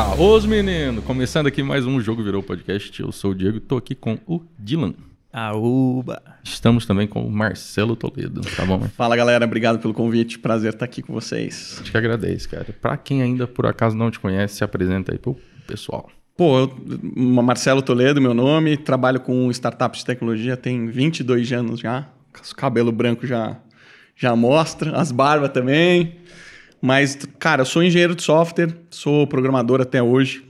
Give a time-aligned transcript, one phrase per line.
[0.00, 1.02] Ah, os meninos!
[1.04, 3.02] Começando aqui mais um Jogo Virou Podcast.
[3.02, 4.94] Eu sou o Diego e tô aqui com o Dylan.
[5.32, 6.22] Aúba!
[6.44, 8.78] Estamos também com o Marcelo Toledo, tá bom?
[8.96, 10.38] Fala galera, obrigado pelo convite.
[10.38, 11.72] Prazer estar aqui com vocês.
[11.74, 12.66] A gente que agradece, cara.
[12.80, 16.08] Pra quem ainda por acaso não te conhece, se apresenta aí pro pessoal.
[16.36, 16.72] Pô, eu,
[17.42, 22.06] Marcelo Toledo, meu nome, trabalho com startups de tecnologia tem 22 anos já.
[22.56, 23.56] Cabelo branco já,
[24.14, 26.18] já mostra, as barbas também.
[26.80, 30.44] Mas, cara, sou engenheiro de software, sou programador até hoje.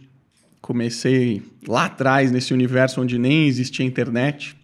[0.61, 4.55] Comecei lá atrás nesse universo onde nem existia internet.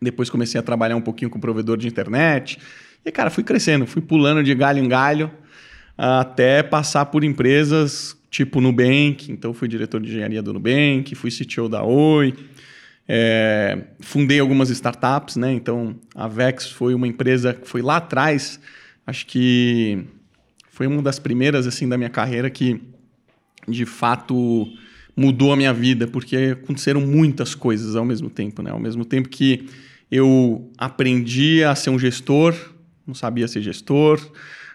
[0.00, 2.58] Depois comecei a trabalhar um pouquinho com provedor de internet.
[3.04, 5.30] E, cara, fui crescendo, fui pulando de galho em galho
[5.96, 9.32] até passar por empresas tipo Nubank.
[9.32, 12.34] Então, fui diretor de engenharia do Nubank, fui CTO da Oi.
[13.08, 15.52] É, fundei algumas startups, né?
[15.52, 18.60] Então, a Vex foi uma empresa que foi lá atrás,
[19.06, 20.04] acho que
[20.76, 22.78] foi uma das primeiras assim da minha carreira que
[23.66, 24.68] de fato
[25.16, 28.70] mudou a minha vida, porque aconteceram muitas coisas ao mesmo tempo, né?
[28.70, 29.70] Ao mesmo tempo que
[30.10, 32.54] eu aprendi a ser um gestor,
[33.06, 34.20] não sabia ser gestor,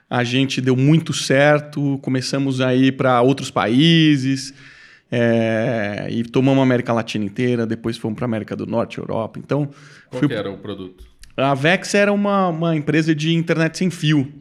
[0.10, 4.56] a gente deu muito certo, começamos a ir para outros países,
[5.12, 9.38] é, e tomamos a América Latina inteira, depois fomos para a América do Norte, Europa.
[9.38, 9.70] Então,
[10.10, 10.28] Qual fui...
[10.28, 11.12] que era o produto?
[11.38, 14.41] a Vex era uma, uma empresa de internet sem fio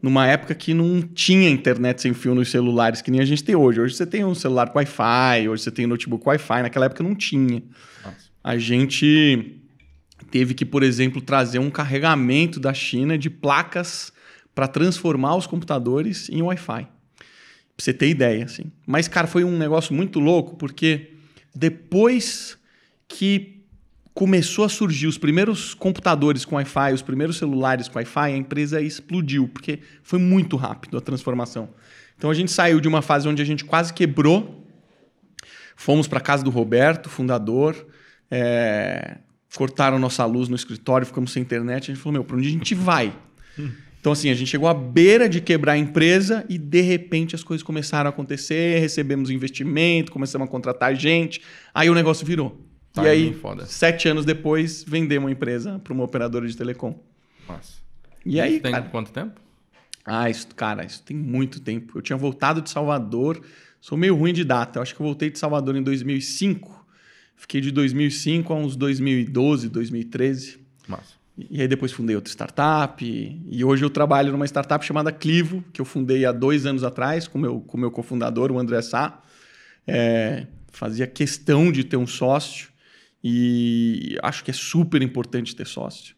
[0.00, 3.54] numa época que não tinha internet sem fio nos celulares que nem a gente tem
[3.54, 3.80] hoje.
[3.80, 7.02] Hoje você tem um celular com Wi-Fi, hoje você tem um notebook Wi-Fi, naquela época
[7.02, 7.62] não tinha.
[8.04, 8.16] Nossa.
[8.42, 9.60] A gente
[10.30, 14.12] teve que, por exemplo, trazer um carregamento da China de placas
[14.54, 16.82] para transformar os computadores em Wi-Fi.
[16.84, 18.64] Pra você ter ideia, assim.
[18.86, 21.12] Mas, cara, foi um negócio muito louco, porque
[21.54, 22.58] depois
[23.06, 23.57] que
[24.18, 28.80] começou a surgir os primeiros computadores com Wi-Fi, os primeiros celulares com Wi-Fi, a empresa
[28.80, 31.68] explodiu, porque foi muito rápido a transformação.
[32.16, 34.66] Então a gente saiu de uma fase onde a gente quase quebrou,
[35.76, 37.86] fomos para casa do Roberto, fundador,
[38.28, 39.18] é,
[39.54, 42.50] cortaram nossa luz no escritório, ficamos sem internet, a gente falou, meu, para onde a
[42.50, 43.16] gente vai?
[44.00, 47.44] Então, assim, a gente chegou à beira de quebrar a empresa e, de repente, as
[47.44, 51.40] coisas começaram a acontecer, recebemos investimento, começamos a contratar gente,
[51.72, 52.67] aí o negócio virou.
[52.92, 53.66] Tá, e aí, foda.
[53.66, 56.98] sete anos depois, vendemos uma empresa para uma operadora de telecom.
[57.48, 57.74] Nossa.
[58.24, 59.40] E aí, tem cara, quanto tempo?
[60.04, 61.98] ah, isso, cara, isso tem muito tempo.
[61.98, 63.40] Eu tinha voltado de Salvador,
[63.80, 64.78] sou meio ruim de data.
[64.78, 66.86] Eu acho que eu voltei de Salvador em 2005.
[67.36, 70.58] Fiquei de 2005 a uns 2012, 2013.
[70.88, 71.18] Massa.
[71.50, 73.04] E aí depois fundei outra startup.
[73.04, 77.28] E hoje eu trabalho numa startup chamada Clivo, que eu fundei há dois anos atrás
[77.28, 79.22] com meu, o com meu cofundador, o André Sá.
[79.86, 82.70] É, fazia questão de ter um sócio
[83.30, 86.16] e acho que é super importante ter sócio.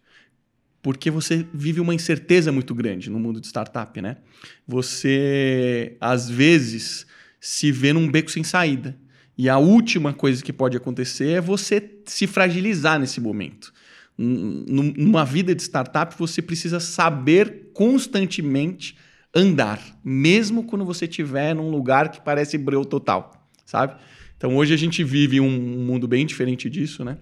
[0.80, 4.18] Porque você vive uma incerteza muito grande no mundo de startup, né?
[4.66, 7.04] Você, às vezes,
[7.40, 8.96] se vê num beco sem saída.
[9.36, 13.72] E a última coisa que pode acontecer é você se fragilizar nesse momento.
[14.16, 18.96] Num- Numa vida de startup, você precisa saber constantemente
[19.34, 23.94] andar, mesmo quando você estiver num lugar que parece breu total, sabe?
[24.40, 27.18] Então hoje a gente vive um um mundo bem diferente disso, né?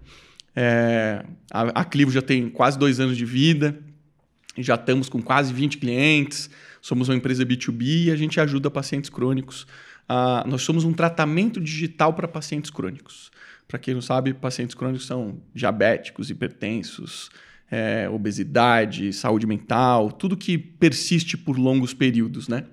[0.54, 3.76] É, a, a Clivo já tem quase dois anos de vida,
[4.56, 6.48] já estamos com quase 20 clientes,
[6.80, 9.66] somos uma empresa B2B e a gente ajuda pacientes crônicos.
[10.46, 13.32] Nós somos um tratamento digital para pacientes crônicos.
[13.66, 17.30] Para quem não sabe, pacientes crônicos são diabéticos, hipertensos,
[17.70, 22.64] é, obesidade, saúde mental, tudo que persiste por longos períodos, né?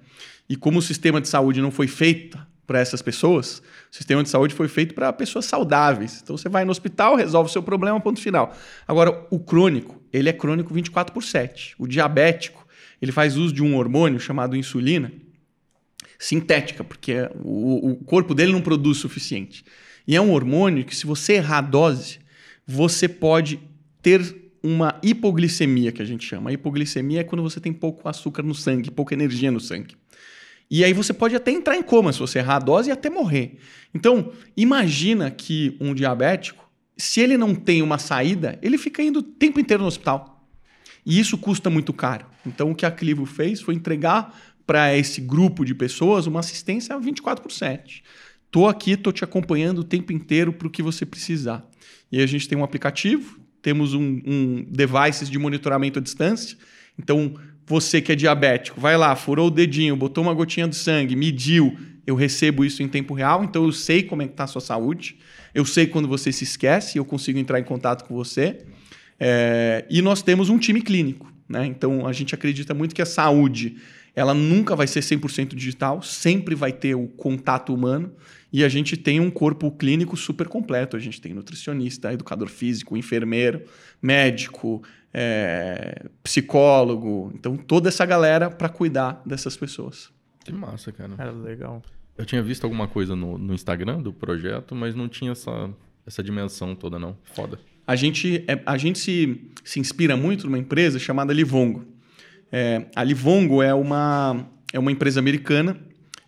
[0.48, 3.62] E como o sistema de saúde não foi feito para essas pessoas,
[3.92, 6.22] o sistema de saúde foi feito para pessoas saudáveis.
[6.24, 8.56] Então você vai no hospital, resolve o seu problema, ponto final.
[8.88, 11.76] Agora, o crônico, ele é crônico 24 por 7.
[11.78, 12.66] O diabético,
[13.02, 15.12] ele faz uso de um hormônio chamado insulina,
[16.18, 19.64] sintética, porque o, o corpo dele não produz o suficiente.
[20.08, 22.20] E é um hormônio que, se você errar a dose,
[22.66, 23.60] você pode
[24.02, 24.22] ter
[24.64, 26.50] uma hipoglicemia, que a gente chama.
[26.50, 29.96] A hipoglicemia é quando você tem pouco açúcar no sangue, pouca energia no sangue.
[30.70, 33.10] E aí você pode até entrar em coma se você errar a dose e até
[33.10, 33.58] morrer.
[33.94, 39.24] Então, imagina que um diabético, se ele não tem uma saída, ele fica indo o
[39.24, 40.48] tempo inteiro no hospital.
[41.06, 42.26] E isso custa muito caro.
[42.46, 44.36] Então, o que a Clivo fez foi entregar
[44.66, 48.04] para esse grupo de pessoas uma assistência 24 por 7.
[48.50, 51.68] Tô aqui, tô te acompanhando o tempo inteiro para o que você precisar.
[52.12, 56.58] E a gente tem um aplicativo, temos um, um devices de monitoramento à distância.
[56.98, 57.36] Então,
[57.68, 61.78] você que é diabético, vai lá, furou o dedinho, botou uma gotinha de sangue, mediu,
[62.06, 64.62] eu recebo isso em tempo real, então eu sei como é que está a sua
[64.62, 65.18] saúde,
[65.54, 68.60] eu sei quando você se esquece, eu consigo entrar em contato com você.
[69.20, 71.66] É, e nós temos um time clínico, né?
[71.66, 73.78] Então a gente acredita muito que a saúde
[74.16, 78.12] ela nunca vai ser 100% digital, sempre vai ter o contato humano.
[78.52, 80.96] E a gente tem um corpo clínico super completo.
[80.96, 83.64] A gente tem nutricionista, educador físico, enfermeiro,
[84.02, 84.82] médico,
[85.14, 87.32] é, psicólogo.
[87.36, 90.10] Então, toda essa galera para cuidar dessas pessoas.
[90.46, 91.14] Que massa, cara.
[91.18, 91.84] É legal.
[92.18, 95.70] Eu tinha visto alguma coisa no, no Instagram do projeto, mas não tinha essa,
[96.08, 97.18] essa dimensão toda, não.
[97.34, 97.60] Foda.
[97.86, 101.86] A gente, é, a gente se, se inspira muito numa empresa chamada Livongo.
[102.52, 105.78] É, a Livongo é uma, é uma empresa americana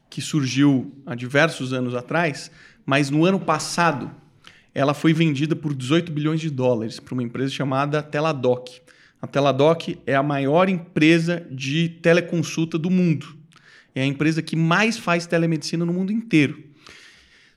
[0.10, 2.52] que surgiu há diversos anos atrás,
[2.86, 4.12] mas no ano passado
[4.74, 8.70] ela foi vendida por 18 bilhões de dólares para uma empresa chamada Teladoc.
[9.22, 13.36] A Teladoc é a maior empresa de teleconsulta do mundo.
[13.96, 16.64] É a empresa que mais faz telemedicina no mundo inteiro.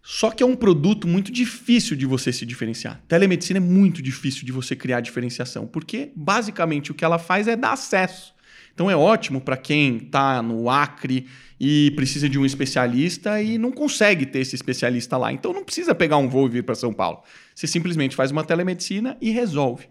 [0.03, 3.03] Só que é um produto muito difícil de você se diferenciar.
[3.07, 7.55] Telemedicina é muito difícil de você criar diferenciação, porque basicamente o que ela faz é
[7.55, 8.35] dar acesso.
[8.81, 11.27] Então é ótimo para quem está no Acre
[11.61, 15.31] e precisa de um especialista e não consegue ter esse especialista lá.
[15.31, 17.23] Então não precisa pegar um voo e vir para São Paulo.
[17.55, 19.87] Você simplesmente faz uma telemedicina e resolve.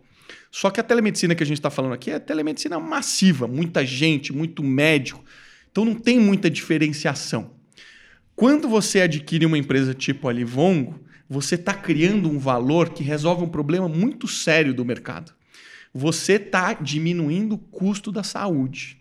[0.50, 4.34] Só que a telemedicina que a gente está falando aqui é telemedicina massiva, muita gente,
[4.34, 5.24] muito médico.
[5.72, 7.52] Então não tem muita diferenciação.
[8.36, 11.00] Quando você adquire uma empresa tipo a Livongo,
[11.30, 15.32] você está criando um valor que resolve um problema muito sério do mercado.
[15.94, 18.98] Você está diminuindo o custo da saúde.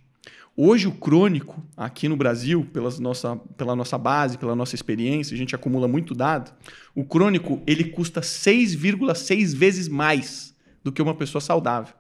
[0.60, 5.38] Hoje, o crônico, aqui no Brasil, pelas nossa, pela nossa base, pela nossa experiência, a
[5.38, 6.52] gente acumula muito dado.
[6.96, 10.52] O crônico ele custa 6,6 vezes mais
[10.82, 11.94] do que uma pessoa saudável.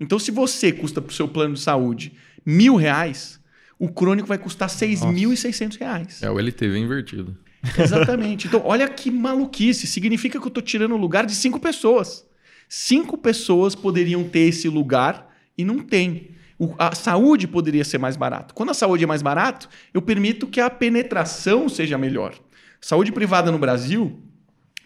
[0.00, 2.12] Então, se você custa para o seu plano de saúde
[2.46, 3.38] mil reais,
[3.78, 6.22] o crônico vai custar 6.600 reais.
[6.22, 7.36] É o LTV invertido.
[7.78, 8.46] Exatamente.
[8.46, 9.86] Então, olha que maluquice.
[9.86, 12.26] Significa que eu estou tirando o lugar de cinco pessoas.
[12.74, 16.30] Cinco pessoas poderiam ter esse lugar e não tem.
[16.58, 18.54] O, a saúde poderia ser mais barato.
[18.54, 22.34] Quando a saúde é mais barato, eu permito que a penetração seja melhor.
[22.80, 24.22] Saúde privada no Brasil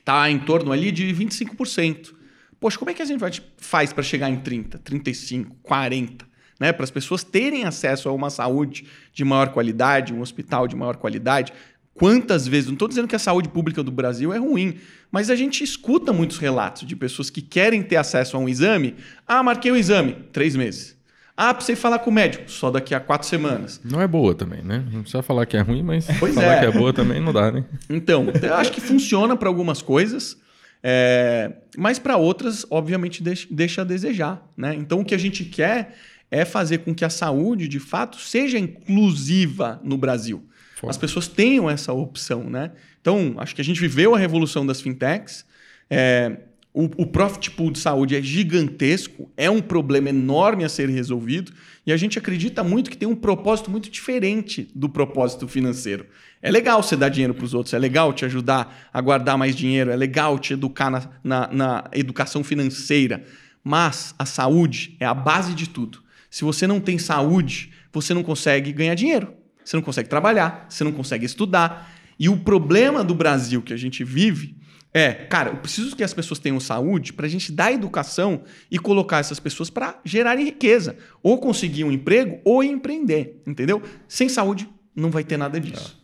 [0.00, 2.12] está em torno ali de 25%.
[2.58, 3.22] Poxa, como é que a gente
[3.56, 6.26] faz para chegar em 30, 35, 40?
[6.58, 6.72] Né?
[6.72, 10.96] Para as pessoas terem acesso a uma saúde de maior qualidade, um hospital de maior
[10.96, 11.52] qualidade.
[11.96, 14.76] Quantas vezes, não estou dizendo que a saúde pública do Brasil é ruim,
[15.10, 18.96] mas a gente escuta muitos relatos de pessoas que querem ter acesso a um exame.
[19.26, 20.94] Ah, marquei o exame, três meses.
[21.34, 23.80] Ah, precisei falar com o médico, só daqui a quatro semanas.
[23.82, 24.84] Não é boa também, né?
[24.90, 26.60] Não precisa falar que é ruim, mas pois falar é.
[26.60, 27.64] que é boa também não dá, né?
[27.88, 30.36] Então, eu acho que funciona para algumas coisas,
[30.82, 31.52] é...
[31.78, 34.46] mas para outras, obviamente, deixa, deixa a desejar.
[34.56, 34.74] Né?
[34.74, 35.94] Então, o que a gente quer
[36.30, 40.46] é fazer com que a saúde, de fato, seja inclusiva no Brasil.
[40.76, 40.90] Foda.
[40.90, 42.70] As pessoas tenham essa opção, né?
[43.00, 45.46] Então, acho que a gente viveu a revolução das fintechs.
[45.88, 46.36] É,
[46.74, 51.50] o, o profit pool de saúde é gigantesco, é um problema enorme a ser resolvido
[51.86, 56.04] e a gente acredita muito que tem um propósito muito diferente do propósito financeiro.
[56.42, 59.56] É legal você dar dinheiro para os outros, é legal te ajudar a guardar mais
[59.56, 63.24] dinheiro, é legal te educar na, na, na educação financeira,
[63.64, 66.02] mas a saúde é a base de tudo.
[66.28, 69.32] Se você não tem saúde, você não consegue ganhar dinheiro,
[69.66, 71.92] você não consegue trabalhar, você não consegue estudar.
[72.18, 74.56] E o problema do Brasil que a gente vive
[74.94, 78.78] é, cara, eu preciso que as pessoas tenham saúde para a gente dar educação e
[78.78, 80.96] colocar essas pessoas para gerarem riqueza.
[81.22, 83.82] Ou conseguir um emprego ou empreender, entendeu?
[84.08, 86.02] Sem saúde não vai ter nada disso.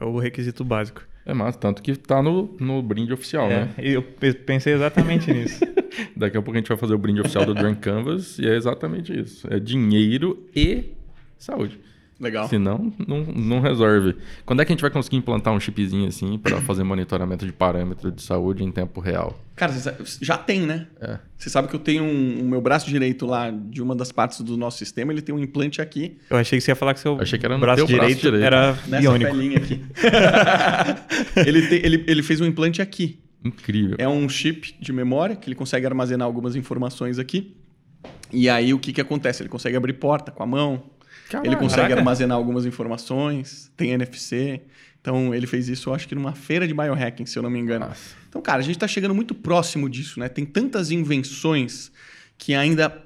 [0.00, 1.02] É o requisito básico.
[1.24, 3.74] É massa, tanto que tá no, no brinde oficial, é, né?
[3.78, 5.60] Eu pensei exatamente nisso.
[6.16, 8.56] Daqui a pouco a gente vai fazer o brinde oficial do Drunk Canvas e é
[8.56, 9.46] exatamente isso.
[9.52, 10.94] É dinheiro e
[11.38, 11.78] saúde.
[12.20, 12.46] Legal.
[12.48, 14.14] Senão, não, não resolve.
[14.44, 17.52] Quando é que a gente vai conseguir implantar um chipzinho assim para fazer monitoramento de
[17.52, 19.40] parâmetro de saúde em tempo real?
[19.56, 19.72] Cara,
[20.20, 20.86] já tem, né?
[21.00, 21.18] É.
[21.36, 24.42] Você sabe que eu tenho um, o meu braço direito lá de uma das partes
[24.42, 26.18] do nosso sistema, ele tem um implante aqui.
[26.28, 28.20] Eu achei que você ia falar que seu achei que era no braço, direito braço
[28.20, 29.56] direito era Nessa biônico.
[29.56, 29.84] aqui.
[31.46, 33.18] ele, tem, ele, ele fez um implante aqui.
[33.42, 33.96] Incrível.
[33.98, 37.56] É um chip de memória que ele consegue armazenar algumas informações aqui.
[38.32, 39.42] E aí o que, que acontece?
[39.42, 40.82] Ele consegue abrir porta com a mão,
[41.30, 41.48] Caraca.
[41.48, 44.60] Ele consegue armazenar algumas informações, tem NFC.
[45.00, 47.58] Então, ele fez isso, eu acho que numa feira de biohacking, se eu não me
[47.58, 47.86] engano.
[47.86, 48.16] Nossa.
[48.28, 50.28] Então, cara, a gente está chegando muito próximo disso, né?
[50.28, 51.92] Tem tantas invenções
[52.36, 53.00] que ainda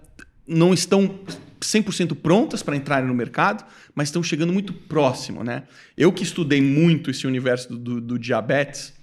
[0.49, 1.21] não estão
[1.61, 3.63] 100% prontas para entrarem no mercado,
[3.95, 5.65] mas estão chegando muito próximo, né?
[5.97, 8.95] Eu que estudei muito esse universo do, do, do diabetes,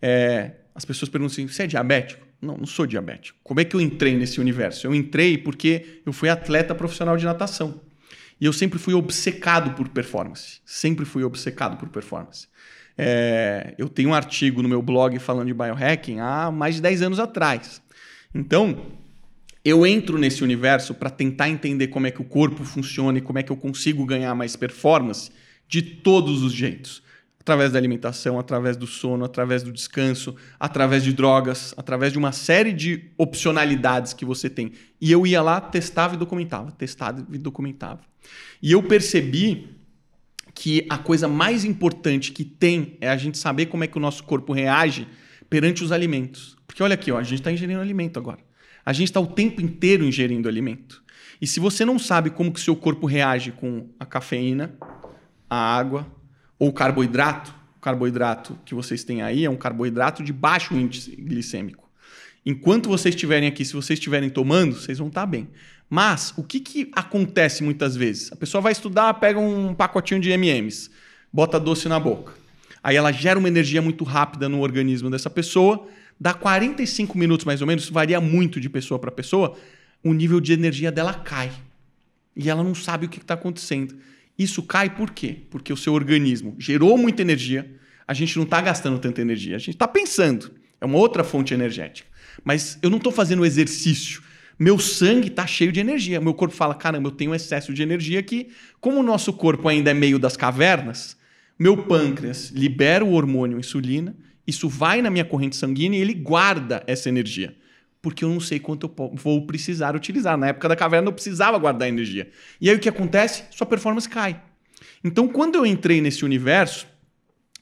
[0.00, 2.26] é, as pessoas perguntam assim, você é diabético?
[2.40, 3.38] Não, não sou diabético.
[3.44, 4.86] Como é que eu entrei nesse universo?
[4.86, 7.89] Eu entrei porque eu fui atleta profissional de natação.
[8.40, 10.60] E eu sempre fui obcecado por performance.
[10.64, 12.48] Sempre fui obcecado por performance.
[12.96, 17.02] É, eu tenho um artigo no meu blog falando de biohacking há mais de 10
[17.02, 17.82] anos atrás.
[18.34, 18.86] Então,
[19.64, 23.38] eu entro nesse universo para tentar entender como é que o corpo funciona e como
[23.38, 25.30] é que eu consigo ganhar mais performance
[25.68, 27.02] de todos os jeitos.
[27.40, 32.32] Através da alimentação, através do sono, através do descanso, através de drogas, através de uma
[32.32, 34.72] série de opcionalidades que você tem.
[35.00, 38.02] E eu ia lá, testava e documentava, testava e documentava.
[38.62, 39.80] E eu percebi
[40.54, 44.00] que a coisa mais importante que tem é a gente saber como é que o
[44.00, 45.08] nosso corpo reage
[45.48, 46.56] perante os alimentos.
[46.66, 48.38] Porque olha aqui, ó, a gente está ingerindo alimento agora.
[48.84, 51.02] A gente está o tempo inteiro ingerindo alimento.
[51.40, 54.74] E se você não sabe como que seu corpo reage com a cafeína,
[55.48, 56.06] a água
[56.60, 61.88] ou carboidrato, o carboidrato que vocês têm aí é um carboidrato de baixo índice glicêmico.
[62.44, 65.48] Enquanto vocês estiverem aqui, se vocês estiverem tomando, vocês vão estar bem.
[65.88, 68.30] Mas o que, que acontece muitas vezes?
[68.30, 70.90] A pessoa vai estudar, pega um pacotinho de MMs,
[71.32, 72.34] bota doce na boca.
[72.82, 75.88] Aí ela gera uma energia muito rápida no organismo dessa pessoa,
[76.18, 79.56] dá 45 minutos mais ou menos, varia muito de pessoa para pessoa,
[80.04, 81.50] o nível de energia dela cai.
[82.36, 83.96] E ela não sabe o que está acontecendo.
[84.40, 85.36] Isso cai por quê?
[85.50, 87.70] Porque o seu organismo gerou muita energia,
[88.08, 90.50] a gente não está gastando tanta energia, a gente está pensando.
[90.80, 92.08] É uma outra fonte energética.
[92.42, 94.22] Mas eu não estou fazendo exercício.
[94.58, 96.22] Meu sangue está cheio de energia.
[96.22, 98.48] Meu corpo fala: caramba, eu tenho excesso de energia aqui.
[98.80, 101.18] Como o nosso corpo ainda é meio das cavernas,
[101.58, 104.16] meu pâncreas libera o hormônio insulina,
[104.46, 107.54] isso vai na minha corrente sanguínea e ele guarda essa energia.
[108.02, 110.36] Porque eu não sei quanto eu vou precisar utilizar.
[110.36, 112.30] Na época da caverna eu precisava guardar energia.
[112.60, 113.44] E aí o que acontece?
[113.50, 114.40] Sua performance cai.
[115.04, 116.86] Então, quando eu entrei nesse universo,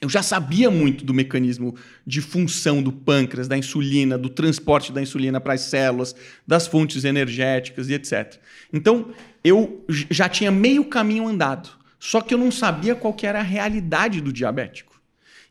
[0.00, 1.74] eu já sabia muito do mecanismo
[2.06, 6.14] de função do pâncreas, da insulina, do transporte da insulina para as células,
[6.46, 8.36] das fontes energéticas e etc.
[8.72, 11.70] Então, eu já tinha meio caminho andado.
[11.98, 15.00] Só que eu não sabia qual era a realidade do diabético.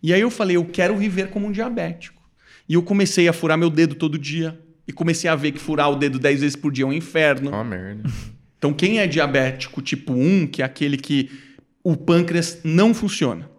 [0.02, 2.22] E aí eu falei, eu quero viver como um diabético.
[2.70, 4.58] E eu comecei a furar meu dedo todo dia.
[4.88, 7.52] E comecei a ver que furar o dedo 10 vezes por dia é um inferno.
[7.54, 8.10] Oh, merda.
[8.58, 11.30] Então, quem é diabético tipo 1, que é aquele que
[11.84, 13.50] o pâncreas não funciona,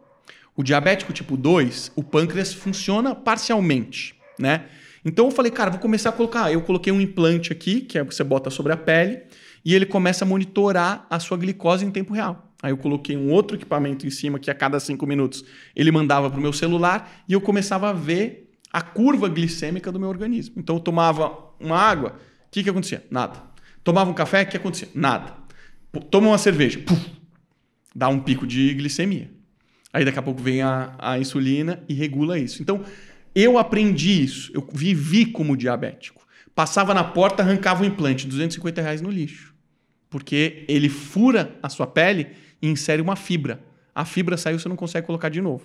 [0.57, 4.65] o diabético tipo 2, o pâncreas funciona parcialmente, né?
[5.05, 6.53] Então eu falei, cara, vou começar a colocar.
[6.53, 9.23] Eu coloquei um implante aqui, que é você bota sobre a pele,
[9.65, 12.53] e ele começa a monitorar a sua glicose em tempo real.
[12.63, 15.45] Aí eu coloquei um outro equipamento em cima que a cada cinco minutos
[15.77, 19.99] ele mandava para o meu celular e eu começava a ver a curva glicêmica do
[19.99, 20.55] meu organismo.
[20.59, 22.11] Então eu tomava uma água,
[22.47, 23.05] o que, que acontecia?
[23.11, 23.43] Nada.
[23.83, 24.89] Tomava um café, o que acontecia?
[24.95, 25.35] Nada.
[26.11, 27.01] Toma uma cerveja, puf,
[27.95, 29.31] dá um pico de glicemia.
[29.93, 32.63] Aí daqui a pouco vem a, a insulina e regula isso.
[32.63, 32.85] Então,
[33.35, 34.51] eu aprendi isso.
[34.55, 36.27] Eu vivi como diabético.
[36.55, 39.55] Passava na porta, arrancava o implante, 250 reais no lixo.
[40.11, 42.29] Porque ele fura a sua pele
[42.61, 43.65] e insere uma fibra.
[43.95, 45.65] A fibra saiu, você não consegue colocar de novo.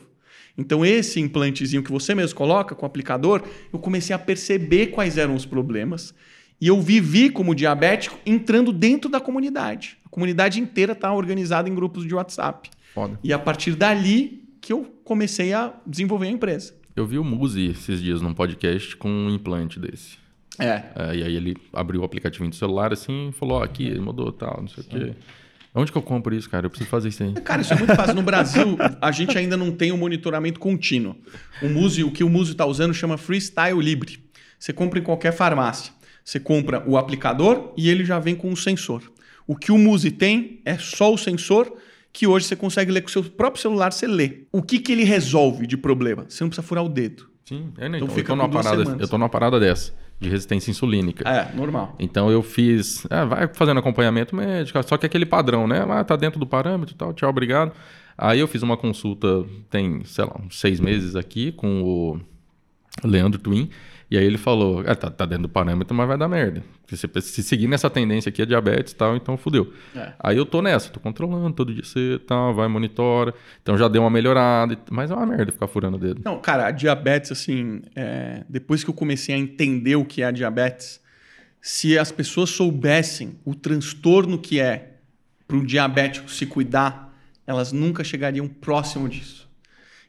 [0.58, 5.18] Então, esse implantezinho que você mesmo coloca com o aplicador, eu comecei a perceber quais
[5.18, 6.14] eram os problemas.
[6.62, 9.98] E eu vivi como diabético entrando dentro da comunidade.
[10.06, 12.70] A comunidade inteira está organizada em grupos de WhatsApp.
[12.94, 13.20] Foda.
[13.24, 16.74] E a partir dali que eu comecei a desenvolver a empresa.
[16.96, 20.18] Eu vi o Muzi esses dias num podcast com um implante desse.
[20.60, 20.84] É.
[20.96, 24.32] É, e aí ele abriu o aplicativo do celular assim e falou: ó, aqui, mudou
[24.32, 25.14] tal, não sei o quê.
[25.76, 26.66] Onde que eu compro isso, cara?
[26.66, 27.34] Eu preciso fazer isso aí.
[27.34, 28.14] Cara, isso é muito fácil.
[28.14, 31.16] No Brasil, a gente ainda não tem um monitoramento contínuo.
[31.62, 34.20] O Muzi, o que o Muzi está usando chama Freestyle Libre.
[34.60, 35.92] Você compra em qualquer farmácia.
[36.24, 39.02] Você compra o aplicador e ele já vem com um sensor.
[39.48, 41.74] O que o Muzi tem é só o sensor
[42.14, 44.44] que hoje você consegue ler com o seu próprio celular, você lê.
[44.52, 46.26] O que, que ele resolve de problema?
[46.30, 47.28] Você não precisa furar o dedo.
[47.44, 47.98] Sim, é, né?
[47.98, 49.02] Então Então, fica eu, tô numa parada, semanas.
[49.02, 49.92] eu tô numa parada dessa,
[50.24, 51.28] de resistência insulínica.
[51.30, 51.96] É, normal.
[52.00, 53.06] Então eu fiz.
[53.10, 55.86] é, vai fazendo acompanhamento médico, só que aquele padrão, né?
[55.88, 57.72] Ah, tá dentro do parâmetro e tal, tchau, obrigado.
[58.18, 62.20] Aí eu fiz uma consulta, tem, sei lá, uns seis meses aqui com o
[63.04, 63.70] Leandro Twin.
[64.14, 66.64] E aí ele falou: ah, tá, tá dentro do parâmetro, mas vai dar merda.
[66.88, 69.74] Se, se seguir nessa tendência aqui é diabetes e tal, então fudeu.
[69.96, 70.14] É.
[70.20, 73.34] Aí eu tô nessa, tô controlando, todo dia você tal, vai, monitora.
[73.64, 76.22] Então já deu uma melhorada, mas é uma merda ficar furando o dedo.
[76.24, 80.26] Não, cara, a diabetes, assim, é, depois que eu comecei a entender o que é
[80.26, 81.02] a diabetes,
[81.60, 84.98] se as pessoas soubessem o transtorno que é
[85.48, 87.18] para um diabético se cuidar,
[87.48, 89.50] elas nunca chegariam próximo disso.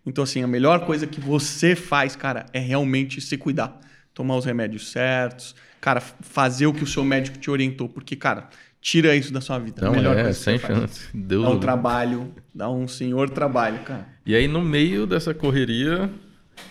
[0.05, 3.81] Então, assim, a melhor coisa que você faz, cara, é realmente se cuidar.
[4.15, 8.49] Tomar os remédios certos, cara, fazer o que o seu médico te orientou, porque, cara,
[8.81, 9.85] tira isso da sua vida.
[9.85, 11.09] Não, melhor é, sem chance.
[11.13, 11.67] Deus Dá um livre.
[11.67, 14.07] trabalho, dá um senhor trabalho, cara.
[14.25, 16.11] E aí, no meio dessa correria,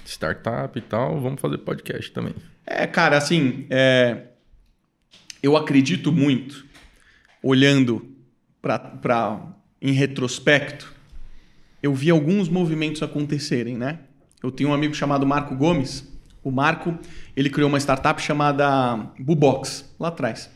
[0.05, 2.33] startup e tal, vamos fazer podcast também.
[2.65, 4.27] É, cara, assim, é,
[5.41, 6.65] eu acredito muito,
[7.41, 8.15] olhando
[8.62, 10.93] para em retrospecto,
[11.81, 14.00] eu vi alguns movimentos acontecerem, né?
[14.41, 16.09] Eu tenho um amigo chamado Marco Gomes,
[16.43, 16.97] O Marco,
[17.35, 20.50] ele criou uma startup chamada Bubox, lá atrás.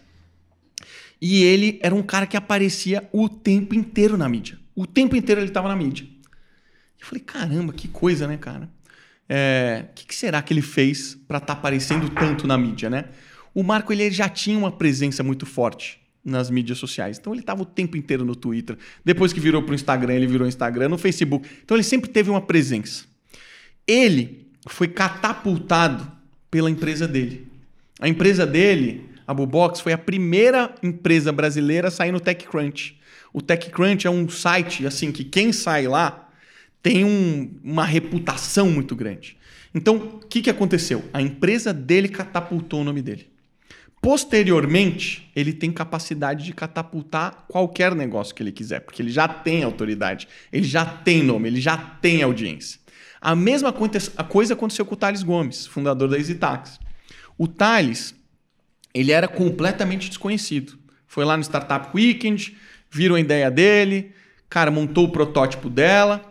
[1.21, 4.59] E ele era um cara que aparecia o tempo inteiro na mídia.
[4.75, 6.05] O tempo inteiro ele estava na mídia.
[6.99, 8.69] Eu falei, caramba, que coisa, né, cara?
[9.29, 12.89] É, o que, que será que ele fez para estar tá aparecendo tanto na mídia,
[12.89, 13.05] né?
[13.53, 17.17] O Marco ele já tinha uma presença muito forte nas mídias sociais.
[17.17, 18.77] Então ele estava o tempo inteiro no Twitter.
[19.03, 21.49] Depois que virou para o Instagram, ele virou Instagram, no Facebook.
[21.63, 23.05] Então ele sempre teve uma presença.
[23.87, 26.11] Ele foi catapultado
[26.49, 27.47] pela empresa dele.
[27.99, 32.97] A empresa dele, a Bubox, foi a primeira empresa brasileira a sair no TechCrunch.
[33.33, 36.29] O TechCrunch é um site assim que quem sai lá
[36.81, 39.37] tem um, uma reputação muito grande.
[39.73, 41.03] Então, o que, que aconteceu?
[41.13, 43.27] A empresa dele catapultou o nome dele.
[44.01, 49.63] Posteriormente, ele tem capacidade de catapultar qualquer negócio que ele quiser, porque ele já tem
[49.63, 52.79] autoridade, ele já tem nome, ele já tem audiência.
[53.21, 56.79] A mesma coisa aconteceu com o Thales Gomes, fundador da EasyTax.
[57.37, 58.15] O Thales,
[58.93, 60.77] ele era completamente desconhecido.
[61.05, 62.57] Foi lá no Startup Weekend,
[62.89, 64.11] viram a ideia dele,
[64.49, 66.21] cara, montou o protótipo dela.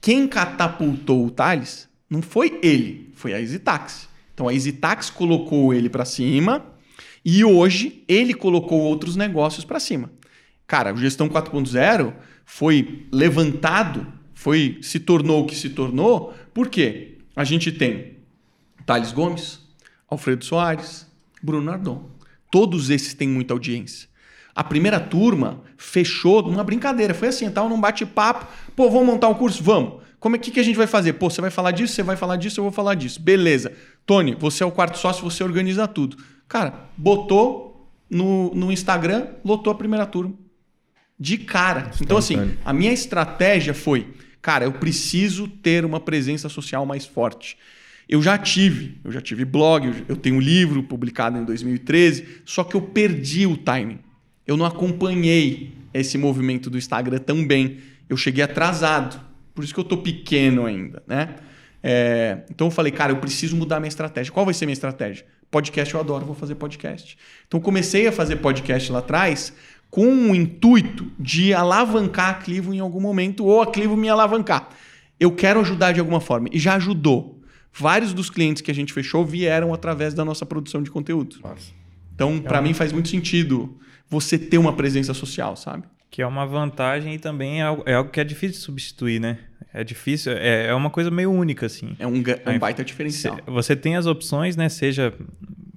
[0.00, 4.08] Quem catapultou o Thales não foi ele, foi a EasyTax.
[4.34, 6.64] Então a EasyTax colocou ele para cima
[7.24, 10.10] e hoje ele colocou outros negócios para cima.
[10.66, 12.14] Cara, o Gestão 4.0
[12.44, 14.06] foi levantado,
[14.42, 18.16] foi se tornou o que se tornou, porque a gente tem
[18.84, 19.60] Thales Gomes,
[20.10, 21.06] Alfredo Soares,
[21.40, 22.10] Bruno Ardon.
[22.50, 24.08] Todos esses têm muita audiência.
[24.52, 27.14] A primeira turma fechou numa brincadeira.
[27.14, 28.44] Foi assim, tava num bate-papo.
[28.74, 29.62] Pô, vamos montar um curso?
[29.62, 30.02] Vamos.
[30.18, 31.12] Como é que, que a gente vai fazer?
[31.12, 33.22] Pô, você vai falar disso, você vai falar disso, eu vou falar disso.
[33.22, 33.72] Beleza.
[34.04, 36.16] Tony, você é o quarto sócio, você organiza tudo.
[36.48, 40.34] Cara, botou no, no Instagram, lotou a primeira turma.
[41.18, 41.92] De cara.
[42.00, 44.08] Então, assim, a minha estratégia foi,
[44.42, 47.56] cara, eu preciso ter uma presença social mais forte.
[48.08, 52.64] Eu já tive, eu já tive blog, eu tenho um livro publicado em 2013, só
[52.64, 54.00] que eu perdi o timing.
[54.46, 57.78] Eu não acompanhei esse movimento do Instagram tão bem.
[58.08, 59.18] Eu cheguei atrasado.
[59.54, 61.36] Por isso que eu tô pequeno ainda, né?
[61.82, 64.32] É, então eu falei, cara, eu preciso mudar minha estratégia.
[64.32, 65.24] Qual vai ser minha estratégia?
[65.50, 67.18] Podcast eu adoro, vou fazer podcast.
[67.46, 69.52] Então comecei a fazer podcast lá atrás
[69.92, 74.70] com o intuito de alavancar a Clivo em algum momento ou a Clivo me alavancar.
[75.20, 77.42] Eu quero ajudar de alguma forma e já ajudou.
[77.70, 81.36] Vários dos clientes que a gente fechou vieram através da nossa produção de conteúdo.
[81.44, 81.72] Nossa.
[82.14, 83.78] Então, para é mim faz muito sentido
[84.08, 85.82] você ter uma presença social, sabe?
[86.10, 89.20] Que é uma vantagem e também é algo, é algo que é difícil de substituir,
[89.20, 89.40] né?
[89.74, 91.94] É difícil, é, é uma coisa meio única, assim.
[91.98, 93.38] É um, é um baita diferencial.
[93.46, 94.70] Você tem as opções, né?
[94.70, 95.12] Seja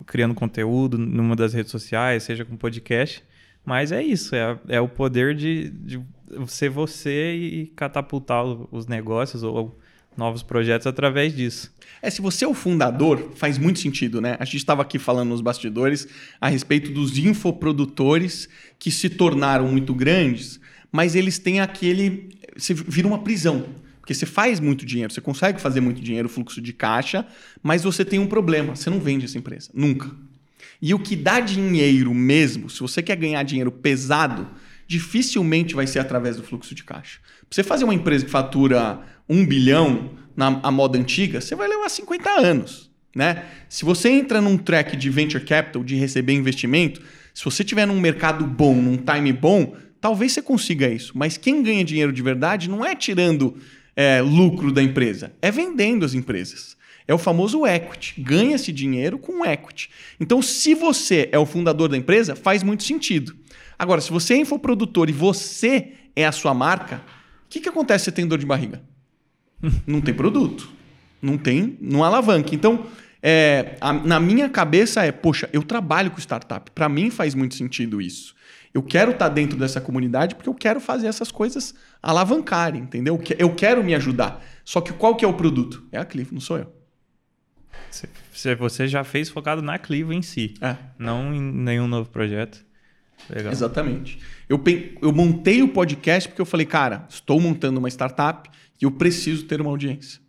[0.06, 3.21] criando conteúdo numa das redes sociais, seja com podcast.
[3.65, 5.99] Mas é isso, é, é o poder de, de
[6.47, 9.78] ser você e catapultar os negócios ou
[10.17, 11.73] novos projetos através disso.
[12.01, 14.38] É, se você é o fundador, faz muito sentido, né?
[14.39, 16.08] A gente estava aqui falando nos bastidores
[16.39, 18.47] a respeito dos infoprodutores
[18.78, 20.60] que se tornaram muito grandes,
[20.91, 22.30] mas eles têm aquele.
[22.56, 23.65] Você vira uma prisão.
[23.99, 27.25] Porque você faz muito dinheiro, você consegue fazer muito dinheiro, fluxo de caixa,
[27.63, 29.71] mas você tem um problema: você não vende essa empresa.
[29.73, 30.12] Nunca.
[30.88, 34.48] E o que dá dinheiro mesmo, se você quer ganhar dinheiro pesado,
[34.86, 37.17] dificilmente vai ser através do fluxo de caixa.
[37.39, 41.67] Pra você fazer uma empresa que fatura um bilhão na a moda antiga, você vai
[41.67, 42.91] levar 50 anos.
[43.15, 43.45] Né?
[43.67, 47.02] Se você entra num track de venture capital, de receber investimento,
[47.34, 51.13] se você tiver num mercado bom, num time bom, talvez você consiga isso.
[51.15, 53.58] Mas quem ganha dinheiro de verdade não é tirando
[53.95, 56.78] é, lucro da empresa, é vendendo as empresas.
[57.08, 58.20] É o famoso equity.
[58.22, 59.89] Ganha-se dinheiro com equity.
[60.20, 63.36] Então, se você é o fundador da empresa, faz muito sentido.
[63.78, 66.98] Agora, se você é infoprodutor e você é a sua marca,
[67.46, 68.82] o que, que acontece se você tem dor de barriga?
[69.86, 70.70] não tem produto.
[71.22, 72.54] Não tem, não alavanca.
[72.54, 72.86] Então,
[73.22, 76.70] é, a, na minha cabeça é, poxa, eu trabalho com startup.
[76.72, 78.36] Para mim faz muito sentido isso.
[78.74, 83.20] Eu quero estar tá dentro dessa comunidade porque eu quero fazer essas coisas alavancarem, entendeu?
[83.38, 84.44] Eu quero me ajudar.
[84.63, 85.88] Só que qual que é o produto?
[85.91, 86.85] É a Cliff, não sou eu.
[88.60, 90.76] Você já fez focado na Clivo em si, é.
[91.00, 92.66] não em nenhum novo projeto.
[93.30, 93.52] Legal.
[93.52, 94.20] Exatamente.
[94.48, 94.62] Eu,
[95.02, 99.46] eu montei o podcast porque eu falei, cara, estou montando uma startup e eu preciso
[99.46, 100.20] ter uma audiência.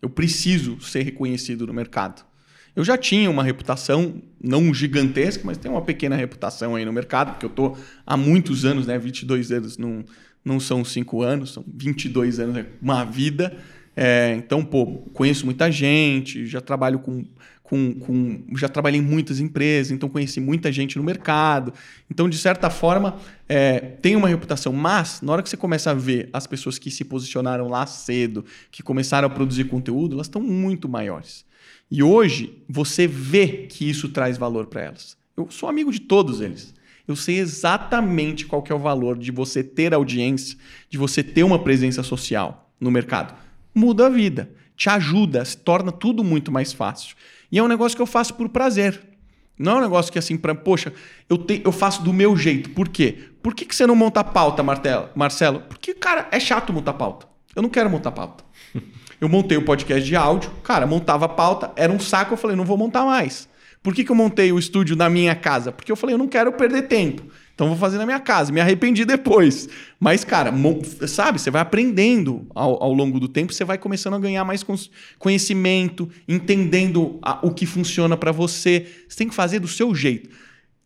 [0.00, 2.24] Eu preciso ser reconhecido no mercado.
[2.74, 7.32] Eu já tinha uma reputação, não gigantesca, mas tem uma pequena reputação aí no mercado,
[7.32, 8.98] porque eu estou há muitos anos, né?
[8.98, 10.04] 22 anos não,
[10.44, 13.56] não são 5 anos, são 22 anos, é uma vida.
[13.96, 17.24] É, então, pô, conheço muita gente, já trabalho com,
[17.62, 21.72] com, com, Já trabalhei em muitas empresas, então conheci muita gente no mercado.
[22.10, 24.72] Então, de certa forma, é, tem uma reputação.
[24.72, 28.44] Mas, na hora que você começa a ver as pessoas que se posicionaram lá cedo,
[28.70, 31.44] que começaram a produzir conteúdo, elas estão muito maiores.
[31.90, 35.16] E hoje você vê que isso traz valor para elas.
[35.36, 36.74] Eu sou amigo de todos eles.
[37.06, 40.56] Eu sei exatamente qual que é o valor de você ter audiência,
[40.88, 43.34] de você ter uma presença social no mercado.
[43.74, 47.16] Muda a vida, te ajuda, se torna tudo muito mais fácil.
[47.50, 49.00] E é um negócio que eu faço por prazer.
[49.58, 50.92] Não é um negócio que assim, pra, poxa,
[51.28, 52.70] eu, te, eu faço do meu jeito.
[52.70, 53.30] Por quê?
[53.42, 55.60] Por que, que você não monta pauta, Martelo, Marcelo?
[55.68, 57.26] Porque, cara, é chato montar pauta.
[57.54, 58.44] Eu não quero montar pauta.
[59.20, 62.56] Eu montei o podcast de áudio, cara, montava a pauta, era um saco, eu falei,
[62.56, 63.48] não vou montar mais.
[63.80, 65.70] Por que, que eu montei o estúdio na minha casa?
[65.70, 67.22] Porque eu falei, eu não quero perder tempo.
[67.54, 68.50] Então vou fazer na minha casa.
[68.50, 69.68] Me arrependi depois.
[70.00, 70.52] Mas, cara,
[71.06, 74.64] sabe, você vai aprendendo ao, ao, longo do tempo, você vai começando a ganhar mais
[75.18, 78.86] conhecimento, entendendo a, o que funciona para você.
[79.08, 80.30] Você tem que fazer do seu jeito.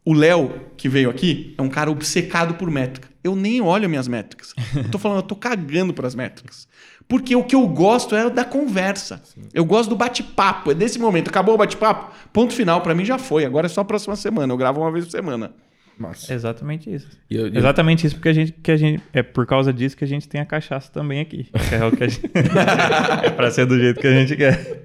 [0.04, 3.08] O Léo, que veio aqui, é um cara obcecado por métrica.
[3.24, 4.54] Eu nem olho minhas métricas.
[4.76, 6.68] Eu tô falando, eu tô cagando para as métricas.
[7.08, 9.20] Porque o que eu gosto é da conversa.
[9.24, 9.42] Sim.
[9.52, 10.70] Eu gosto do bate-papo.
[10.70, 11.28] É desse momento.
[11.28, 12.14] Acabou o bate-papo?
[12.32, 12.80] Ponto final.
[12.82, 13.44] Para mim já foi.
[13.44, 14.52] Agora é só a próxima semana.
[14.52, 15.52] Eu gravo uma vez por semana.
[15.98, 16.32] Massa.
[16.32, 17.08] Exatamente isso.
[17.30, 20.04] E eu, Exatamente isso porque a gente, que a gente é por causa disso que
[20.04, 21.48] a gente tem a cachaça também aqui.
[21.72, 22.30] É o que a gente
[23.24, 24.84] é para ser do jeito que a gente quer.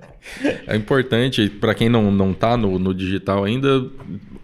[0.65, 3.89] É importante para quem não não tá no, no digital ainda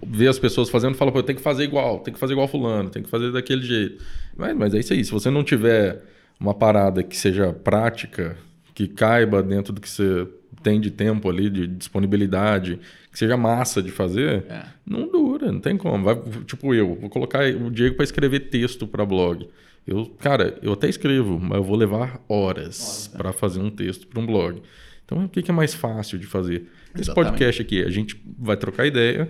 [0.06, 2.90] ver as pessoas fazendo, fala, pô, tem que fazer igual, tem que fazer igual fulano,
[2.90, 4.04] tem que fazer daquele jeito.
[4.36, 5.04] Mas, mas é isso aí.
[5.04, 6.02] Se você não tiver
[6.40, 8.38] uma parada que seja prática,
[8.74, 10.28] que caiba dentro do que você
[10.62, 12.80] tem de tempo ali, de disponibilidade,
[13.18, 14.64] que seja massa de fazer, é.
[14.86, 16.04] não dura, não tem como.
[16.04, 19.50] Vai, tipo eu, vou colocar o Diego para escrever texto para blog.
[19.88, 24.22] Eu, cara, eu até escrevo, mas eu vou levar horas para fazer um texto para
[24.22, 24.62] um blog.
[25.04, 26.68] Então, o que, é mais fácil de fazer?
[26.94, 29.28] Esse podcast aqui, a gente vai trocar ideia,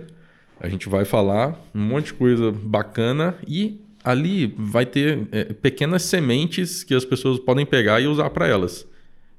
[0.60, 6.02] a gente vai falar um monte de coisa bacana e ali vai ter é, pequenas
[6.02, 8.86] sementes que as pessoas podem pegar e usar para elas.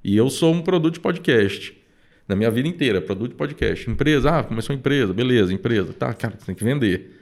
[0.04, 1.79] E eu sou um produto de podcast.
[2.30, 3.89] Na minha vida inteira, produto de podcast.
[3.89, 5.92] Empresa, ah, começou empresa, beleza, empresa.
[5.94, 7.15] Tá, cara, tem que vender.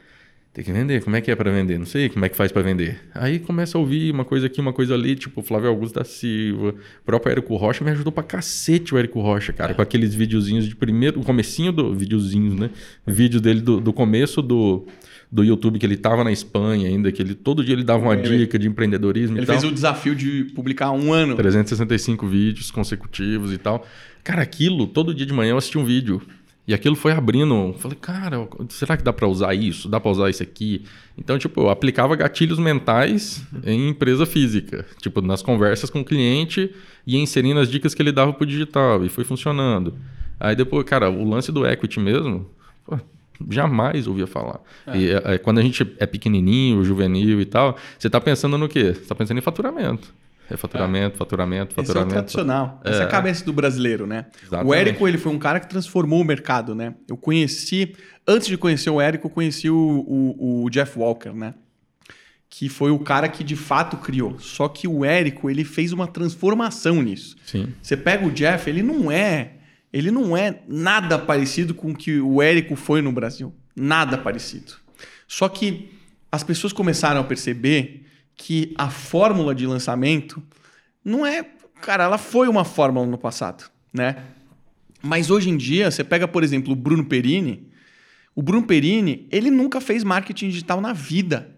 [0.52, 1.02] Tem que vender.
[1.02, 1.80] Como é que é para vender?
[1.80, 3.00] Não sei como é que faz para vender.
[3.13, 6.70] Aí começa a ouvir uma coisa aqui, uma coisa ali, tipo Flávio Augusto da Silva,
[6.72, 9.76] o próprio Érico Rocha me ajudou pra cacete o Érico Rocha, cara, é.
[9.76, 12.70] com aqueles videozinhos de primeiro, o comecinho do videozinhos, né?
[13.06, 14.86] Vídeo dele do, do começo do
[15.30, 18.15] do YouTube que ele estava na Espanha ainda, que ele todo dia ele dava uma
[18.15, 19.56] dica de empreendedorismo ele e tal.
[19.56, 21.36] Ele fez o desafio de publicar um ano.
[21.36, 23.86] 365 vídeos consecutivos e tal.
[24.28, 26.22] Cara, aquilo, todo dia de manhã eu assistia um vídeo.
[26.68, 27.74] E aquilo foi abrindo.
[27.80, 29.88] Falei, cara, será que dá para usar isso?
[29.88, 30.84] Dá para usar isso aqui?
[31.18, 34.86] Então, tipo, eu aplicava gatilhos mentais em empresa física.
[35.00, 36.70] Tipo, nas conversas com o cliente
[37.06, 39.06] e inserindo as dicas que ele dava pro digital.
[39.06, 39.98] E foi funcionando.
[40.38, 42.50] Aí depois, cara, o lance do equity mesmo,
[42.86, 43.00] pô,
[43.50, 44.60] jamais ouvia falar.
[44.88, 44.98] É.
[44.98, 48.94] E é, quando a gente é pequenininho, juvenil e tal, você está pensando no quê?
[48.94, 50.13] Você está pensando em faturamento.
[50.50, 51.18] É faturamento, é.
[51.18, 51.82] faturamento, faturamento.
[51.82, 52.82] Esse é o tradicional.
[52.84, 52.90] É.
[52.90, 54.28] Essa é a cabeça do brasileiro, né?
[54.42, 54.70] Exatamente.
[54.70, 56.96] O Érico, ele foi um cara que transformou o mercado, né?
[57.08, 57.96] Eu conheci,
[58.28, 61.54] antes de conhecer o Érico, eu conheci o, o, o, Jeff Walker, né?
[62.50, 64.40] Que foi o cara que de fato criou.
[64.40, 67.36] Só que o Érico, ele fez uma transformação nisso.
[67.46, 67.74] Sim.
[67.82, 69.52] Você pega o Jeff, ele não é
[69.92, 73.54] ele não é nada parecido com o que o Érico foi no Brasil.
[73.76, 74.74] Nada parecido.
[75.28, 75.90] Só que
[76.32, 78.06] as pessoas começaram a perceber
[78.38, 80.41] que a fórmula de lançamento
[81.04, 81.43] não é.
[81.82, 84.23] Cara, ela foi uma fórmula no passado, né?
[85.02, 87.67] Mas hoje em dia, você pega, por exemplo, o Bruno Perini.
[88.36, 91.56] O Bruno Perini, ele nunca fez marketing digital na vida.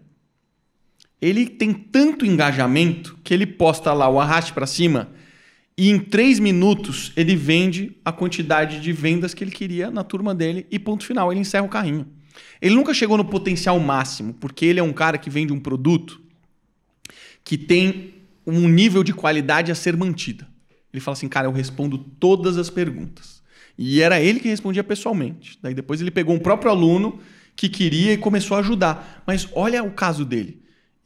[1.20, 5.10] Ele tem tanto engajamento que ele posta lá o arraste para cima
[5.80, 10.34] e em três minutos ele vende a quantidade de vendas que ele queria na turma
[10.34, 12.06] dele e ponto final, ele encerra o carrinho.
[12.60, 16.19] Ele nunca chegou no potencial máximo, porque ele é um cara que vende um produto
[17.44, 18.14] que tem
[18.46, 20.46] um nível de qualidade a ser mantida.
[20.92, 23.42] Ele fala assim, cara, eu respondo todas as perguntas.
[23.78, 25.58] E era ele que respondia pessoalmente.
[25.62, 27.20] Daí depois ele pegou um próprio aluno
[27.54, 29.22] que queria e começou a ajudar.
[29.26, 30.60] Mas olha o caso dele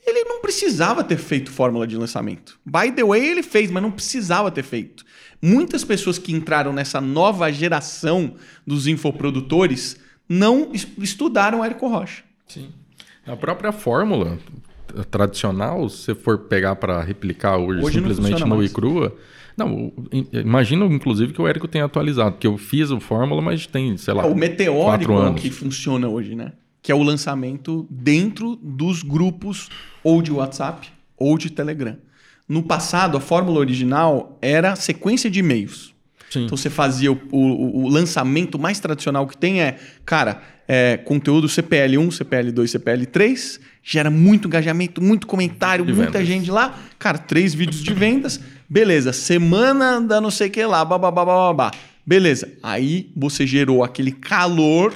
[0.06, 2.58] ele não precisava ter feito fórmula de lançamento.
[2.64, 5.04] By the way, ele fez, mas não precisava ter feito.
[5.40, 8.34] Muitas pessoas que entraram nessa nova geração
[8.66, 9.96] dos infoprodutores
[10.28, 12.22] não estudaram Érico Rocha.
[12.46, 12.70] Sim.
[13.26, 14.38] A própria fórmula
[15.10, 19.14] tradicional, se você for pegar para replicar hoje, hoje simplesmente no e crua,
[19.56, 19.92] não,
[20.32, 24.14] imagino inclusive que o Érico tenha atualizado, porque eu fiz a fórmula, mas tem, sei
[24.14, 26.52] lá, é, o meteórico é o que funciona hoje, né?
[26.84, 29.70] que é o lançamento dentro dos grupos
[30.02, 31.96] ou de WhatsApp ou de Telegram.
[32.46, 35.94] No passado, a fórmula original era sequência de e-mails.
[36.28, 36.44] Sim.
[36.44, 41.46] Então você fazia o, o, o, lançamento mais tradicional que tem é, cara, é, conteúdo
[41.46, 46.26] CPL1, CPL2, CPL3, gera muito engajamento, muito comentário, de muita vendas.
[46.26, 46.78] gente lá.
[46.98, 51.52] Cara, três vídeos de vendas, beleza, semana da não sei o que lá, babá, babá,
[51.52, 51.70] babá.
[52.06, 52.52] Beleza.
[52.62, 54.92] Aí você gerou aquele calor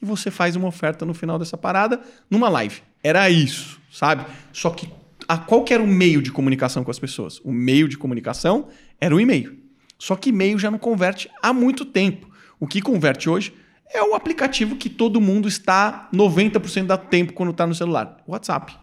[0.00, 2.00] e você faz uma oferta no final dessa parada
[2.30, 2.82] numa live.
[3.02, 4.24] Era isso, sabe?
[4.52, 4.88] Só que
[5.28, 7.40] a, qual que era o meio de comunicação com as pessoas?
[7.44, 8.68] O meio de comunicação
[9.00, 9.56] era o e-mail.
[9.98, 12.28] Só que e-mail já não converte há muito tempo.
[12.60, 13.52] O que converte hoje
[13.92, 18.16] é o aplicativo que todo mundo está 90% do tempo quando está no celular.
[18.26, 18.76] WhatsApp.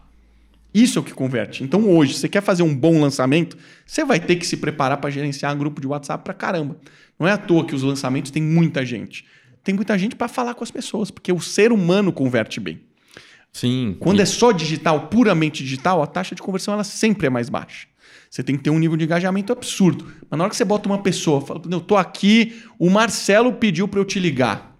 [0.74, 1.62] Isso é o que converte.
[1.62, 5.10] Então hoje, você quer fazer um bom lançamento, você vai ter que se preparar para
[5.10, 6.76] gerenciar um grupo de WhatsApp para caramba.
[7.18, 9.24] Não é à toa que os lançamentos têm muita gente.
[9.62, 12.80] Tem muita gente para falar com as pessoas, porque o ser humano converte bem.
[13.52, 13.96] Sim.
[14.00, 17.50] Quando e- é só digital, puramente digital, a taxa de conversão ela sempre é mais
[17.50, 17.86] baixa.
[18.30, 20.10] Você tem que ter um nível de engajamento absurdo.
[20.30, 23.86] Mas na hora que você bota uma pessoa, fala, eu tô aqui, o Marcelo pediu
[23.86, 24.71] para eu te ligar.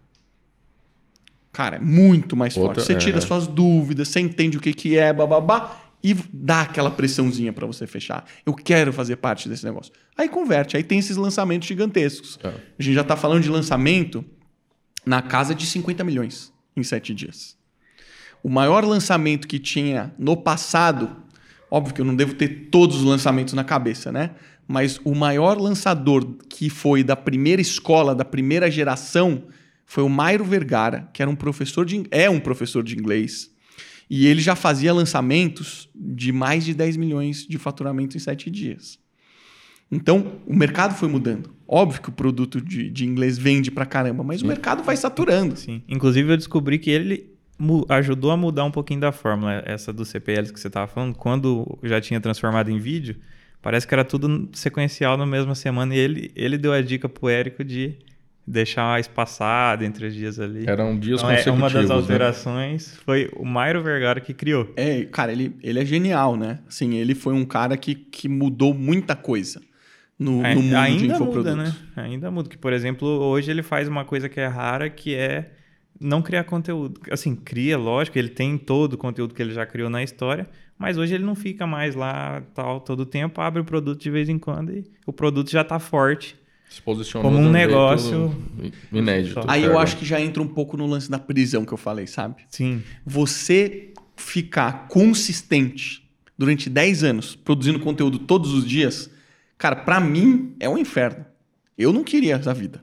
[1.52, 2.86] Cara, é muito mais Outra- forte.
[2.86, 3.20] Você tira é.
[3.20, 7.86] suas dúvidas, você entende o que, que é, bababá, e dá aquela pressãozinha para você
[7.86, 8.24] fechar.
[8.44, 9.92] Eu quero fazer parte desse negócio.
[10.16, 12.38] Aí converte, aí tem esses lançamentos gigantescos.
[12.42, 12.48] É.
[12.48, 14.24] A gente já tá falando de lançamento
[15.06, 17.56] na casa de 50 milhões em sete dias.
[18.42, 21.16] O maior lançamento que tinha no passado,
[21.70, 24.30] óbvio que eu não devo ter todos os lançamentos na cabeça, né?
[24.66, 29.44] Mas o maior lançador que foi da primeira escola, da primeira geração,
[29.92, 33.50] foi o Mairo Vergara, que era um professor de, é um professor de inglês.
[34.08, 38.98] E ele já fazia lançamentos de mais de 10 milhões de faturamento em sete dias.
[39.90, 41.54] Então, o mercado foi mudando.
[41.68, 45.56] Óbvio que o produto de, de inglês vende pra caramba, mas o mercado vai saturando.
[45.56, 45.82] Sim.
[45.86, 47.30] Inclusive, eu descobri que ele
[47.90, 51.14] ajudou a mudar um pouquinho da fórmula, essa do CPLs que você estava falando.
[51.14, 53.16] Quando já tinha transformado em vídeo,
[53.60, 55.94] parece que era tudo sequencial na mesma semana.
[55.94, 57.98] E ele, ele deu a dica pro Érico de
[58.46, 60.64] deixar espaçado entre os dias ali.
[60.68, 61.58] Eram dias Então, é, consecutivos.
[61.60, 61.94] uma das né?
[61.94, 64.72] alterações foi o Mairo Vergara que criou.
[64.76, 66.58] É, cara, ele, ele é genial, né?
[66.68, 69.60] Assim, ele foi um cara que, que mudou muita coisa
[70.18, 71.54] no, É, no mundo de ainda infoprodutos.
[71.56, 71.74] muda, né?
[71.96, 72.48] Ainda muda.
[72.48, 75.52] Que, por exemplo, hoje ele faz uma coisa que é rara, que é
[76.00, 77.00] não criar conteúdo.
[77.12, 80.98] Assim, cria, lógico, ele tem todo o conteúdo que ele já criou na história, mas
[80.98, 84.28] hoje ele não fica mais lá tal todo o tempo, abre o produto de vez
[84.28, 86.34] em quando e o produto já está forte.
[86.72, 88.34] Se posicionou Como um negócio-
[88.92, 89.40] inédito.
[89.46, 89.82] Aí eu cara.
[89.82, 92.42] acho que já entra um pouco no lance da prisão que eu falei, sabe?
[92.48, 92.82] Sim.
[93.04, 96.02] Você ficar consistente
[96.38, 99.10] durante 10 anos, produzindo conteúdo todos os dias,
[99.58, 101.24] cara, pra mim é um inferno.
[101.76, 102.82] Eu não queria essa vida.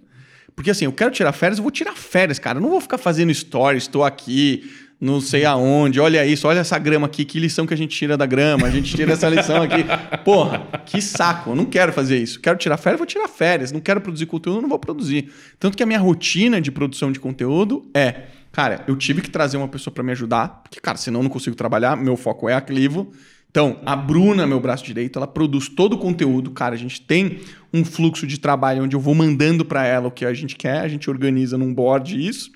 [0.56, 2.58] Porque assim, eu quero tirar férias, eu vou tirar férias, cara.
[2.58, 4.70] Eu não vou ficar fazendo stories, estou aqui,
[5.02, 8.18] não sei aonde, olha isso, olha essa grama aqui, que lição que a gente tira
[8.18, 9.86] da grama, a gente tira essa lição aqui.
[10.26, 12.40] Porra, que saco, eu não quero fazer isso.
[12.42, 13.72] Quero tirar férias, vou tirar férias.
[13.72, 15.32] Não quero produzir conteúdo, não vou produzir.
[15.58, 19.56] Tanto que a minha rotina de produção de conteúdo é, cara, eu tive que trazer
[19.56, 22.54] uma pessoa para me ajudar, porque, cara, senão eu não consigo trabalhar, meu foco é
[22.54, 23.14] a Clivo.
[23.50, 26.52] Então, a Bruna, meu braço direito, ela produz todo o conteúdo.
[26.52, 27.40] Cara, a gente tem
[27.74, 30.82] um fluxo de trabalho onde eu vou mandando para ela o que a gente quer,
[30.82, 32.52] a gente organiza num board isso.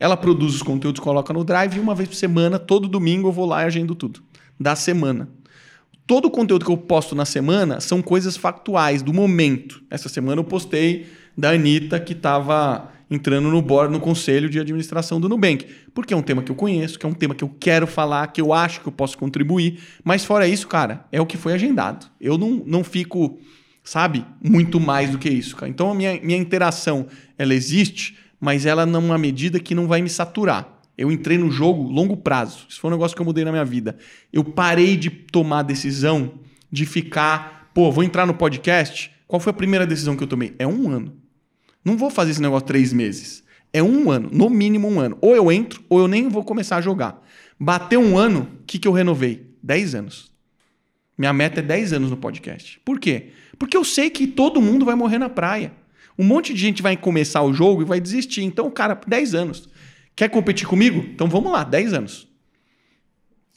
[0.00, 3.32] Ela produz os conteúdos, coloca no Drive e uma vez por semana, todo domingo eu
[3.32, 4.22] vou lá e agendo tudo.
[4.58, 5.28] Da semana.
[6.06, 9.82] Todo o conteúdo que eu posto na semana são coisas factuais, do momento.
[9.90, 15.20] Essa semana eu postei da Anitta que estava entrando no board, no conselho de administração
[15.20, 15.66] do Nubank.
[15.92, 18.26] Porque é um tema que eu conheço, que é um tema que eu quero falar,
[18.28, 19.80] que eu acho que eu posso contribuir.
[20.02, 22.06] Mas fora isso, cara, é o que foi agendado.
[22.20, 23.38] Eu não, não fico,
[23.84, 25.68] sabe, muito mais do que isso, cara.
[25.68, 30.08] Então a minha, minha interação, ela existe, mas ela numa medida que não vai me
[30.08, 30.80] saturar.
[30.96, 32.66] Eu entrei no jogo longo prazo.
[32.68, 33.96] Isso foi um negócio que eu mudei na minha vida.
[34.32, 36.32] Eu parei de tomar a decisão
[36.70, 39.10] de ficar, pô, vou entrar no podcast.
[39.26, 40.54] Qual foi a primeira decisão que eu tomei?
[40.58, 41.16] É um ano.
[41.84, 43.42] Não vou fazer esse negócio três meses.
[43.72, 45.16] É um ano, no mínimo um ano.
[45.20, 47.22] Ou eu entro, ou eu nem vou começar a jogar.
[47.58, 49.54] Bateu um ano, o que, que eu renovei?
[49.62, 50.30] Dez anos.
[51.20, 52.80] Minha meta é 10 anos no podcast.
[52.82, 53.32] Por quê?
[53.58, 55.70] Porque eu sei que todo mundo vai morrer na praia.
[56.20, 58.42] Um monte de gente vai começar o jogo e vai desistir.
[58.42, 59.68] Então, cara, 10 anos.
[60.14, 60.98] Quer competir comigo?
[61.14, 62.28] Então vamos lá, 10 anos.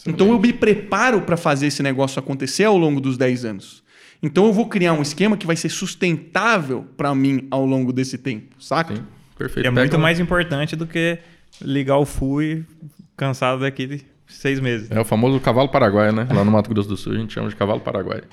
[0.05, 3.83] Então eu me preparo para fazer esse negócio acontecer ao longo dos 10 anos.
[4.21, 8.17] Então eu vou criar um esquema que vai ser sustentável para mim ao longo desse
[8.17, 8.95] tempo, saca?
[8.95, 9.03] Sim,
[9.37, 9.65] perfeito.
[9.65, 11.17] E é Pega muito um- mais importante do que
[11.61, 12.65] ligar o FUI
[13.17, 14.89] cansado daqui de seis meses.
[14.91, 16.27] É o famoso cavalo paraguaio, né?
[16.33, 18.23] Lá no Mato Grosso do Sul a gente chama de cavalo paraguaio.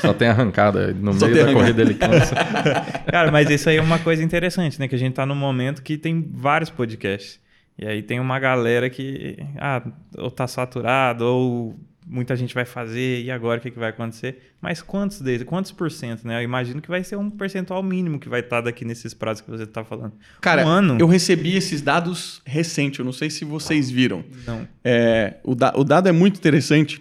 [0.00, 0.92] Só tem arrancada.
[0.94, 1.64] No Só meio da arrancada.
[1.64, 2.34] corrida ele cansa.
[3.10, 4.86] Cara, mas isso aí é uma coisa interessante, né?
[4.86, 7.40] Que a gente tá num momento que tem vários podcasts.
[7.78, 9.82] E aí tem uma galera que, ah,
[10.18, 14.52] ou tá saturado, ou muita gente vai fazer, e agora o que, que vai acontecer?
[14.60, 16.38] Mas quantos deles, quantos por cento, né?
[16.38, 19.50] Eu imagino que vai ser um percentual mínimo que vai estar daqui nesses prazos que
[19.50, 20.12] você tá falando.
[20.40, 20.96] Cara, um ano?
[21.00, 24.24] eu recebi esses dados recentes, eu não sei se vocês viram.
[24.46, 24.66] Não.
[24.84, 27.00] É, o, da- o dado é muito interessante.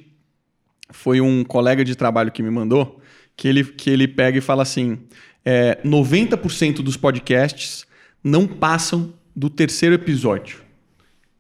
[0.92, 3.02] Foi um colega de trabalho que me mandou,
[3.36, 5.00] que ele, que ele pega e fala assim:
[5.46, 7.86] é, 90% dos podcasts
[8.24, 10.60] não passam do terceiro episódio.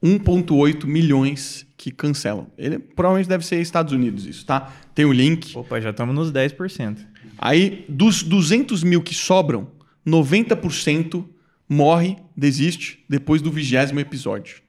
[0.03, 2.47] 1,8 milhões que cancelam.
[2.57, 4.73] Ele provavelmente deve ser Estados Unidos isso, tá?
[4.93, 5.55] Tem o link.
[5.57, 6.97] Opa, já estamos nos 10%.
[7.37, 9.67] Aí, dos 200 mil que sobram,
[10.05, 11.25] 90%
[11.67, 14.61] morre, desiste, depois do vigésimo episódio.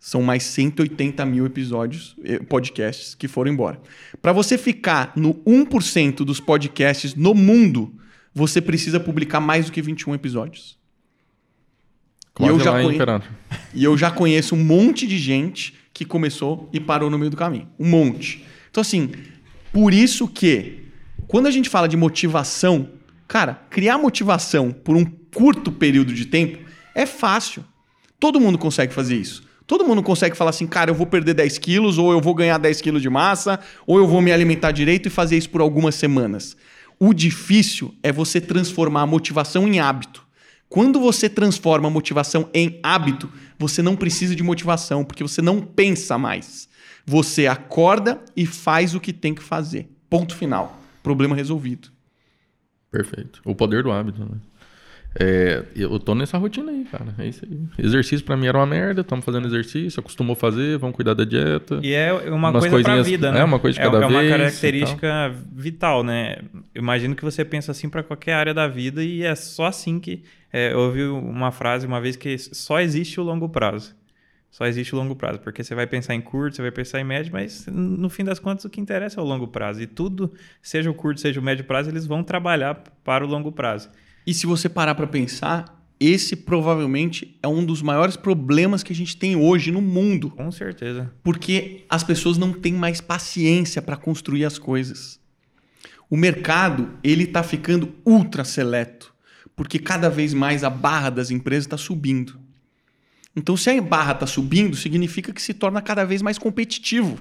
[0.00, 3.80] São mais 180 mil episódios, eh, podcasts, que foram embora.
[4.22, 7.94] Para você ficar no 1% dos podcasts no mundo,
[8.32, 10.77] você precisa publicar mais do que 21 episódios.
[12.38, 12.98] E eu, já conhe-
[13.74, 17.36] e eu já conheço um monte de gente que começou e parou no meio do
[17.36, 17.68] caminho.
[17.78, 18.44] Um monte.
[18.70, 19.10] Então, assim,
[19.72, 20.84] por isso que,
[21.26, 22.88] quando a gente fala de motivação,
[23.26, 26.58] cara, criar motivação por um curto período de tempo
[26.94, 27.64] é fácil.
[28.20, 29.42] Todo mundo consegue fazer isso.
[29.66, 32.56] Todo mundo consegue falar assim, cara, eu vou perder 10 quilos, ou eu vou ganhar
[32.58, 35.94] 10 quilos de massa, ou eu vou me alimentar direito e fazer isso por algumas
[35.94, 36.56] semanas.
[36.98, 40.26] O difícil é você transformar a motivação em hábito.
[40.68, 45.60] Quando você transforma a motivação em hábito, você não precisa de motivação, porque você não
[45.60, 46.68] pensa mais.
[47.06, 49.88] Você acorda e faz o que tem que fazer.
[50.10, 50.78] Ponto final.
[51.02, 51.88] Problema resolvido.
[52.90, 53.40] Perfeito.
[53.44, 54.36] O poder do hábito, né?
[55.20, 57.12] É, eu tô nessa rotina aí, cara.
[57.18, 57.84] É isso aí.
[57.84, 61.80] Exercício pra mim era uma merda, estamos fazendo exercício, acostumou fazer, vamos cuidar da dieta.
[61.82, 63.40] E é uma coisa pra vida, né?
[63.40, 66.38] é, uma coisa de cada é, é uma vez característica vital, né?
[66.74, 70.22] Imagino que você pensa assim pra qualquer área da vida e é só assim que...
[70.52, 73.96] é, eu ouvi uma frase uma vez que só existe o longo prazo.
[74.50, 77.04] Só existe o longo prazo, porque você vai pensar em curto, você vai pensar em
[77.04, 79.82] médio, mas no fim das contas o que interessa é o longo prazo.
[79.82, 83.52] E tudo, seja o curto, seja o médio prazo, eles vão trabalhar para o longo
[83.52, 83.90] prazo.
[84.28, 88.94] E se você parar para pensar, esse provavelmente é um dos maiores problemas que a
[88.94, 90.28] gente tem hoje no mundo.
[90.32, 91.10] Com certeza.
[91.22, 95.18] Porque as pessoas não têm mais paciência para construir as coisas.
[96.10, 99.14] O mercado, ele tá ficando ultra seleto,
[99.56, 102.38] porque cada vez mais a barra das empresas está subindo.
[103.34, 107.18] Então, se a barra está subindo, significa que se torna cada vez mais competitivo.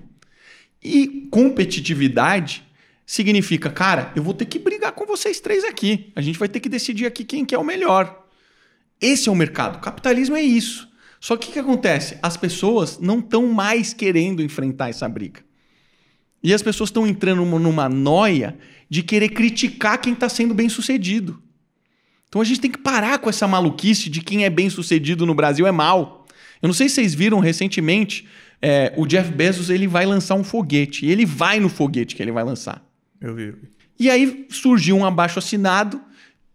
[0.83, 2.66] E competitividade
[3.07, 6.11] significa, cara, eu vou ter que brigar com vocês três aqui.
[6.13, 8.25] A gente vai ter que decidir aqui quem que é o melhor.
[8.99, 9.77] Esse é o mercado.
[9.77, 10.89] O capitalismo é isso.
[11.19, 12.17] Só que o que acontece?
[12.21, 15.39] As pessoas não estão mais querendo enfrentar essa briga.
[16.43, 18.57] E as pessoas estão entrando numa, noia
[18.89, 21.41] de querer criticar quem está sendo bem sucedido.
[22.27, 25.33] Então a gente tem que parar com essa maluquice de quem é bem sucedido no
[25.33, 26.27] Brasil é mal.
[26.61, 28.27] Eu não sei se vocês viram recentemente,
[28.61, 31.05] é, o Jeff Bezos ele vai lançar um foguete.
[31.05, 32.86] E ele vai no foguete que ele vai lançar.
[33.21, 33.53] Eu vi.
[33.99, 36.01] E aí surgiu um abaixo assinado,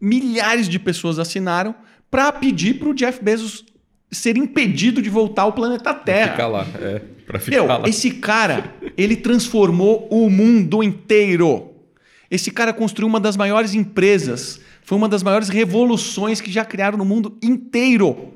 [0.01, 1.75] milhares de pessoas assinaram
[2.11, 3.64] para pedir para o Jeff Bezos
[4.11, 6.33] ser impedido de voltar ao planeta Terra.
[6.33, 7.01] Ficar lá, é.
[7.27, 7.83] Pra ficar Meu, lá.
[7.88, 11.70] esse cara, ele transformou o mundo inteiro.
[12.31, 16.98] Esse cara construiu uma das maiores empresas, foi uma das maiores revoluções que já criaram
[16.98, 18.35] no mundo inteiro.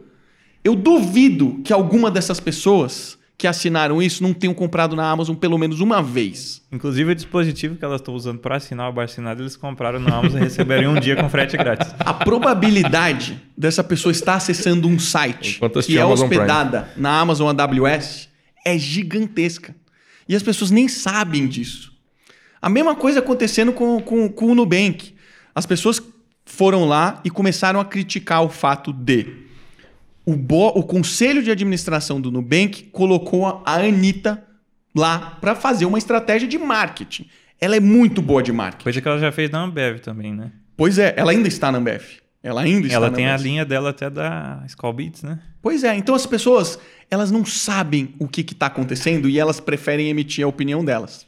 [0.65, 5.59] Eu duvido que alguma dessas pessoas que assinaram isso não tenham comprado na Amazon pelo
[5.59, 6.63] menos uma vez.
[6.73, 10.17] Inclusive o dispositivo que elas estão usando para assinar o abaixo assinado, eles compraram na
[10.17, 11.95] Amazon e receberam um dia com frete grátis.
[11.99, 18.29] A probabilidade dessa pessoa estar acessando um site que é Amazon hospedada na Amazon AWS
[18.65, 19.75] é gigantesca.
[20.29, 21.93] E as pessoas nem sabem disso.
[22.61, 25.15] A mesma coisa acontecendo com, com, com o Nubank.
[25.55, 26.03] As pessoas
[26.45, 29.46] foram lá e começaram a criticar o fato de
[30.27, 34.43] o, bo- o conselho de administração do Nubank colocou a, a Anitta
[34.95, 37.27] lá para fazer uma estratégia de marketing.
[37.61, 38.83] Ela é muito boa de marketing.
[38.85, 40.51] Coisa que ela já fez na Ambev também, né?
[40.77, 42.03] Pois é, ela ainda está na Ambev.
[42.43, 43.43] Ela ainda está ela tem a Ambev.
[43.47, 45.39] linha dela até da Skull Beats, né?
[45.63, 46.79] Pois é, então as pessoas,
[47.11, 51.27] elas não sabem o que está acontecendo e elas preferem emitir a opinião delas.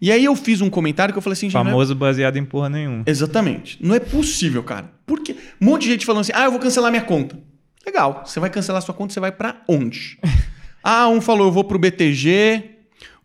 [0.00, 2.68] E aí eu fiz um comentário que eu falei assim, é- Famoso baseado em porra
[2.68, 3.04] nenhuma.
[3.06, 3.78] Exatamente.
[3.80, 4.90] Não é possível, cara.
[5.06, 7.38] Porque um monte de gente falando assim, ah, eu vou cancelar minha conta.
[7.84, 10.18] Legal, você vai cancelar sua conta, você vai pra onde?
[10.82, 12.70] ah, um falou, eu vou pro BTG,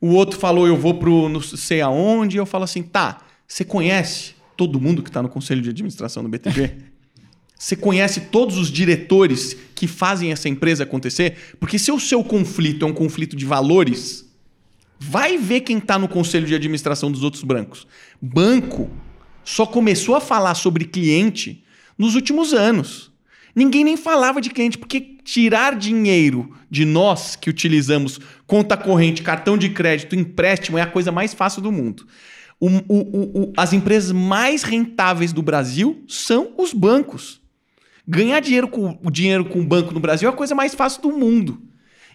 [0.01, 4.35] o outro falou, eu vou pro não sei aonde, eu falo assim, tá, você conhece
[4.55, 6.71] todo mundo que tá no conselho de administração do BTG?
[7.57, 11.55] Você conhece todos os diretores que fazem essa empresa acontecer?
[11.59, 14.25] Porque se o seu conflito é um conflito de valores,
[14.99, 17.87] vai ver quem está no conselho de administração dos outros bancos.
[18.21, 18.89] Banco
[19.43, 21.63] só começou a falar sobre cliente
[21.97, 23.11] nos últimos anos.
[23.57, 29.57] Ninguém nem falava de cliente, porque tirar dinheiro de nós que utilizamos conta corrente, cartão
[29.57, 32.05] de crédito, empréstimo é a coisa mais fácil do mundo.
[32.59, 37.41] O- o- o- as empresas mais rentáveis do Brasil são os bancos.
[38.07, 41.01] Ganhar dinheiro com o dinheiro com o banco no Brasil é a coisa mais fácil
[41.01, 41.59] do mundo.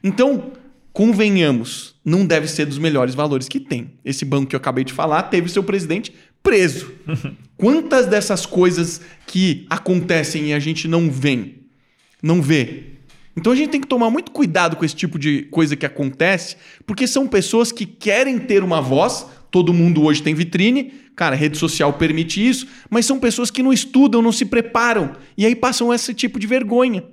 [0.02, 0.52] Então,
[0.92, 3.94] convenhamos, não deve ser dos melhores valores que tem.
[4.04, 6.92] Esse banco que eu acabei de falar teve seu presidente preso.
[7.56, 11.54] Quantas dessas coisas que acontecem e a gente não vê?
[12.22, 12.84] Não vê.
[13.36, 16.56] Então a gente tem que tomar muito cuidado com esse tipo de coisa que acontece,
[16.86, 19.26] porque são pessoas que querem ter uma voz.
[19.50, 23.72] Todo mundo hoje tem vitrine, cara, rede social permite isso, mas são pessoas que não
[23.72, 27.04] estudam, não se preparam e aí passam esse tipo de vergonha.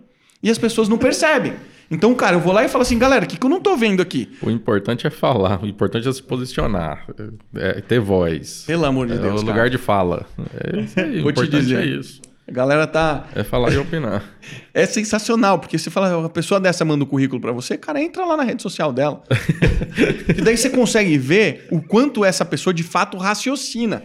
[0.41, 1.53] E as pessoas não percebem.
[1.91, 3.75] Então, cara, eu vou lá e falo assim, galera, o que, que eu não tô
[3.75, 4.29] vendo aqui?
[4.41, 7.07] O importante é falar, o importante é se posicionar,
[7.55, 8.63] é ter voz.
[8.67, 9.41] Pelo amor de é Deus.
[9.41, 9.69] o lugar cara.
[9.69, 10.25] de fala.
[10.53, 11.79] É isso aí, o Vou te dizer.
[11.79, 12.21] é isso.
[12.47, 13.27] A galera tá.
[13.35, 14.23] É falar e opinar.
[14.73, 18.25] É sensacional, porque você fala, a pessoa dessa manda o currículo pra você, cara, entra
[18.25, 19.21] lá na rede social dela.
[20.29, 24.03] e daí você consegue ver o quanto essa pessoa de fato raciocina.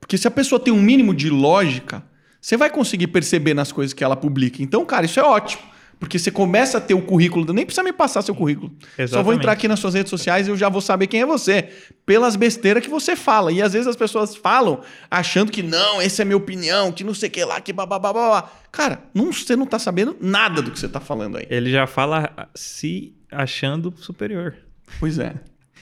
[0.00, 2.02] Porque se a pessoa tem um mínimo de lógica,
[2.40, 4.62] você vai conseguir perceber nas coisas que ela publica.
[4.62, 5.62] Então, cara, isso é ótimo.
[5.98, 8.70] Porque você começa a ter o currículo, nem precisa me passar seu currículo.
[8.70, 9.38] Só vou Exatamente.
[9.38, 11.70] entrar aqui nas suas redes sociais e eu já vou saber quem é você.
[12.06, 13.50] Pelas besteiras que você fala.
[13.50, 14.80] E às vezes as pessoas falam
[15.10, 18.48] achando que não, essa é minha opinião, que não sei o que lá, que babá.
[18.70, 21.46] Cara, não, você não tá sabendo nada do que você tá falando aí.
[21.50, 24.54] Ele já fala se achando superior.
[25.00, 25.34] Pois é.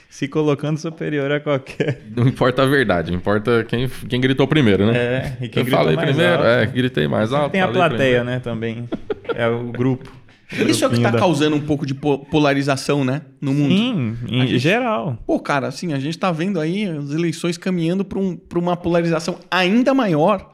[0.09, 2.01] Se colocando superior a qualquer.
[2.15, 4.97] Não importa a verdade, importa quem, quem gritou primeiro, né?
[4.97, 6.45] É, e quem eu gritou falei mais primeiro, alto.
[6.47, 7.51] é, gritei mais alto.
[7.51, 8.25] Tem a plateia, primeiro.
[8.25, 8.89] né, também.
[9.35, 10.11] É o grupo.
[10.49, 13.21] Isso é o que tá Grupinho da- causando um pouco de po- polarização, né?
[13.41, 13.69] No mundo.
[13.75, 15.21] Sim, em gente- geral.
[15.27, 19.37] Pô, cara, assim, a gente tá vendo aí as eleições caminhando pra, um, uma polarização
[19.51, 20.53] ainda maior.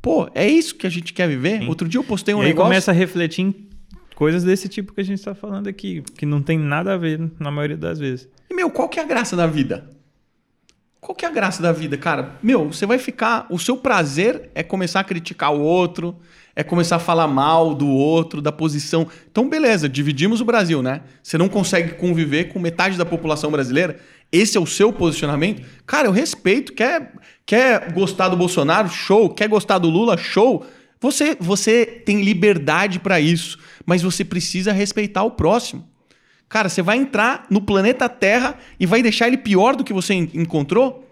[0.00, 1.68] Pô, é isso que a gente quer viver?
[1.68, 2.68] Outro dia eu postei um e aí negócio.
[2.70, 3.52] começa a refletir em
[4.16, 7.20] coisas desse tipo que a gente tá falando aqui, que não tem nada a ver
[7.38, 8.26] na maioria das vezes.
[8.50, 9.88] E, meu, qual que é a graça da vida?
[10.98, 12.34] Qual que é a graça da vida, cara?
[12.42, 13.46] Meu, você vai ficar.
[13.50, 16.16] O seu prazer é começar a criticar o outro,
[16.56, 19.06] é começar a falar mal do outro, da posição.
[19.30, 21.02] Então, beleza, dividimos o Brasil, né?
[21.22, 24.00] Você não consegue conviver com metade da população brasileira.
[24.32, 25.62] Esse é o seu posicionamento.
[25.86, 26.72] Cara, eu respeito.
[26.72, 27.12] Quer,
[27.44, 28.88] quer gostar do Bolsonaro?
[28.88, 29.28] Show.
[29.28, 30.16] Quer gostar do Lula?
[30.16, 30.64] Show.
[31.00, 35.86] Você, você tem liberdade para isso, mas você precisa respeitar o próximo.
[36.48, 40.14] Cara, você vai entrar no planeta Terra e vai deixar ele pior do que você
[40.14, 41.04] en- encontrou?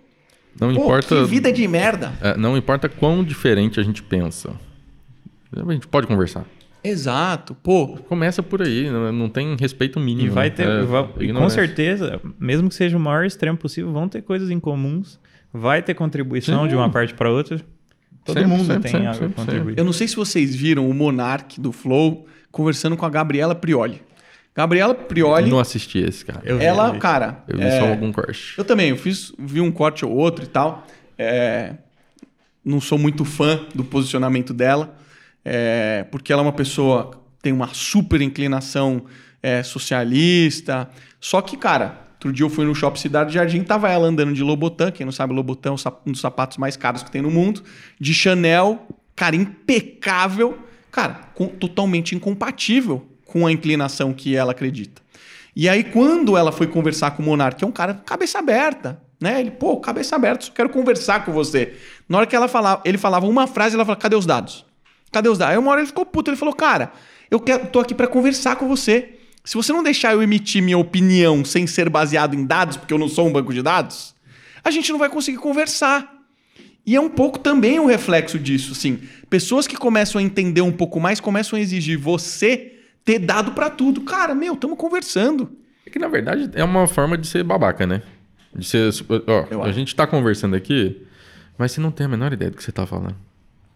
[0.60, 1.16] Não Pô, importa.
[1.16, 2.12] que vida de merda.
[2.20, 4.52] é, não importa quão diferente a gente pensa.
[5.54, 6.44] A gente pode conversar.
[6.82, 7.54] Exato.
[7.56, 10.26] Pô, Começa por aí, não, tem respeito mínimo.
[10.28, 14.08] E vai ter, É, vai- com certeza, mesmo que seja o maior extremo possível, vão
[14.08, 15.18] ter coisas em comuns,
[15.52, 16.68] vai ter contribuição Sim.
[16.68, 17.60] de uma parte para outra.
[18.24, 19.78] Todo Sempre, mundo sempre, tem sempre, algo a sempre, contribuir.
[19.78, 24.00] eu não sei se vocês viram o Monark do Flow conversando com a Gabriela Prioli.
[24.54, 26.40] Gabriela Prioli, Não assisti esse, cara.
[26.44, 26.98] Eu vi, ela, eu vi.
[27.00, 27.42] cara.
[27.48, 28.54] Eu vi é, só algum corte.
[28.56, 30.86] Eu também, eu fiz, vi um corte ou outro e tal.
[31.18, 31.74] É,
[32.64, 34.96] não sou muito fã do posicionamento dela,
[35.44, 37.10] é, porque ela é uma pessoa
[37.42, 39.04] tem uma super inclinação
[39.42, 40.88] é, socialista.
[41.20, 44.42] Só que, cara, outro dia eu fui no Shopping Cidade Jardim, tava ela andando de
[44.42, 45.72] Lobotan, quem não sabe, Lobotan é
[46.06, 47.62] um dos sapatos mais caros que tem no mundo,
[48.00, 50.58] de Chanel, cara, impecável,
[50.90, 55.02] cara, com- totalmente incompatível com a inclinação que ela acredita.
[55.56, 59.00] E aí, quando ela foi conversar com o Monark, que é um cara cabeça aberta,
[59.20, 59.40] né?
[59.40, 61.74] Ele, pô, cabeça aberta, só quero conversar com você.
[62.08, 64.64] Na hora que ela falava, ele falava uma frase, ela falava, cadê os dados?
[65.12, 65.52] Cadê os dados?
[65.52, 66.92] Aí uma hora ele ficou puto, ele falou, cara,
[67.30, 69.13] eu quero, tô aqui pra conversar com você.
[69.44, 72.98] Se você não deixar eu emitir minha opinião sem ser baseado em dados, porque eu
[72.98, 74.14] não sou um banco de dados,
[74.64, 76.12] a gente não vai conseguir conversar.
[76.86, 79.00] E é um pouco também um reflexo disso, assim.
[79.28, 82.72] Pessoas que começam a entender um pouco mais começam a exigir você
[83.04, 84.00] ter dado pra tudo.
[84.02, 85.50] Cara, meu, estamos conversando.
[85.86, 88.02] É que na verdade é uma forma de ser babaca, né?
[88.54, 88.90] De ser.
[89.26, 89.74] Ó, Eu a acho.
[89.74, 91.02] gente tá conversando aqui,
[91.58, 93.16] mas você não tem a menor ideia do que você tá falando.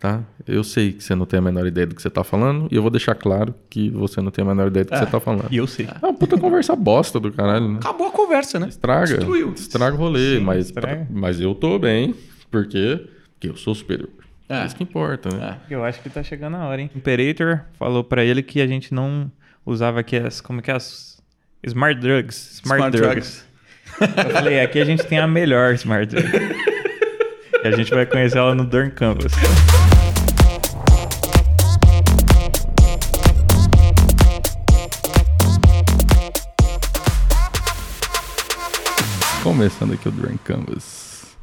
[0.00, 0.22] Tá?
[0.46, 2.76] Eu sei que você não tem a menor ideia do que você tá falando, e
[2.76, 4.98] eu vou deixar claro que você não tem a menor ideia do que É.
[4.98, 5.48] você tá falando.
[5.50, 5.86] E eu sei.
[6.00, 7.78] É uma puta conversa bosta do caralho, né?
[7.80, 8.68] Acabou a conversa, né?
[8.68, 9.16] Estraga.
[9.16, 9.52] Destruiu.
[9.54, 11.06] Estraga o rolê, Sim, mas, estraga.
[11.10, 12.14] mas eu tô bem,
[12.48, 14.08] porque, porque eu sou superior.
[14.48, 14.60] É.
[14.62, 14.66] É.
[14.66, 15.58] Isso que importa, né?
[15.68, 15.74] É.
[15.74, 16.90] Eu acho que tá chegando a hora, hein?
[16.94, 19.30] O Imperator falou pra ele que a gente não
[19.66, 20.40] usava aqui as.
[20.40, 21.20] Como que é as.
[21.66, 22.60] Smart drugs.
[22.64, 23.44] Smart, Smart drugs.
[24.00, 26.28] Eu falei, aqui a gente tem a melhor Smart Drug.
[27.64, 29.32] e a gente vai conhecer ela no Dorn Canvas.
[39.48, 41.34] Começando aqui o Drunk Canvas.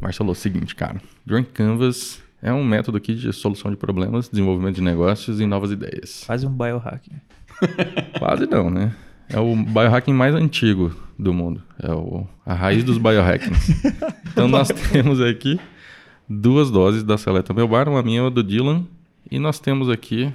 [0.00, 1.02] Marcelo, é o seguinte, cara.
[1.26, 5.72] Drunk Canvas é um método aqui de solução de problemas, desenvolvimento de negócios e novas
[5.72, 6.22] ideias.
[6.24, 7.20] Quase um biohacking.
[8.16, 8.94] Quase não, né?
[9.28, 11.60] É o biohacking mais antigo do mundo.
[11.82, 13.74] É o, a raiz dos biohackings.
[14.30, 15.58] Então nós temos aqui
[16.28, 18.86] duas doses da Seleta Melbar, uma minha e uma do Dylan.
[19.28, 20.32] E nós temos aqui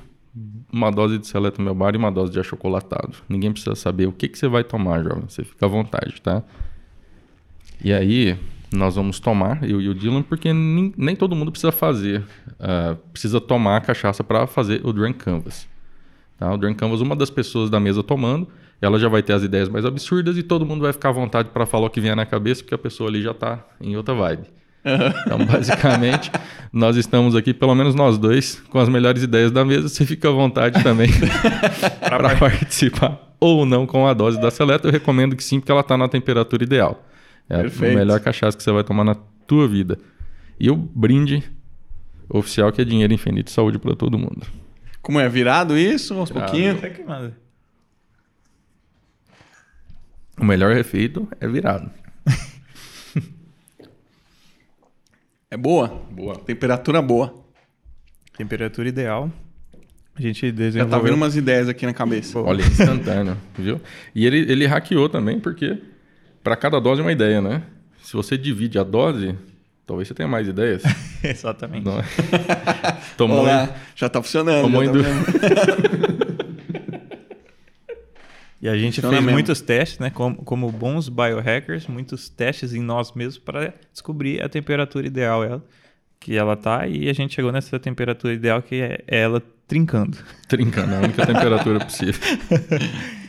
[0.70, 3.14] uma dose de Seleta Melbar e uma dose de achocolatado.
[3.30, 5.24] Ninguém precisa saber o que, que você vai tomar, jovem.
[5.30, 6.44] Você fica à vontade, tá?
[7.84, 8.38] E aí,
[8.72, 12.96] nós vamos tomar, eu e o Dylan, porque nem, nem todo mundo precisa fazer, uh,
[13.12, 15.68] precisa tomar a cachaça para fazer o Drunk Canvas.
[16.38, 16.54] Tá?
[16.54, 18.48] O Drunk Canvas, uma das pessoas da mesa tomando,
[18.80, 21.50] ela já vai ter as ideias mais absurdas e todo mundo vai ficar à vontade
[21.50, 24.14] para falar o que vier na cabeça, porque a pessoa ali já está em outra
[24.14, 24.44] vibe.
[25.26, 26.32] Então, basicamente,
[26.74, 29.90] nós estamos aqui, pelo menos nós dois, com as melhores ideias da mesa.
[29.90, 31.10] Você fica à vontade também
[32.02, 34.88] para participar ou não com a dose da Seleta.
[34.88, 37.04] Eu recomendo que sim, porque ela está na temperatura ideal.
[37.50, 37.96] É Perfeito.
[37.96, 39.16] a melhor cachaça que você vai tomar na
[39.46, 39.98] tua vida.
[40.60, 41.44] E o brinde
[42.30, 44.46] oficial que é dinheiro infinito e saúde para todo mundo.
[45.02, 45.28] Como é?
[45.28, 46.14] Virado isso?
[46.14, 46.80] Aos pouquinhos?
[50.40, 51.90] O melhor efeito é virado.
[55.54, 55.90] É boa?
[56.10, 56.38] Boa.
[56.38, 57.44] Temperatura boa.
[58.38, 59.30] Temperatura ideal.
[60.16, 60.90] A gente desenvolveu...
[60.90, 62.40] Já tá vendo umas ideias aqui na cabeça.
[62.40, 63.82] Olha, instantâneo, viu?
[64.16, 65.78] E ele, ele hackeou também, porque
[66.44, 67.64] para cada dose é uma ideia, né?
[68.02, 69.36] Se você divide a dose,
[69.86, 70.84] talvez você tenha mais ideias.
[71.24, 71.86] Exatamente.
[71.86, 72.00] Não.
[72.00, 72.04] É?
[73.16, 74.64] Tomou Olá, já tá funcionando.
[74.64, 75.02] Tomou já tá
[78.62, 79.36] E a gente Funciona fez mesmo.
[79.36, 80.12] muitos testes, né?
[80.12, 85.66] Como, como bons biohackers, muitos testes em nós mesmos para descobrir a temperatura ideal ela,
[86.20, 86.86] que ela tá.
[86.86, 90.16] E a gente chegou nessa temperatura ideal que é ela trincando.
[90.48, 92.22] Trincando, é a única temperatura possível.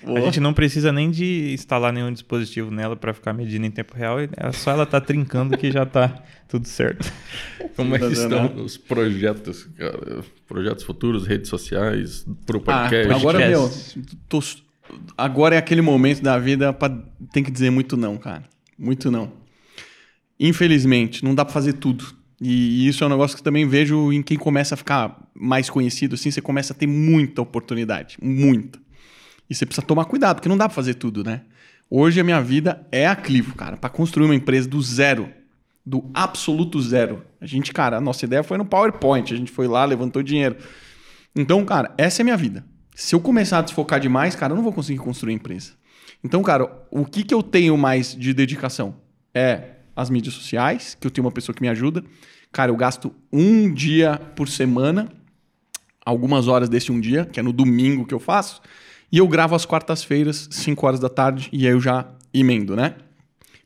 [0.06, 3.96] A gente não precisa nem de instalar nenhum dispositivo nela para ficar medindo em tempo
[3.96, 4.18] real.
[4.20, 7.12] É só ela tá trincando que já tá tudo certo.
[7.76, 10.24] Como é que estão os projetos, cara?
[10.46, 13.12] Projetos futuros, redes sociais, pro ah, podcast?
[13.12, 13.70] Ah, agora, meu,
[14.28, 14.40] tô
[15.16, 16.92] agora é aquele momento da vida para
[17.32, 18.44] tem que dizer muito não, cara.
[18.78, 19.32] Muito não.
[20.38, 22.04] Infelizmente, não dá para fazer tudo.
[22.40, 26.16] E isso é um negócio que também vejo em quem começa a ficar mais conhecido
[26.16, 28.80] assim, você começa a ter muita oportunidade, muita.
[29.52, 31.42] E você precisa tomar cuidado, porque não dá para fazer tudo, né?
[31.90, 35.28] Hoje a minha vida é a Clivo, cara, para construir uma empresa do zero,
[35.84, 37.22] do absoluto zero.
[37.38, 40.56] A gente, cara, a nossa ideia foi no PowerPoint, a gente foi lá, levantou dinheiro.
[41.36, 42.64] Então, cara, essa é a minha vida.
[42.94, 45.72] Se eu começar a desfocar demais, cara, eu não vou conseguir construir empresa.
[46.24, 48.96] Então, cara, o que, que eu tenho mais de dedicação?
[49.34, 52.02] É as mídias sociais, que eu tenho uma pessoa que me ajuda.
[52.50, 55.10] Cara, eu gasto um dia por semana,
[56.02, 58.62] algumas horas desse um dia, que é no domingo que eu faço,
[59.12, 62.94] e eu gravo às quartas-feiras, 5 horas da tarde, e aí eu já emendo, né?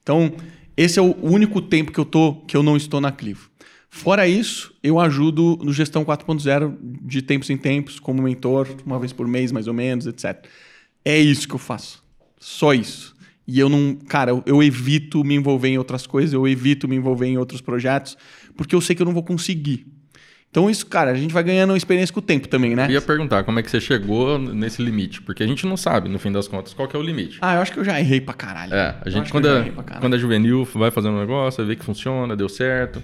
[0.03, 0.33] Então,
[0.77, 3.49] esse é o único tempo que eu, tô, que eu não estou na Clivo.
[3.89, 9.13] Fora isso, eu ajudo no Gestão 4.0 de tempos em tempos, como mentor, uma vez
[9.13, 10.45] por mês, mais ou menos, etc.
[11.05, 12.05] É isso que eu faço.
[12.39, 13.17] Só isso.
[13.47, 13.97] E eu não.
[14.07, 17.61] Cara, eu, eu evito me envolver em outras coisas, eu evito me envolver em outros
[17.61, 18.19] projetos,
[18.57, 19.87] porque eu sei que eu não vou conseguir.
[20.51, 22.87] Então, isso, cara, a gente vai ganhando experiência com o tempo também, né?
[22.87, 26.09] Eu ia perguntar como é que você chegou nesse limite, porque a gente não sabe,
[26.09, 27.39] no fim das contas, qual é o limite.
[27.43, 28.73] Ah, eu acho que eu já errei pra caralho.
[28.73, 29.71] É, a gente, quando é,
[30.01, 33.03] quando é juvenil, vai fazendo um negócio, vê que funciona, deu certo.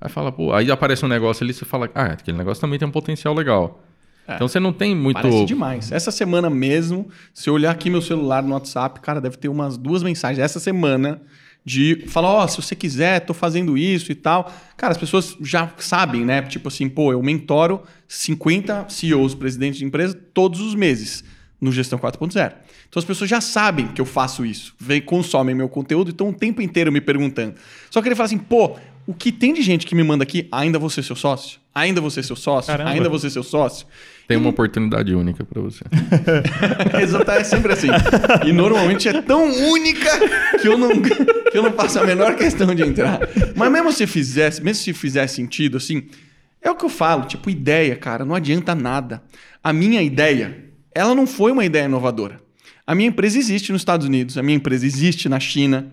[0.00, 2.86] Aí fala, pô, aí aparece um negócio ali, você fala, ah, aquele negócio também tem
[2.86, 3.84] um potencial legal.
[4.26, 5.20] É, então você não tem muito.
[5.20, 5.90] Parece demais.
[5.90, 9.76] Essa semana mesmo, se eu olhar aqui meu celular no WhatsApp, cara, deve ter umas
[9.76, 10.38] duas mensagens.
[10.38, 11.20] Essa semana
[11.64, 14.52] de falar, ó, oh, se você quiser, tô fazendo isso e tal.
[14.76, 16.42] Cara, as pessoas já sabem, né?
[16.42, 21.24] Tipo assim, pô, eu mentoro 50 CEOs, presidentes de empresa, todos os meses
[21.60, 22.52] no Gestão 4.0.
[22.88, 26.30] Então as pessoas já sabem que eu faço isso, vem, consomem meu conteúdo e estão
[26.30, 27.54] o tempo inteiro me perguntando.
[27.88, 30.48] Só que ele fala assim, pô, o que tem de gente que me manda aqui,
[30.50, 31.60] ainda você seu sócio?
[31.74, 32.70] Ainda você seu sócio?
[32.70, 32.90] Caramba.
[32.90, 33.86] Ainda você seu sócio?
[34.26, 35.84] Tem uma oportunidade única para você.
[37.02, 37.88] Exato, é sempre assim.
[38.46, 40.10] E normalmente é tão única
[40.60, 43.20] que eu, não, que eu não faço a menor questão de entrar.
[43.56, 46.08] Mas mesmo se fizesse, mesmo se fizesse sentido, assim,
[46.62, 49.22] é o que eu falo, tipo, ideia, cara, não adianta nada.
[49.62, 50.56] A minha ideia,
[50.94, 52.40] ela não foi uma ideia inovadora.
[52.86, 55.92] A minha empresa existe nos Estados Unidos, a minha empresa existe na China,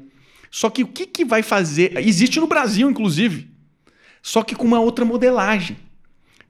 [0.52, 1.98] só que o que, que vai fazer.
[2.00, 3.50] Existe no Brasil, inclusive.
[4.22, 5.78] Só que com uma outra modelagem.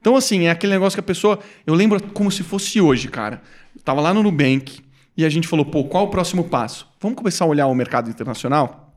[0.00, 1.38] Então, assim, é aquele negócio que a pessoa.
[1.66, 3.42] Eu lembro como se fosse hoje, cara.
[3.74, 4.80] Eu tava lá no Nubank
[5.16, 6.88] e a gente falou: pô, qual o próximo passo?
[7.00, 8.94] Vamos começar a olhar o mercado internacional?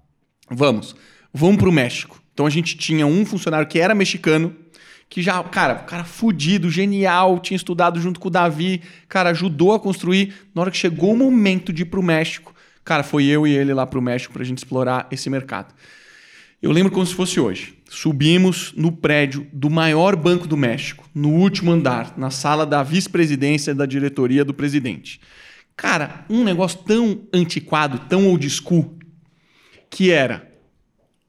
[0.49, 0.95] Vamos.
[1.34, 2.22] Vamos para o México.
[2.34, 4.56] Então a gente tinha um funcionário que era mexicano,
[5.10, 9.80] que já, cara, cara fudido, genial, tinha estudado junto com o Davi, cara, ajudou a
[9.80, 10.34] construir.
[10.56, 13.56] Na hora que chegou o momento de ir para o México, Cara, foi eu e
[13.56, 15.74] ele lá para o México para a gente explorar esse mercado.
[16.62, 17.78] Eu lembro como se fosse hoje.
[17.95, 23.75] Subimos no prédio do maior banco do México, no último andar, na sala da vice-presidência
[23.75, 25.21] da diretoria do presidente.
[25.77, 28.97] Cara, um negócio tão antiquado, tão old school,
[29.91, 30.51] que era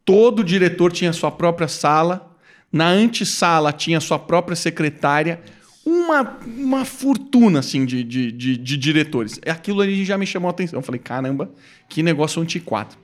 [0.06, 2.34] todo diretor tinha sua própria sala,
[2.72, 5.42] na antessala tinha sua própria secretária,
[5.84, 9.38] uma, uma fortuna assim de, de, de, de diretores.
[9.46, 10.78] Aquilo ali já me chamou a atenção.
[10.78, 11.52] Eu falei, caramba,
[11.90, 13.03] que negócio antiquado.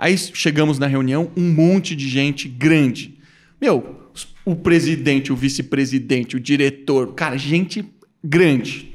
[0.00, 3.18] Aí chegamos na reunião, um monte de gente grande.
[3.60, 4.10] Meu,
[4.46, 7.84] o presidente, o vice-presidente, o diretor, cara, gente
[8.24, 8.94] grande.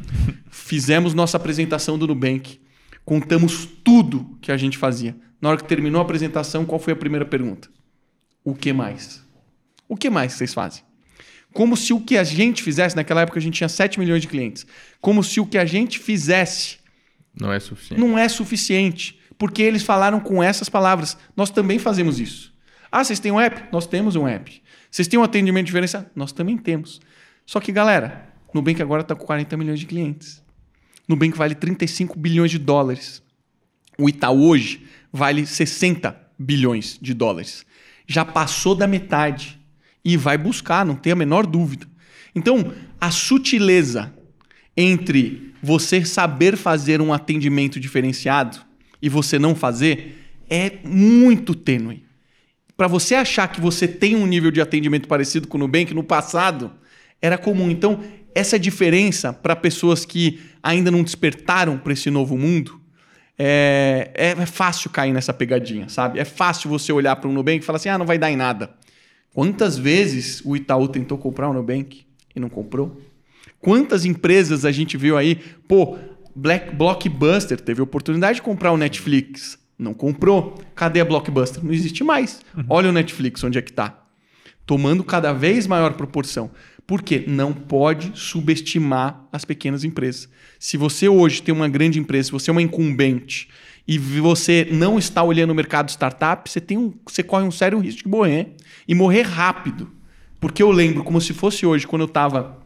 [0.50, 2.60] Fizemos nossa apresentação do Nubank,
[3.06, 5.16] contamos tudo que a gente fazia.
[5.40, 7.70] Na hora que terminou a apresentação, qual foi a primeira pergunta?
[8.44, 9.24] O que mais?
[9.88, 10.82] O que mais vocês fazem?
[11.54, 14.28] Como se o que a gente fizesse, naquela época a gente tinha 7 milhões de
[14.28, 14.66] clientes,
[15.00, 16.78] como se o que a gente fizesse
[17.40, 18.02] Não é suficiente.
[18.02, 19.15] não é suficiente.
[19.38, 21.18] Porque eles falaram com essas palavras.
[21.36, 22.54] Nós também fazemos isso.
[22.92, 23.64] Ah, vocês têm um app?
[23.72, 24.62] Nós temos um app.
[24.90, 26.08] Vocês têm um atendimento diferenciado?
[26.16, 27.02] Nós também temos.
[27.46, 30.42] Só que, galera, Nubank agora está com 40 milhões de clientes.
[31.08, 33.22] Nubank vale 35 bilhões de dólares.
[33.98, 37.66] O Itaú hoje vale 60 bilhões de dólares.
[38.08, 39.60] Já passou da metade
[40.04, 41.88] e vai buscar, não tem a menor dúvida.
[42.34, 44.14] Então, a sutileza
[44.78, 48.60] entre você saber fazer um atendimento diferenciado
[49.02, 52.06] e você não fazer é muito tênue.
[52.78, 56.04] Para você achar que você tem um nível de atendimento parecido com o Nubank no
[56.04, 56.72] passado,
[57.22, 57.72] era comum.
[57.72, 62.82] Então, essa diferença para pessoas que ainda não despertaram para esse novo mundo,
[63.38, 66.20] é, é, é, fácil cair nessa pegadinha, sabe?
[66.20, 68.36] É fácil você olhar para o Nubank e falar assim: ah, não vai dar em
[68.36, 68.74] nada.
[69.34, 73.02] Quantas vezes o Itaú tentou comprar o Nubank e não comprou?
[73.60, 75.36] Quantas empresas a gente viu aí?
[75.68, 75.98] Pô,
[76.36, 80.62] Black Blockbuster teve a oportunidade de comprar o Netflix, não comprou.
[80.74, 81.64] Cadê a Blockbuster?
[81.64, 82.42] Não existe mais.
[82.56, 82.66] Uhum.
[82.70, 84.04] Olha o Netflix, onde é que está.
[84.66, 86.52] Tomando cada vez maior proporção.
[86.88, 87.24] Por quê?
[87.28, 90.30] Não pode subestimar as pequenas empresas.
[90.60, 93.50] Se você hoje tem uma grande empresa, se você é uma incumbente
[93.88, 97.80] e você não está olhando o mercado startup, você, tem um, você corre um sério
[97.80, 98.56] risco de morrer
[98.88, 99.92] e morrer rápido.
[100.40, 102.64] Porque eu lembro, como se fosse hoje, quando eu estava.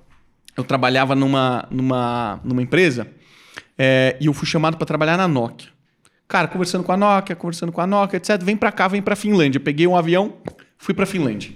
[0.58, 3.08] Eu trabalhava numa, numa, numa empresa
[3.82, 5.70] é, e eu fui chamado para trabalhar na Nokia.
[6.28, 8.44] Cara, conversando com a Nokia, conversando com a Nokia, etc.
[8.44, 9.58] Vem para cá, vem para Finlândia.
[9.58, 10.34] Peguei um avião,
[10.78, 11.54] fui para Finlândia.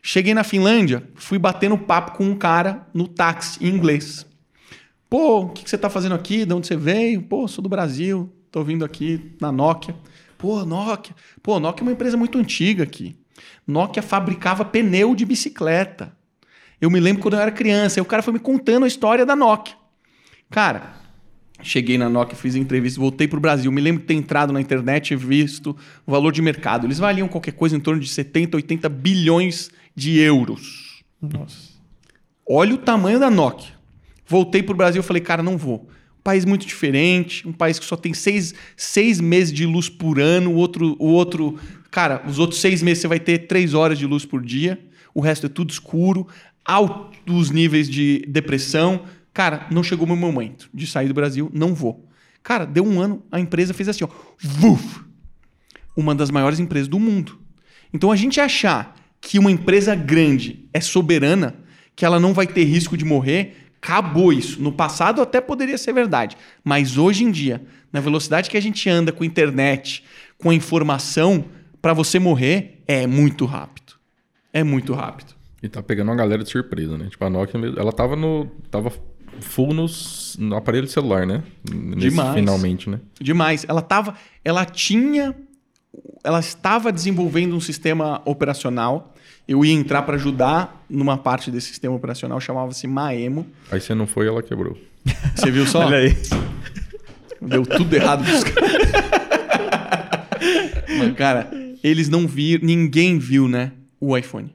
[0.00, 4.24] Cheguei na Finlândia, fui batendo papo com um cara no táxi em inglês.
[5.10, 6.46] Pô, o que, que você está fazendo aqui?
[6.46, 7.20] De onde você veio?
[7.22, 9.96] Pô, sou do Brasil, estou vindo aqui na Nokia.
[10.38, 11.14] Pô, Nokia.
[11.42, 13.16] Pô, Nokia é uma empresa muito antiga aqui.
[13.66, 16.16] Nokia fabricava pneu de bicicleta.
[16.80, 17.98] Eu me lembro quando eu era criança.
[17.98, 19.74] E o cara foi me contando a história da Nokia.
[20.48, 21.05] Cara,
[21.62, 23.70] cheguei na Nokia, fiz entrevista, voltei para o Brasil.
[23.72, 25.76] Me lembro de ter entrado na internet e visto
[26.06, 26.86] o valor de mercado.
[26.86, 31.02] Eles valiam qualquer coisa em torno de 70, 80 bilhões de euros.
[31.20, 31.76] Nossa.
[32.48, 33.74] Olha o tamanho da Nokia.
[34.26, 35.88] Voltei para o Brasil e falei, cara, não vou.
[36.18, 40.20] Um país muito diferente, um país que só tem seis, seis meses de luz por
[40.20, 41.58] ano, o outro, o outro.
[41.90, 44.78] Cara, os outros seis meses você vai ter três horas de luz por dia,
[45.14, 46.26] o resto é tudo escuro,
[46.64, 49.02] altos níveis de depressão.
[49.36, 52.08] Cara, não chegou meu momento de sair do Brasil, não vou.
[52.42, 54.08] Cara, deu um ano, a empresa fez assim, ó.
[54.40, 55.04] Vuf!
[55.94, 57.38] Uma das maiores empresas do mundo.
[57.92, 61.54] Então a gente achar que uma empresa grande é soberana,
[61.94, 64.58] que ela não vai ter risco de morrer, acabou isso.
[64.62, 66.34] No passado até poderia ser verdade,
[66.64, 67.62] mas hoje em dia,
[67.92, 70.02] na velocidade que a gente anda com a internet,
[70.38, 71.44] com a informação,
[71.82, 73.96] para você morrer é muito rápido.
[74.50, 75.34] É muito rápido.
[75.62, 77.08] E tá pegando uma galera de surpresa, né?
[77.10, 78.46] Tipo, a Nokia, ela tava no.
[78.70, 78.90] tava
[79.40, 81.42] full nos, no aparelho celular, né?
[81.70, 82.34] Nesse, Demais.
[82.34, 83.00] Finalmente, né?
[83.20, 83.64] Demais.
[83.68, 84.14] Ela tava.
[84.44, 85.34] Ela tinha.
[86.22, 89.14] Ela estava desenvolvendo um sistema operacional.
[89.46, 93.46] Eu ia entrar para ajudar numa parte desse sistema operacional, chamava-se Maemo.
[93.70, 94.76] Aí você não foi ela quebrou.
[95.36, 95.86] Você viu só?
[95.86, 96.16] Olha aí.
[97.40, 98.72] Deu tudo errado pros caras.
[100.98, 101.48] Mas, cara,
[101.82, 102.66] eles não viram.
[102.66, 103.70] Ninguém viu, né?
[104.00, 104.52] O iPhone.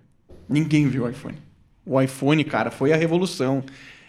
[0.50, 1.38] Ninguém viu o iPhone.
[1.86, 3.64] O iPhone, cara, foi a revolução.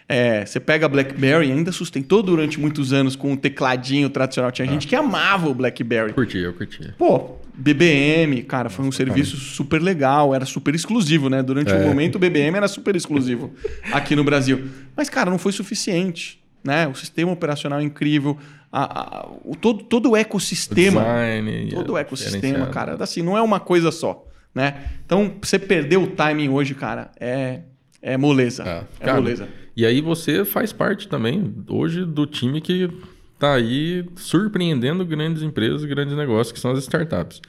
[0.07, 4.51] É, você pega a BlackBerry, ainda sustentou durante muitos anos com o tecladinho tradicional.
[4.51, 4.71] Tinha ah.
[4.71, 6.09] gente que amava o BlackBerry.
[6.09, 6.93] Eu curti, eu curti.
[6.97, 9.49] Pô, BBM, cara, foi um Nossa, serviço cara.
[9.49, 11.41] super legal, era super exclusivo, né?
[11.41, 11.75] Durante é.
[11.75, 13.53] um momento o BBM era super exclusivo
[13.91, 14.69] aqui no Brasil.
[14.95, 16.41] Mas, cara, não foi suficiente.
[16.63, 16.87] Né?
[16.87, 18.37] O sistema operacional é incrível,
[18.71, 21.01] a, a, o, todo, todo o ecossistema.
[21.01, 22.95] O design, todo o ecossistema, cara.
[23.03, 24.25] Assim, não é uma coisa só.
[24.55, 24.75] Né?
[25.05, 27.61] Então, você perder o timing hoje, cara, é,
[28.01, 28.63] é moleza.
[28.63, 29.47] É, é cara, moleza.
[29.75, 32.89] E aí você faz parte também, hoje, do time que
[33.33, 37.41] está aí surpreendendo grandes empresas, grandes negócios, que são as startups.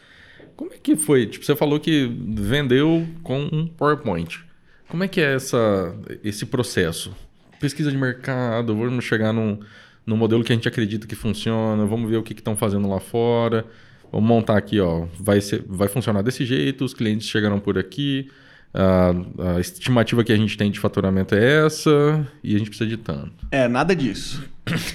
[0.57, 1.27] Como é que foi?
[1.27, 4.45] Tipo, você falou que vendeu com um PowerPoint.
[4.89, 7.15] Como é que é essa, esse processo?
[7.61, 9.59] Pesquisa de mercado, vamos chegar num,
[10.07, 13.01] num modelo que a gente acredita que funciona, vamos ver o que estão fazendo lá
[13.01, 13.65] fora.
[14.13, 18.31] Vamos montar aqui, ó, vai, ser, vai funcionar desse jeito, os clientes chegarão por aqui,
[18.75, 22.91] a, a, estimativa que a gente tem de faturamento é essa e a gente precisa
[22.91, 23.47] de tanto.
[23.51, 24.43] É, nada disso.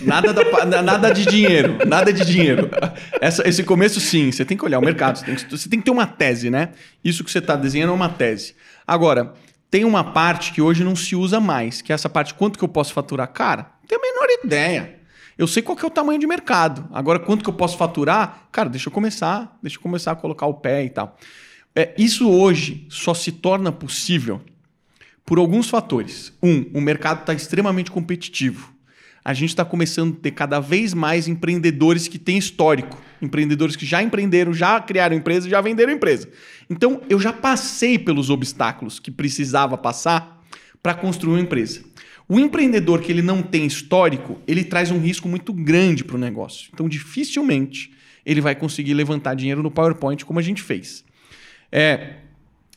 [0.02, 2.70] Nada, da, nada de dinheiro, nada de dinheiro.
[3.22, 5.80] Essa, esse começo, sim, você tem que olhar o mercado, você tem que, você tem
[5.80, 6.70] que ter uma tese, né?
[7.04, 8.56] Isso que você está desenhando é uma tese.
[8.86, 9.34] Agora,
[9.70, 12.66] tem uma parte que hoje não se usa mais, que é essa parte, quanto que
[12.66, 13.28] eu posso faturar?
[13.28, 14.96] Cara, não tenho a menor ideia.
[15.38, 16.90] Eu sei qual é o tamanho de mercado.
[16.92, 18.48] Agora, quanto que eu posso faturar?
[18.52, 21.16] Cara, deixa eu começar, deixa eu começar a colocar o pé e tal.
[21.76, 24.42] É, isso hoje só se torna possível
[25.26, 26.34] por alguns fatores.
[26.42, 28.74] Um, o mercado está extremamente competitivo
[29.24, 33.00] a gente está começando a ter cada vez mais empreendedores que têm histórico.
[33.22, 36.30] Empreendedores que já empreenderam, já criaram empresa, já venderam empresa.
[36.70, 40.44] Então, eu já passei pelos obstáculos que precisava passar
[40.82, 41.82] para construir uma empresa.
[42.28, 46.20] O empreendedor que ele não tem histórico, ele traz um risco muito grande para o
[46.20, 46.70] negócio.
[46.74, 47.92] Então, dificilmente
[48.26, 51.04] ele vai conseguir levantar dinheiro no PowerPoint como a gente fez.
[51.72, 52.16] É,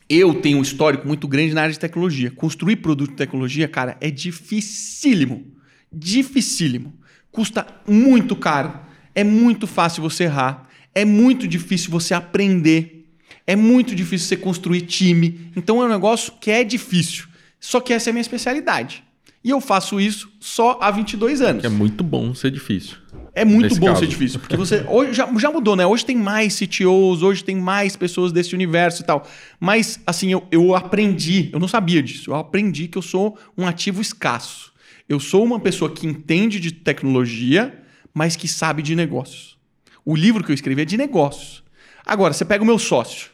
[0.09, 2.31] eu tenho um histórico muito grande na área de tecnologia.
[2.31, 5.53] Construir produto de tecnologia, cara, é dificílimo
[5.93, 6.93] dificílimo.
[7.31, 8.73] Custa muito caro.
[9.13, 10.67] É muito fácil você errar.
[10.95, 13.07] É muito difícil você aprender.
[13.45, 15.51] É muito difícil você construir time.
[15.55, 17.27] Então é um negócio que é difícil.
[17.59, 19.02] Só que essa é a minha especialidade.
[19.43, 21.63] E eu faço isso só há 22 anos.
[21.63, 22.97] É muito bom ser difícil.
[23.35, 24.01] É muito bom caso.
[24.01, 25.85] ser difícil, porque você hoje já, já mudou, né?
[25.85, 29.27] Hoje tem mais CTOs, hoje tem mais pessoas desse universo e tal.
[29.59, 32.31] Mas assim, eu, eu aprendi, eu não sabia disso.
[32.31, 34.71] Eu aprendi que eu sou um ativo escasso.
[35.09, 37.83] Eu sou uma pessoa que entende de tecnologia,
[38.13, 39.57] mas que sabe de negócios.
[40.05, 41.63] O livro que eu escrevi é de negócios.
[42.05, 43.31] Agora, você pega o meu sócio.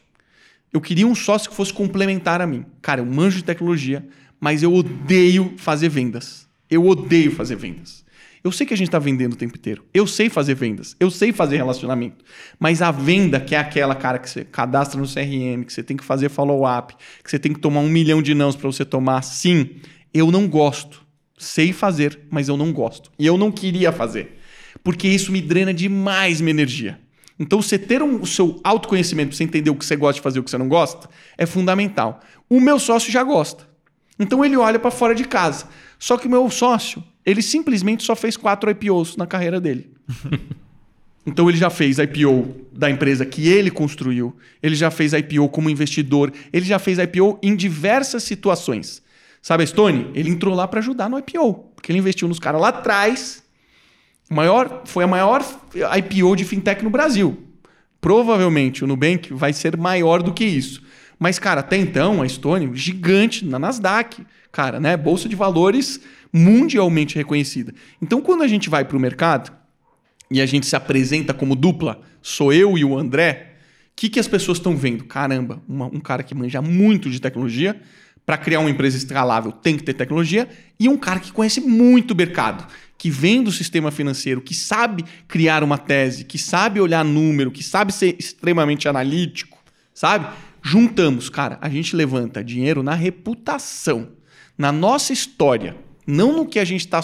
[0.72, 2.64] Eu queria um sócio que fosse complementar a mim.
[2.80, 4.06] Cara, eu manjo de tecnologia,
[4.40, 6.48] mas eu odeio fazer vendas.
[6.68, 8.04] Eu odeio fazer vendas.
[8.42, 9.84] Eu sei que a gente está vendendo o tempo inteiro.
[9.92, 10.96] Eu sei fazer vendas.
[10.98, 12.24] Eu sei fazer relacionamento.
[12.58, 15.96] Mas a venda, que é aquela, cara, que você cadastra no CRM, que você tem
[15.96, 19.22] que fazer follow-up, que você tem que tomar um milhão de nãos para você tomar
[19.22, 19.76] sim,
[20.14, 21.04] eu não gosto
[21.40, 23.10] sei fazer, mas eu não gosto.
[23.18, 24.38] E eu não queria fazer.
[24.84, 27.00] Porque isso me drena demais minha energia.
[27.38, 30.38] Então, você ter um, o seu autoconhecimento, você entender o que você gosta de fazer
[30.38, 32.20] e o que você não gosta, é fundamental.
[32.48, 33.66] O meu sócio já gosta.
[34.20, 35.66] Então, ele olha para fora de casa.
[35.98, 39.90] Só que o meu sócio, ele simplesmente só fez quatro IPOs na carreira dele.
[41.26, 45.70] então, ele já fez IPO da empresa que ele construiu, ele já fez IPO como
[45.70, 49.02] investidor, ele já fez IPO em diversas situações.
[49.40, 50.10] Sabe a Stone?
[50.14, 53.42] Ele entrou lá para ajudar no IPO, porque ele investiu nos caras lá atrás.
[54.28, 55.42] Maior, foi a maior
[55.74, 57.38] IPO de fintech no Brasil.
[58.00, 60.82] Provavelmente o Nubank vai ser maior do que isso.
[61.20, 64.96] Mas, cara, até então, a Stone, gigante na Nasdaq, cara, né?
[64.96, 66.00] Bolsa de valores
[66.32, 67.74] mundialmente reconhecida.
[68.00, 69.52] Então, quando a gente vai para o mercado
[70.30, 73.56] e a gente se apresenta como dupla, sou eu e o André,
[73.88, 75.04] o que, que as pessoas estão vendo?
[75.04, 77.78] Caramba, uma, um cara que manja muito de tecnologia
[78.24, 80.48] para criar uma empresa escalável tem que ter tecnologia
[80.78, 82.66] e um cara que conhece muito o mercado,
[82.96, 87.62] que vem do sistema financeiro, que sabe criar uma tese, que sabe olhar número, que
[87.62, 89.58] sabe ser extremamente analítico,
[89.92, 90.28] sabe?
[90.62, 94.08] Juntamos, cara, a gente levanta dinheiro na reputação,
[94.56, 97.02] na nossa história, não no que a gente está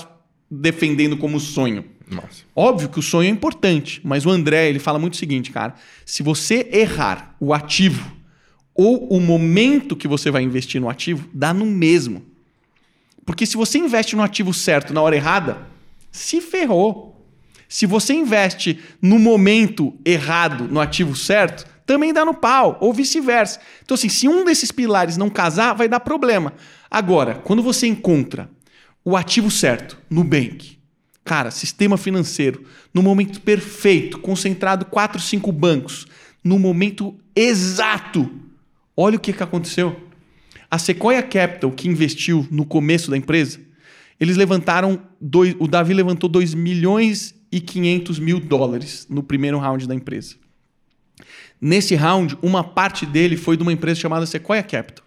[0.50, 1.84] defendendo como sonho.
[2.08, 2.44] Nossa.
[2.54, 5.74] Óbvio que o sonho é importante, mas o André ele fala muito o seguinte, cara:
[6.04, 8.14] se você errar o ativo
[8.74, 12.22] ou o momento que você vai investir no ativo dá no mesmo.
[13.24, 15.66] Porque se você investe no ativo certo na hora errada,
[16.12, 17.26] se ferrou.
[17.68, 23.60] Se você investe no momento errado no ativo certo, também dá no pau, ou vice-versa.
[23.82, 26.52] Então, assim, se um desses pilares não casar, vai dar problema.
[26.90, 28.50] Agora, quando você encontra
[29.04, 30.78] o ativo certo, no bank,
[31.24, 36.06] cara, sistema financeiro, no momento perfeito, concentrado quatro, cinco bancos,
[36.42, 38.30] no momento exato
[38.96, 39.94] Olha o que, que aconteceu.
[40.70, 43.60] A Sequoia Capital, que investiu no começo da empresa,
[44.18, 45.00] eles levantaram.
[45.20, 50.36] Dois, o Davi levantou 2 milhões e 500 mil dólares no primeiro round da empresa.
[51.60, 55.04] Nesse round, uma parte dele foi de uma empresa chamada Sequoia Capital,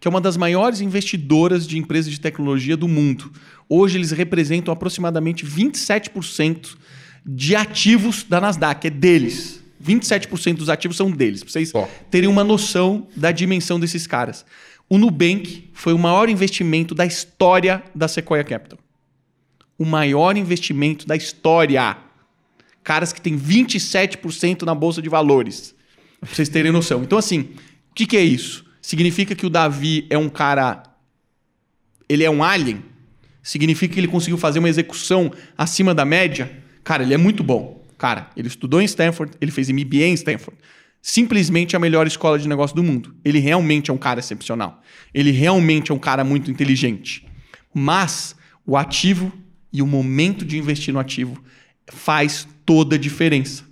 [0.00, 3.30] que é uma das maiores investidoras de empresas de tecnologia do mundo.
[3.68, 6.76] Hoje eles representam aproximadamente 27%
[7.24, 9.62] de ativos da Nasdaq, é deles.
[9.82, 11.86] 27% dos ativos são deles, para vocês oh.
[12.10, 14.44] terem uma noção da dimensão desses caras.
[14.88, 18.78] O Nubank foi o maior investimento da história da Sequoia Capital.
[19.78, 21.96] O maior investimento da história.
[22.84, 25.74] Caras que têm 27% na bolsa de valores.
[26.22, 27.02] Pra vocês terem noção.
[27.02, 27.40] Então, assim,
[27.90, 28.64] o que, que é isso?
[28.80, 30.84] Significa que o Davi é um cara.
[32.08, 32.82] Ele é um alien?
[33.42, 36.62] Significa que ele conseguiu fazer uma execução acima da média?
[36.84, 37.84] Cara, ele é muito bom.
[37.98, 40.56] Cara, ele estudou em Stanford, ele fez MBA em Stanford.
[41.00, 43.16] Simplesmente a melhor escola de negócio do mundo.
[43.24, 44.80] Ele realmente é um cara excepcional.
[45.12, 47.26] Ele realmente é um cara muito inteligente.
[47.74, 49.32] Mas o ativo
[49.72, 51.42] E o momento de investir no ativo
[51.88, 53.64] faz toda a diferença.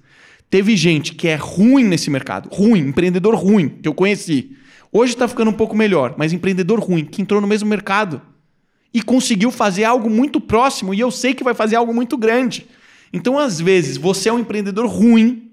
[0.51, 4.57] Teve gente que é ruim nesse mercado, ruim, empreendedor ruim, que eu conheci.
[4.93, 8.21] Hoje está ficando um pouco melhor, mas empreendedor ruim, que entrou no mesmo mercado
[8.93, 12.67] e conseguiu fazer algo muito próximo e eu sei que vai fazer algo muito grande.
[13.13, 15.51] Então, às vezes, você é um empreendedor ruim,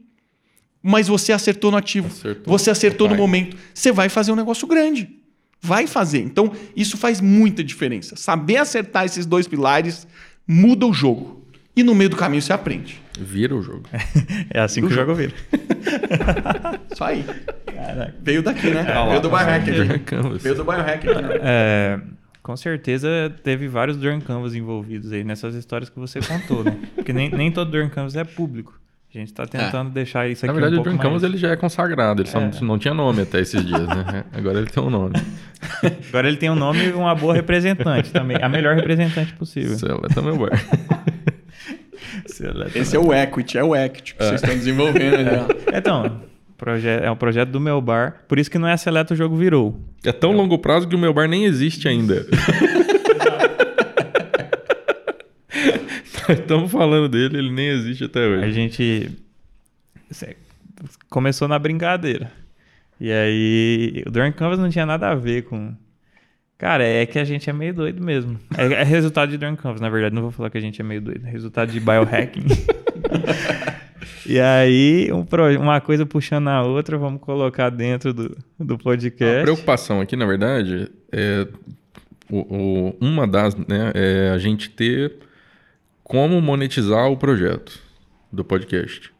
[0.81, 2.57] mas você acertou no ativo, Acertou.
[2.57, 5.09] você acertou no momento, você vai fazer um negócio grande.
[5.61, 6.19] Vai fazer.
[6.19, 8.15] Então, isso faz muita diferença.
[8.15, 10.07] Saber acertar esses dois pilares
[10.47, 11.43] muda o jogo.
[11.75, 13.01] E no meio do caminho você aprende.
[13.19, 13.83] Vira o jogo.
[14.49, 15.33] É assim que o jogo vira.
[16.91, 17.25] Isso aí.
[18.21, 18.83] Veio daqui, né?
[18.83, 20.01] lá, Veio do biohacker.
[20.39, 21.21] Veio do biohacker.
[21.21, 21.29] né?
[21.41, 21.99] É,
[22.41, 23.07] com certeza
[23.43, 26.77] teve vários Durham Canvas envolvidos aí nessas histórias que você contou, né?
[26.95, 28.79] Porque nem, nem todo Durham Canvas é público.
[29.13, 31.33] A gente tá tentando deixar isso aqui Na verdade, um o Jordan Canvas mais...
[31.33, 32.21] ele já é consagrado.
[32.21, 34.23] Ele só não- não tinha nome até esses dias, né?
[34.33, 35.15] Agora ele tem um nome.
[36.09, 38.37] Agora ele tem um nome e uma boa representante também.
[38.41, 39.75] A melhor representante possível.
[39.77, 40.51] Seleta meu bar.
[42.75, 45.27] Esse é o equity, é o equity que vocês estão desenvolvendo.
[45.29, 45.47] ó.
[45.77, 46.21] Então,
[47.03, 48.23] é um projeto do meu bar.
[48.27, 49.79] Por isso que não é Seleta o jogo virou.
[50.03, 52.25] É tão longo prazo que o meu bar nem existe ainda.
[56.29, 58.51] Estamos falando dele, ele nem existe até A hoje.
[58.51, 59.11] gente
[60.11, 60.35] cê-
[61.09, 62.31] começou na brincadeira.
[62.99, 65.73] E aí, o Durham Canvas não tinha nada a ver com.
[66.57, 68.39] Cara, é que a gente é meio doido mesmo.
[68.57, 70.15] É, é resultado de Durham Canvas, na verdade.
[70.15, 71.25] Não vou falar que a gente é meio doido.
[71.27, 72.45] É resultado de biohacking.
[74.25, 78.77] e aí, um pro- uma coisa puxando a outra, vamos colocar dentro do, do A
[78.77, 79.43] podcast.
[79.43, 81.47] preocupação aqui, na verdade, é
[82.29, 85.13] o- o- uma das, né, é a gente ter
[86.03, 87.79] como monetizar o projeto
[88.31, 89.11] do podcast.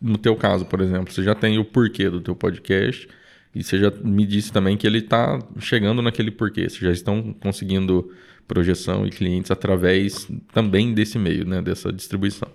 [0.00, 3.08] No teu caso, por exemplo, você já tem o porquê do teu podcast
[3.54, 6.68] e você já me disse também que ele está chegando naquele porquê.
[6.68, 8.10] Vocês já estão conseguindo
[8.48, 12.48] projeção e clientes através também desse meio, né, dessa distribuição.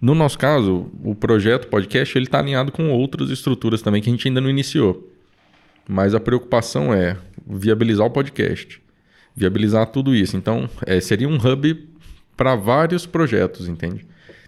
[0.00, 4.12] No nosso caso, o projeto podcast ele está alinhado com outras estruturas também que a
[4.12, 5.10] gente ainda não iniciou.
[5.88, 8.80] Mas a preocupação é viabilizar o podcast,
[9.34, 10.36] viabilizar tudo isso.
[10.36, 11.88] Então, é, seria um hub
[12.36, 14.06] para vários projetos, entende?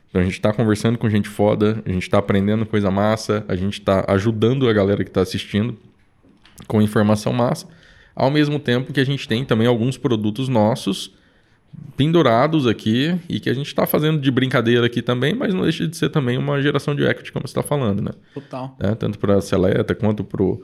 [0.08, 3.56] Então, a gente está conversando com gente foda, a gente está aprendendo coisa massa, a
[3.56, 5.76] gente está ajudando a galera que está assistindo
[6.66, 7.66] com informação massa,
[8.14, 11.12] ao mesmo tempo que a gente tem também alguns produtos nossos
[11.96, 15.86] pendurados aqui e que a gente está fazendo de brincadeira aqui também, mas não deixa
[15.86, 18.12] de ser também uma geração de equity, como você está falando, né?
[18.34, 18.76] Total.
[18.78, 18.94] né?
[18.94, 20.62] Tanto para a Seleta quanto para o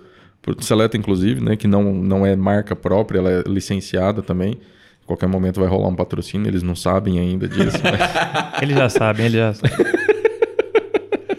[0.61, 1.57] Seleta, inclusive, né?
[1.57, 4.59] Que não, não é marca própria, ela é licenciada também.
[5.03, 7.79] Em qualquer momento vai rolar um patrocínio, eles não sabem ainda disso.
[7.83, 9.77] mas- Eles já sabem, eles já sabem.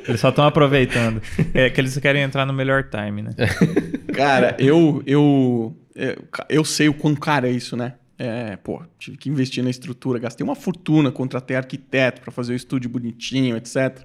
[0.06, 1.22] Eles só estão aproveitando.
[1.54, 3.32] É que eles querem entrar no melhor time, né?
[4.14, 6.16] Cara, eu, eu, eu,
[6.50, 7.94] eu sei o quão caro é isso, né?
[8.20, 12.56] É, pô, tive que investir na estrutura, gastei uma fortuna, contratei arquiteto para fazer o
[12.56, 13.98] estúdio bonitinho, etc.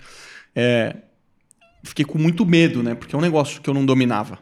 [0.55, 0.95] É,
[1.83, 2.95] fiquei com muito medo, né?
[2.95, 4.39] Porque é um negócio que eu não dominava.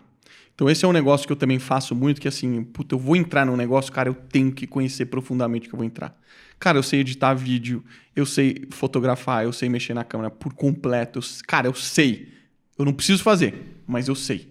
[0.56, 3.14] Então esse é um negócio que eu também faço muito, que assim, puta, eu vou
[3.14, 6.18] entrar num negócio, cara, eu tenho que conhecer profundamente que eu vou entrar.
[6.58, 7.84] Cara, eu sei editar vídeo,
[8.16, 11.18] eu sei fotografar, eu sei mexer na câmera por completo.
[11.18, 12.32] eu- cara, eu sei.
[12.78, 14.50] Eu não preciso fazer, mas eu sei.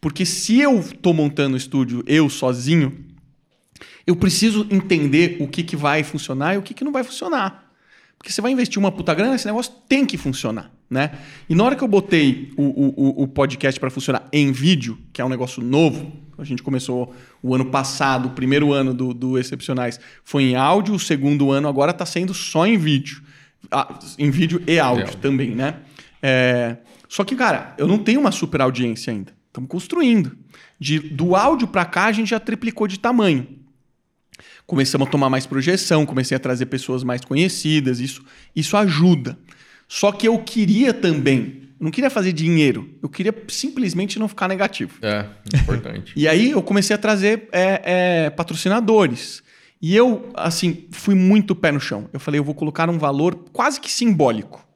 [0.00, 3.04] Porque se eu tô montando o estúdio eu sozinho,
[4.06, 7.70] eu preciso entender o que, que vai funcionar e o que, que não vai funcionar.
[8.16, 11.12] Porque você vai investir uma puta grana, esse negócio tem que funcionar, né?
[11.48, 15.20] E na hora que eu botei o, o, o- podcast para funcionar em vídeo, que
[15.20, 19.38] é um negócio novo, a gente começou o ano passado, o primeiro ano do, do
[19.38, 23.22] Excepcionais foi em áudio, o segundo ano agora está sendo só em vídeo.
[23.70, 25.18] Ah, em vídeo e áudio áudio.
[25.20, 25.76] também, né?
[26.22, 26.76] É,
[27.08, 29.32] Só que, cara, eu não tenho uma super audiência ainda.
[29.48, 30.36] Estamos construindo.
[30.78, 33.46] De, do áudio para cá, a gente já triplicou de tamanho
[34.66, 38.24] começamos a tomar mais projeção, comecei a trazer pessoas mais conhecidas, isso,
[38.54, 39.38] isso ajuda.
[39.88, 44.98] Só que eu queria também, não queria fazer dinheiro, eu queria simplesmente não ficar negativo.
[45.02, 46.12] é, importante.
[46.16, 47.82] E aí eu comecei a trazer é,
[48.26, 49.42] é, patrocinadores.
[49.80, 52.08] E eu, assim, fui muito pé no chão.
[52.12, 54.66] Eu falei, eu vou colocar um valor quase que simbólico.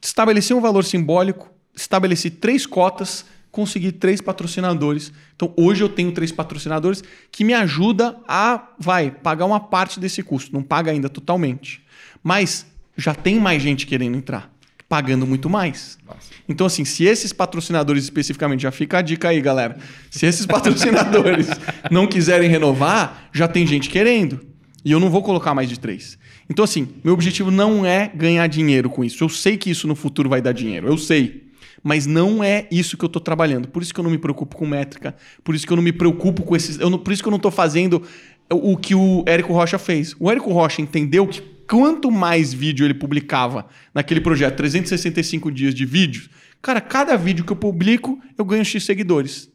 [0.00, 5.10] Estabeleci um valor simbólico, estabeleci três cotas, consegui três patrocinadores.
[5.34, 10.22] Então hoje eu tenho três patrocinadores que me ajuda a, vai, pagar uma parte desse
[10.22, 10.52] custo.
[10.52, 11.82] Não paga ainda totalmente.
[12.22, 12.66] Mas
[12.96, 14.50] já tem mais gente querendo entrar,
[14.88, 15.98] pagando muito mais.
[16.06, 16.30] Massa.
[16.48, 19.76] Então, assim, se esses patrocinadores especificamente, já fica a dica aí, galera.
[20.10, 21.48] Se esses patrocinadores
[21.90, 24.40] não quiserem renovar, já tem gente querendo.
[24.84, 26.16] E eu não vou colocar mais de três.
[26.48, 29.22] Então, assim, meu objetivo não é ganhar dinheiro com isso.
[29.24, 30.86] Eu sei que isso no futuro vai dar dinheiro.
[30.86, 31.44] Eu sei.
[31.82, 33.66] Mas não é isso que eu estou trabalhando.
[33.68, 35.14] Por isso que eu não me preocupo com métrica.
[35.42, 36.78] Por isso que eu não me preocupo com esses.
[36.78, 38.02] Eu não- por isso que eu não estou fazendo
[38.48, 40.14] o que o Érico Rocha fez.
[40.20, 45.84] O Érico Rocha entendeu que quanto mais vídeo ele publicava naquele projeto, 365 dias de
[45.84, 46.28] vídeos,
[46.62, 49.50] cara, cada vídeo que eu publico, eu ganho X seguidores.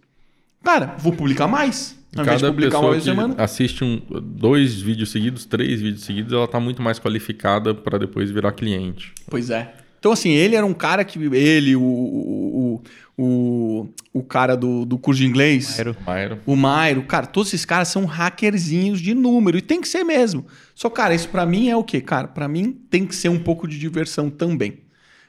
[0.63, 1.99] Cara, vou publicar mais.
[2.15, 3.35] Ao invés de Cada publicar uma pessoa vez que semana.
[3.37, 8.29] assiste um, dois vídeos seguidos, três vídeos seguidos, ela tá muito mais qualificada para depois
[8.29, 9.13] virar cliente.
[9.29, 9.73] Pois é.
[9.97, 11.19] Então, assim, ele era um cara que.
[11.33, 12.81] Ele, o, o,
[13.23, 15.75] o, o, cara do, do curso de inglês.
[15.75, 15.95] Mairo.
[16.03, 16.39] Mairo.
[16.43, 20.43] O Mairo, cara, todos esses caras são hackerzinhos de número e tem que ser mesmo.
[20.73, 22.01] Só, cara, isso pra mim é o quê?
[22.01, 24.79] Cara, pra mim tem que ser um pouco de diversão também.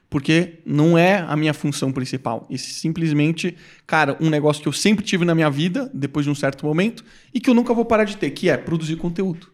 [0.09, 2.47] Porque não é a minha função principal.
[2.49, 6.35] E simplesmente, cara, um negócio que eu sempre tive na minha vida, depois de um
[6.35, 9.49] certo momento, e que eu nunca vou parar de ter, que é produzir conteúdo.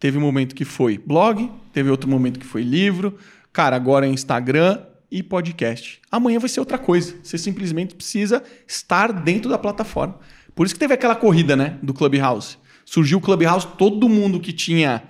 [0.00, 3.16] Teve um momento que foi blog, teve outro momento que foi livro,
[3.52, 4.80] cara, agora é Instagram
[5.10, 6.00] e podcast.
[6.10, 7.14] Amanhã vai ser outra coisa.
[7.22, 10.18] Você simplesmente precisa estar dentro da plataforma.
[10.54, 12.58] Por isso que teve aquela corrida, né, do Clubhouse.
[12.84, 15.02] Surgiu o Clubhouse, todo mundo que tinha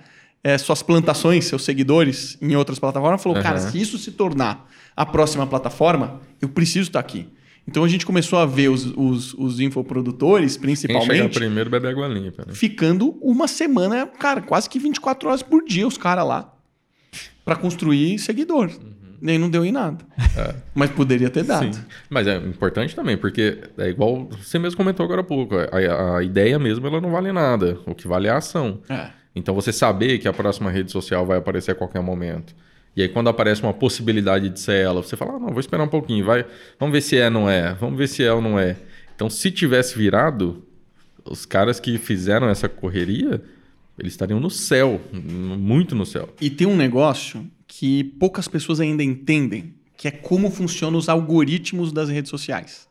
[0.43, 3.71] eh, suas plantações, seus seguidores em outras plataformas, falou, cara, Aham.
[3.71, 7.27] se isso se tornar a próxima plataforma, eu preciso estar aqui.
[7.67, 12.07] Então a gente começou a ver os, os, os infoprodutores, Quem principalmente, primeiro bebe água
[12.07, 12.45] limpa.
[12.47, 12.53] Né?
[12.53, 16.53] ficando uma semana, cara, quase que 24 horas por dia os caras lá
[17.43, 18.71] para construir seguidor.
[19.19, 20.05] Nem não deu em nada.
[20.73, 21.73] Mas poderia ter dado.
[21.73, 21.81] Sim.
[22.09, 25.55] Mas é importante também, porque é igual você mesmo comentou agora há pouco.
[25.55, 27.79] A, a ideia mesmo ela não vale nada.
[27.85, 28.79] O que vale é a ação.
[28.89, 29.09] É.
[29.35, 32.55] Então você saber que a próxima rede social vai aparecer a qualquer momento.
[32.95, 35.83] E aí quando aparece uma possibilidade de ser ela, você fala, ah, não, vou esperar
[35.83, 36.45] um pouquinho, vai,
[36.79, 38.75] vamos ver se é ou não é, vamos ver se é ou não é.
[39.15, 40.63] Então se tivesse virado,
[41.23, 43.41] os caras que fizeram essa correria,
[43.99, 46.29] eles estariam no céu, muito no céu.
[46.41, 51.91] E tem um negócio que poucas pessoas ainda entendem, que é como funcionam os algoritmos
[51.91, 52.87] das redes sociais.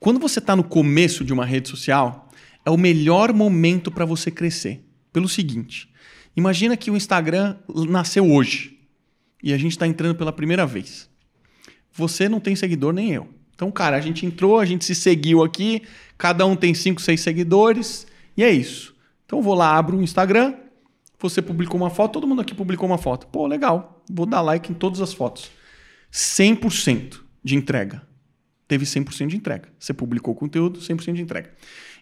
[0.00, 2.28] Quando você está no começo de uma rede social,
[2.64, 4.84] é o melhor momento para você crescer.
[5.12, 5.88] Pelo seguinte,
[6.36, 7.56] imagina que o Instagram
[7.88, 8.78] nasceu hoje
[9.42, 11.08] e a gente está entrando pela primeira vez.
[11.92, 13.28] Você não tem seguidor nem eu.
[13.54, 15.82] Então, cara, a gente entrou, a gente se seguiu aqui,
[16.18, 18.94] cada um tem 5, 6 seguidores e é isso.
[19.24, 20.54] Então, eu vou lá, abro o Instagram,
[21.28, 23.26] você publicou uma foto, todo mundo aqui publicou uma foto.
[23.26, 24.02] Pô, legal.
[24.10, 25.50] Vou dar like em todas as fotos.
[26.12, 28.02] 100% de entrega.
[28.68, 29.68] Teve 100% de entrega.
[29.78, 31.52] Você publicou conteúdo, 100% de entrega.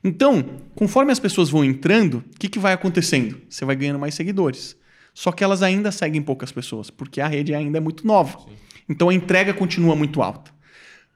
[0.04, 0.44] Então,
[0.74, 3.40] conforme as pessoas vão entrando, o que, que vai acontecendo?
[3.48, 4.76] Você vai ganhando mais seguidores.
[5.14, 8.38] Só que elas ainda seguem poucas pessoas, porque a rede ainda é muito nova.
[8.88, 10.50] Então a entrega continua muito alta.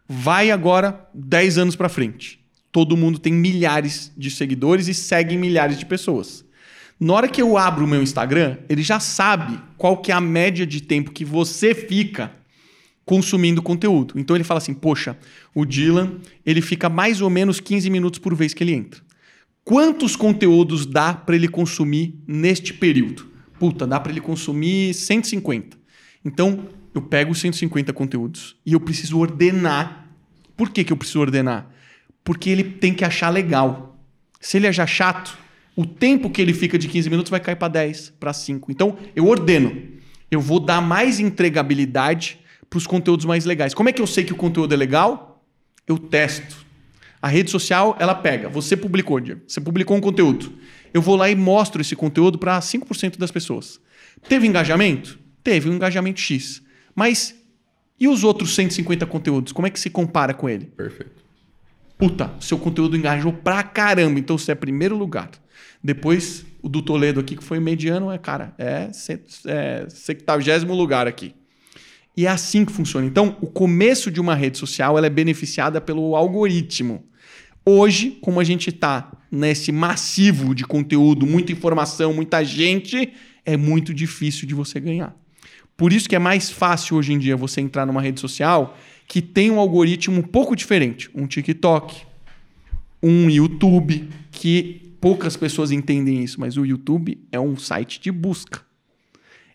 [0.08, 2.44] Vai agora 10 anos para frente.
[2.70, 6.44] Todo mundo tem milhares de seguidores e segue milhares de pessoas.
[6.98, 10.20] Na hora que eu abro o meu Instagram, ele já sabe qual que é a
[10.20, 12.32] média de tempo que você fica
[13.04, 14.14] consumindo conteúdo.
[14.18, 15.16] Então ele fala assim: "Poxa,
[15.54, 19.00] o Dylan, ele fica mais ou menos 15 minutos por vez que ele entra.
[19.62, 23.26] Quantos conteúdos dá para ele consumir neste período?
[23.58, 25.76] Puta, dá para ele consumir 150.
[26.24, 30.08] Então, eu pego os 150 conteúdos e eu preciso ordenar.
[30.56, 31.68] Por que, que eu preciso ordenar?
[32.22, 33.98] Porque ele tem que achar legal.
[34.40, 35.36] Se ele achar chato,
[35.76, 38.72] o tempo que ele fica de 15 minutos vai cair para 10, para 5.
[38.72, 39.76] Então, eu ordeno.
[40.30, 43.74] Eu vou dar mais entregabilidade para os conteúdos mais legais.
[43.74, 45.44] Como é que eu sei que o conteúdo é legal?
[45.86, 46.64] Eu testo.
[47.20, 48.48] A rede social, ela pega.
[48.48, 49.42] Você publicou, Diego.
[49.46, 50.52] Você publicou um conteúdo.
[50.94, 53.78] Eu vou lá e mostro esse conteúdo para 5% das pessoas.
[54.28, 55.18] Teve engajamento?
[55.44, 56.62] Teve um engajamento X.
[56.94, 57.34] Mas
[58.00, 59.52] e os outros 150 conteúdos?
[59.52, 60.66] Como é que se compara com ele?
[60.66, 61.25] Perfeito.
[61.98, 65.30] Puta, seu conteúdo engajou pra caramba, então você é primeiro lugar.
[65.82, 68.90] Depois, o do Toledo aqui, que foi mediano, é, cara, é,
[69.46, 71.34] é 70 lugar aqui.
[72.16, 73.06] E é assim que funciona.
[73.06, 77.04] Então, o começo de uma rede social ela é beneficiada pelo algoritmo.
[77.64, 83.12] Hoje, como a gente está nesse massivo de conteúdo, muita informação, muita gente,
[83.44, 85.14] é muito difícil de você ganhar.
[85.76, 89.22] Por isso que é mais fácil hoje em dia você entrar numa rede social que
[89.22, 91.10] tem um algoritmo um pouco diferente.
[91.14, 92.02] Um TikTok,
[93.02, 98.62] um YouTube, que poucas pessoas entendem isso, mas o YouTube é um site de busca.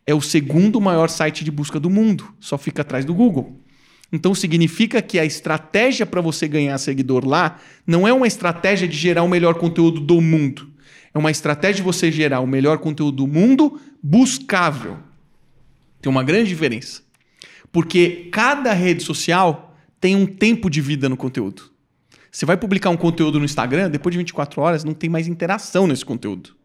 [0.06, 3.60] É o segundo maior site de busca do mundo, só fica atrás do Google.
[4.12, 8.98] Então significa que a estratégia para você ganhar seguidor lá não é uma estratégia de
[8.98, 10.70] gerar o melhor conteúdo do mundo.
[11.14, 14.98] É uma estratégia de você gerar o melhor conteúdo do mundo buscável.
[16.02, 17.04] Tem uma grande diferença.
[17.72, 21.72] Porque cada rede social tem um tempo de vida no conteúdo.
[22.32, 25.86] Você vai publicar um conteúdo no Instagram, depois de 24 horas não tem mais interação
[25.86, 26.56] nesse conteúdo.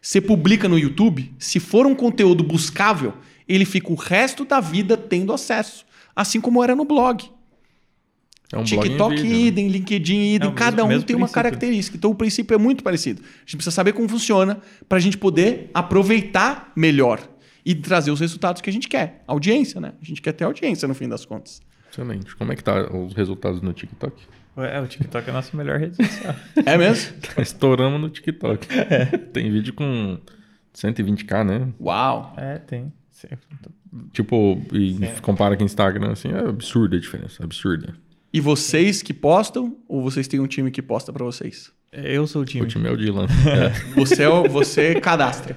[0.00, 3.14] Você publica no YouTube, se for um conteúdo buscável,
[3.48, 7.24] ele fica o resto da vida tendo acesso, assim como era no blog.
[8.52, 9.36] É um blog TikTok vídeo, né?
[9.36, 11.28] idem, LinkedIn idem, É cada um tem uma princípio.
[11.28, 11.96] característica.
[11.96, 13.22] Então o princípio é muito parecido.
[13.22, 17.20] A gente precisa saber como funciona para a gente poder aproveitar melhor
[17.64, 19.22] e trazer os resultados que a gente quer.
[19.26, 19.92] Audiência, né?
[20.00, 21.60] A gente quer ter audiência no fim das contas.
[21.90, 22.34] Excelente.
[22.36, 24.20] Como é que tá os resultados no TikTok?
[24.56, 26.34] É, o TikTok é a nossa melhor rede social.
[26.66, 27.14] É mesmo?
[27.38, 28.66] Estouramos no TikTok.
[29.32, 30.18] Tem vídeo com
[30.74, 31.72] 120k, né?
[31.80, 32.34] Uau!
[32.36, 32.92] é, tem.
[34.12, 37.94] Tipo, e compara com o Instagram, assim, é absurda a diferença, absurda.
[38.32, 41.72] E vocês que postam ou vocês têm um time que posta para vocês?
[41.92, 42.64] Eu sou o time.
[42.64, 43.26] O time é o Dylan.
[43.46, 43.70] É.
[43.94, 45.56] Você é o- você cadastra.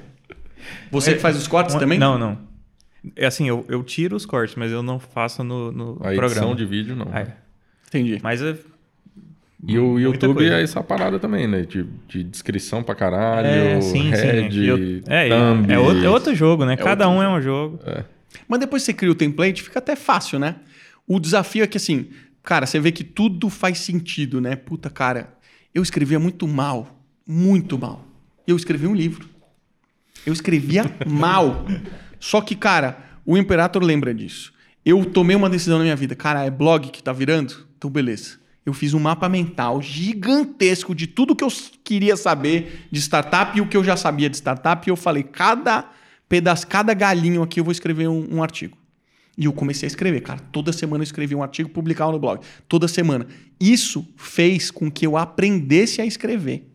[0.91, 1.97] Você que faz os cortes Uma- também?
[1.99, 2.37] Não, não.
[3.15, 6.17] É assim, eu, eu tiro os cortes, mas eu não faço no, no A edição
[6.29, 6.55] programa.
[6.55, 7.07] de vídeo, não.
[7.11, 7.33] Ah, é.
[7.87, 8.19] Entendi.
[8.21, 8.57] Mas é,
[9.65, 10.55] E o YouTube coisa.
[10.55, 11.61] é essa parada também, né?
[11.61, 14.65] De, de descrição pra caralho, é sim, head, sim.
[14.65, 15.71] Eu- é, thumb.
[15.71, 16.75] é, outro, é outro jogo, né?
[16.75, 17.79] Cada outro um é um jogo.
[18.47, 20.55] Mas depois que você cria o template, fica até fácil, né?
[21.07, 22.07] O desafio é que, assim,
[22.43, 24.55] cara, você vê que tudo faz sentido, né?
[24.57, 25.33] Puta, cara,
[25.73, 26.99] eu escrevia muito mal.
[27.25, 28.05] Muito mal.
[28.45, 29.27] Eu escrevi um livro.
[30.27, 31.65] Eu escrevia mal.
[32.19, 34.51] Só que, cara, o Imperator lembra disso.
[34.85, 36.17] Eu tomei uma decisão na minha vida.
[36.17, 37.65] Cara, é blog que tá virando?
[37.77, 38.37] Então, beleza.
[38.65, 41.47] Eu fiz um mapa mental gigantesco de tudo que eu
[41.81, 44.85] queria saber de startup e o que eu já sabia de startup.
[44.85, 45.89] E eu falei, cada
[46.27, 48.77] pedaço, cada galinho aqui eu vou escrever um, um artigo.
[49.37, 50.41] E eu comecei a escrever, cara.
[50.51, 52.41] Toda semana eu escrevia um artigo publicava no blog.
[52.67, 53.27] Toda semana.
[53.57, 56.69] Isso fez com que eu aprendesse a escrever.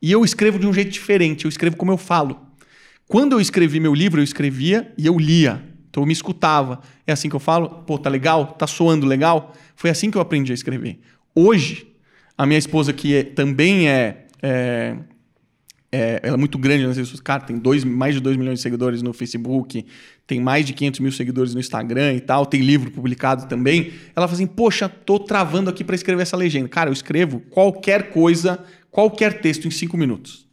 [0.00, 1.46] E eu escrevo de um jeito diferente.
[1.46, 2.49] Eu escrevo como eu falo.
[3.10, 5.60] Quando eu escrevi meu livro, eu escrevia e eu lia.
[5.90, 6.80] Então eu me escutava.
[7.04, 7.68] É assim que eu falo?
[7.84, 8.52] Pô, tá legal?
[8.52, 9.52] Tá soando legal?
[9.74, 11.00] Foi assim que eu aprendi a escrever.
[11.34, 11.88] Hoje,
[12.38, 14.96] a minha esposa, que é- também é, é,
[15.90, 18.60] é- ela é muito grande nas redes sociais, cara, tem dois, mais de 2 milhões
[18.60, 19.84] de seguidores no Facebook,
[20.24, 23.90] tem mais de 500 mil seguidores no Instagram e tal, tem livro publicado também.
[24.14, 26.68] Ela fala assim, poxa, tô travando aqui para escrever essa legenda.
[26.68, 30.46] Cara, eu escrevo qualquer coisa, qualquer texto em cinco minutos.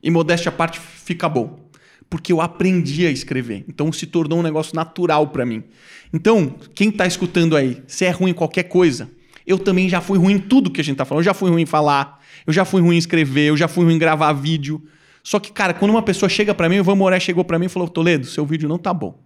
[0.00, 1.63] E modéstia à parte, fica bom.
[2.08, 3.64] Porque eu aprendi a escrever.
[3.68, 5.64] Então se tornou um negócio natural para mim.
[6.12, 9.10] Então, quem tá escutando aí, se é ruim em qualquer coisa,
[9.46, 11.22] eu também já fui ruim em tudo que a gente tá falando.
[11.22, 13.84] Eu já fui ruim em falar, eu já fui ruim em escrever, eu já fui
[13.84, 14.82] ruim em gravar vídeo.
[15.22, 17.66] Só que, cara, quando uma pessoa chega para mim, o Ivan Moré chegou para mim
[17.66, 19.18] e falou: Toledo, seu vídeo não tá bom.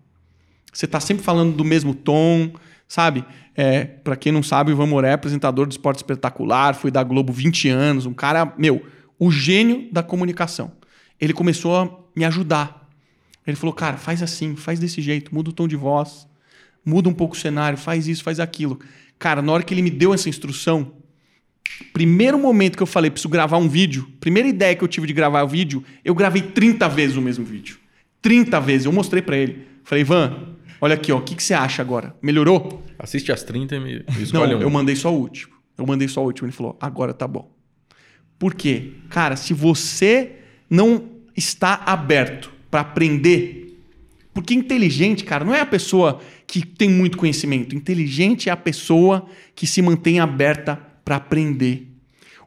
[0.72, 2.53] Você tá sempre falando do mesmo tom,
[2.87, 3.24] sabe?
[3.55, 7.03] É, para quem não sabe, o Ivan Moré é apresentador de esporte espetacular, foi da
[7.03, 8.81] Globo 20 anos, um cara, meu,
[9.18, 10.72] o gênio da comunicação.
[11.20, 12.88] Ele começou me ajudar.
[13.46, 16.26] Ele falou, cara, faz assim, faz desse jeito, muda o tom de voz,
[16.84, 18.78] muda um pouco o cenário, faz isso, faz aquilo.
[19.18, 20.92] Cara, na hora que ele me deu essa instrução,
[21.92, 25.12] primeiro momento que eu falei, preciso gravar um vídeo, primeira ideia que eu tive de
[25.12, 27.78] gravar o vídeo, eu gravei 30 vezes o mesmo vídeo.
[28.20, 28.84] 30 vezes.
[28.86, 29.66] Eu mostrei pra ele.
[29.84, 32.14] Falei, Ivan, olha aqui, ó, o que, que você acha agora?
[32.20, 32.82] Melhorou?
[32.98, 34.60] Assiste as 30 e me Não, escolhe um.
[34.60, 35.54] eu mandei só o último.
[35.76, 36.46] Eu mandei só o último.
[36.46, 37.50] Ele falou, agora tá bom.
[38.38, 38.92] Por quê?
[39.08, 40.32] Cara, se você
[40.68, 43.78] não está aberto para aprender,
[44.34, 47.74] porque inteligente, cara, não é a pessoa que tem muito conhecimento.
[47.74, 51.89] Inteligente é a pessoa que se mantém aberta para aprender.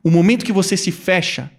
[0.04, 1.52] O momento que você se fecha,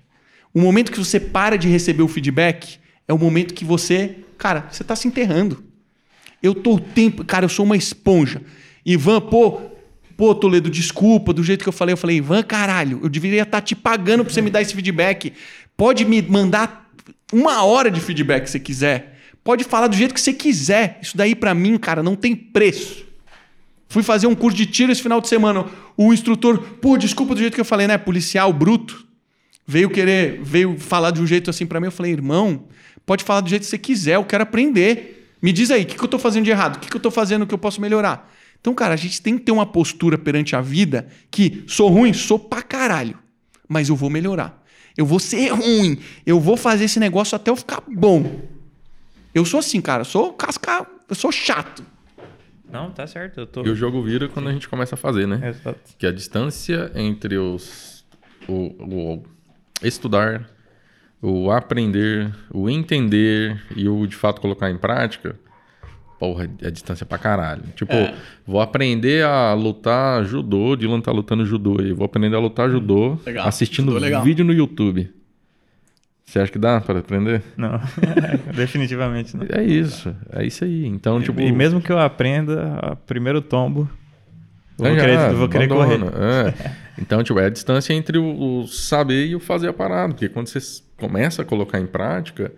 [0.54, 4.68] o momento que você para de receber o feedback, é o momento que você, cara,
[4.70, 5.62] você está se enterrando.
[6.42, 8.42] Eu tô o tempo, cara, eu sou uma esponja.
[8.84, 9.60] Ivan, pô,
[10.16, 11.92] pô, Toledo, desculpa do jeito que eu falei.
[11.92, 15.32] Eu falei, Ivan, caralho, eu deveria estar te pagando pra você me dar esse feedback.
[15.76, 16.81] Pode me mandar
[17.32, 19.18] uma hora de feedback se você quiser.
[19.42, 20.98] Pode falar do jeito que você quiser.
[21.02, 23.04] Isso daí pra mim, cara, não tem preço.
[23.88, 25.66] Fui fazer um curso de tiro esse final de semana.
[25.96, 27.98] O instrutor, pô, desculpa do jeito que eu falei, né?
[27.98, 29.06] Policial bruto.
[29.66, 31.86] Veio querer, veio falar de um jeito assim pra mim.
[31.86, 32.64] Eu falei, irmão,
[33.04, 35.28] pode falar do jeito que você quiser, eu quero aprender.
[35.42, 36.76] Me diz aí, o que, que eu tô fazendo de errado?
[36.76, 38.32] O que, que eu tô fazendo que eu posso melhorar?
[38.60, 42.12] Então, cara, a gente tem que ter uma postura perante a vida que sou ruim,
[42.12, 43.18] sou pra caralho.
[43.68, 44.61] Mas eu vou melhorar.
[44.96, 45.98] Eu vou ser ruim.
[46.26, 48.40] Eu vou fazer esse negócio até eu ficar bom.
[49.34, 50.02] Eu sou assim, cara.
[50.02, 50.86] Eu sou casca.
[51.08, 51.84] Eu sou chato.
[52.70, 53.40] Não, tá certo.
[53.40, 53.64] Eu tô.
[53.64, 55.48] E o jogo vira quando a gente começa a fazer, né?
[55.48, 55.80] Exato.
[55.98, 58.04] Que a distância entre os.
[58.48, 59.22] O, o
[59.82, 60.48] estudar,
[61.20, 65.38] o aprender, o entender e o de fato colocar em prática.
[66.22, 67.64] Porra, é distância pra caralho.
[67.74, 68.14] Tipo, É.
[68.46, 70.76] vou aprender a lutar judô.
[70.76, 71.92] Dylan tá lutando judô aí.
[71.92, 73.48] Vou aprender a lutar judô Legal.
[73.48, 75.10] assistindo Judô é vídeo no YouTube.
[76.24, 77.42] Você acha que dá pra aprender?
[77.56, 77.72] Não,
[78.54, 79.44] definitivamente não.
[79.50, 80.14] É isso.
[80.32, 80.86] É isso aí.
[80.86, 81.40] Então, tipo.
[81.40, 83.90] E mesmo que eu aprenda, primeiro tombo,
[84.78, 85.98] eu vou É, querer, eu vou querer correr.
[86.04, 86.70] é.
[87.00, 90.14] Então, tipo, é a distância entre o, o saber e o fazer a parada.
[90.14, 90.60] Porque quando você
[90.96, 92.52] começa a colocar em prática,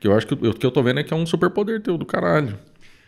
[0.00, 1.80] que eu acho que o o que eu tô vendo é que é um superpoder
[1.80, 2.58] teu do caralho.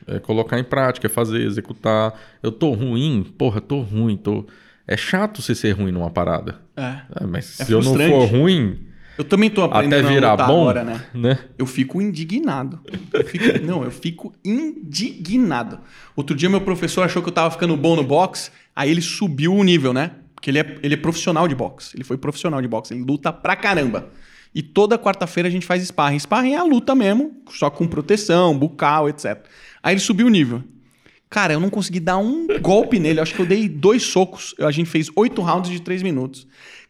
[0.07, 2.15] É colocar em prática, é fazer, executar.
[2.43, 4.47] Eu tô ruim, porra, tô ruim, tô.
[4.87, 6.61] É chato você ser ruim numa parada.
[6.77, 7.01] É.
[7.21, 8.13] É, mas É se eu não frustrante.
[8.13, 8.79] for ruim,
[9.19, 11.05] Eu também tô aprendendo até a virar bom, agora, né?
[11.15, 11.39] né?
[11.59, 12.79] Eu fico indignado.
[13.13, 15.81] Eu fico- não, eu fico indignado.
[16.15, 19.55] Outro dia meu professor achou que eu tava ficando bom no boxe, aí ele subiu
[19.55, 20.13] o nível, né?
[20.35, 21.97] Porque ele é, ele é profissional de boxe.
[21.97, 22.93] Ele foi profissional de boxe.
[22.95, 24.11] Ele luta pra caramba.
[24.55, 26.19] E toda quarta-feira a gente faz sparring.
[26.19, 29.45] Sparring é a luta mesmo, só com proteção, bucal, etc.
[29.83, 30.63] Aí ele subiu o nível.
[31.29, 33.19] Cara, eu não consegui dar um golpe nele.
[33.19, 34.55] Eu acho que eu dei dois socos.
[34.61, 36.47] A gente fez oito rounds de três minutos.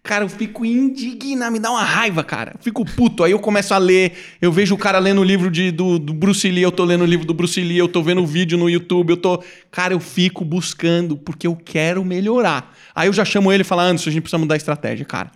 [0.07, 2.53] Cara, eu fico indignado, me dá uma raiva, cara.
[2.55, 3.25] Eu fico puto.
[3.25, 6.15] Aí eu começo a ler, eu vejo o cara lendo o livro de, do, do
[6.15, 8.57] Bruce Lee, eu tô lendo o livro do Bruce Lee, eu tô vendo o vídeo
[8.57, 9.43] no YouTube, eu tô.
[9.69, 12.73] Cara, eu fico buscando, porque eu quero melhorar.
[12.95, 15.33] Aí eu já chamo ele e falo, Anderson, a gente precisa mudar a estratégia, cara.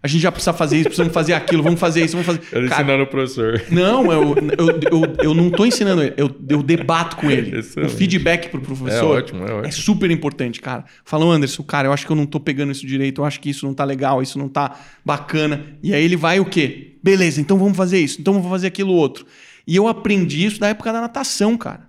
[0.00, 2.40] A gente já precisa fazer isso, precisamos fazer aquilo, vamos fazer isso, vamos fazer.
[2.52, 3.60] Eu Cara, ensinando o professor.
[3.70, 7.56] não, eu, eu, eu, eu não tô ensinando ele, eu, eu debato com ele.
[7.56, 7.94] O Excelente.
[7.96, 9.72] feedback pro professor É ótimo, é ótimo.
[9.72, 10.84] super importante, cara.
[11.04, 13.50] Falam, Anderson, cara, eu acho que eu não tô pegando isso direito, eu acho que
[13.50, 15.64] isso não tá legal, isso não tá bacana.
[15.82, 16.96] E aí ele vai o quê?
[17.02, 19.26] Beleza, então vamos fazer isso, então vamos fazer aquilo outro.
[19.66, 21.87] E eu aprendi isso da época da natação, cara.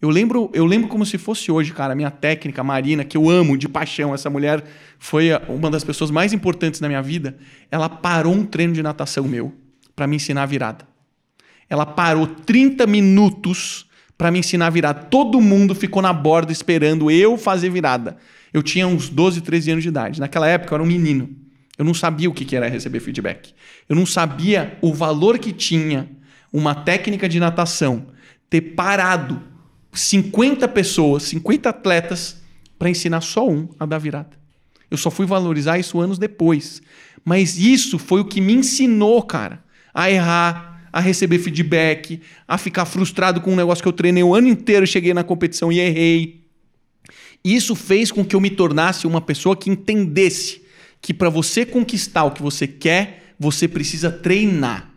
[0.00, 3.16] Eu lembro, eu lembro como se fosse hoje, cara, a minha técnica, a Marina, que
[3.16, 4.14] eu amo de paixão.
[4.14, 4.64] Essa mulher
[4.98, 7.36] foi uma das pessoas mais importantes na minha vida.
[7.68, 9.52] Ela parou um treino de natação meu
[9.96, 10.86] para me ensinar a virada.
[11.68, 15.00] Ela parou 30 minutos para me ensinar a virada.
[15.02, 18.16] Todo mundo ficou na borda esperando eu fazer virada.
[18.52, 20.20] Eu tinha uns 12, 13 anos de idade.
[20.20, 21.28] Naquela época eu era um menino.
[21.76, 23.52] Eu não sabia o que era receber feedback.
[23.88, 26.08] Eu não sabia o valor que tinha
[26.52, 28.06] uma técnica de natação
[28.48, 29.42] ter parado
[29.92, 32.36] 50 pessoas, 50 atletas
[32.78, 34.38] para ensinar só um a dar virada.
[34.90, 36.80] Eu só fui valorizar isso anos depois.
[37.24, 39.62] Mas isso foi o que me ensinou, cara,
[39.92, 44.34] a errar, a receber feedback, a ficar frustrado com um negócio que eu treinei o
[44.34, 46.44] ano inteiro, cheguei na competição e errei.
[47.44, 50.62] Isso fez com que eu me tornasse uma pessoa que entendesse
[51.00, 54.90] que para você conquistar o que você quer, você precisa treinar.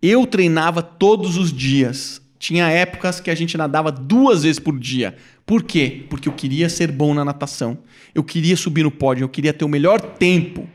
[0.00, 2.22] Eu treinava todos os dias.
[2.38, 5.16] Tinha épocas que a gente nadava duas vezes por dia.
[5.44, 6.04] Por quê?
[6.08, 7.78] Porque eu queria ser bom na natação.
[8.14, 10.68] Eu queria subir no pódio, eu queria ter o melhor tempo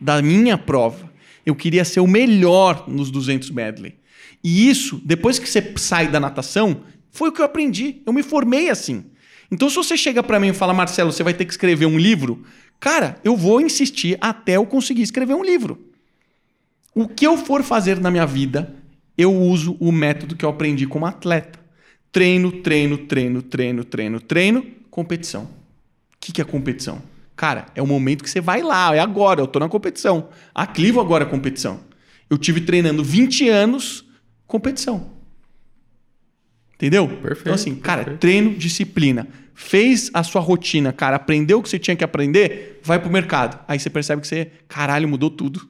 [0.00, 1.10] da minha prova.
[1.44, 3.96] Eu queria ser o melhor nos 200 medley.
[4.44, 8.02] E isso, depois que você sai da natação, foi o que eu aprendi.
[8.06, 9.04] Eu me formei assim.
[9.50, 11.98] Então, se você chega para mim e fala, Marcelo, você vai ter que escrever um
[11.98, 12.42] livro,
[12.80, 15.78] cara, eu vou insistir até eu conseguir escrever um livro.
[16.94, 18.74] O que eu for fazer na minha vida,
[19.16, 21.58] eu uso o método que eu aprendi como atleta.
[22.10, 25.44] Treino, treino, treino, treino, treino, treino, competição.
[25.44, 25.48] O
[26.20, 27.02] que, que é competição?
[27.34, 30.28] Cara, é o momento que você vai lá, é agora, eu tô na competição.
[30.54, 31.80] A Clivo agora é competição.
[32.28, 34.04] Eu tive treinando 20 anos,
[34.46, 35.10] competição.
[36.74, 37.08] Entendeu?
[37.08, 38.20] Perfeito, Então, assim, cara, perfeito.
[38.20, 39.26] treino, disciplina.
[39.54, 43.58] Fez a sua rotina, cara, aprendeu o que você tinha que aprender, vai pro mercado.
[43.68, 45.68] Aí você percebe que você, caralho, mudou tudo.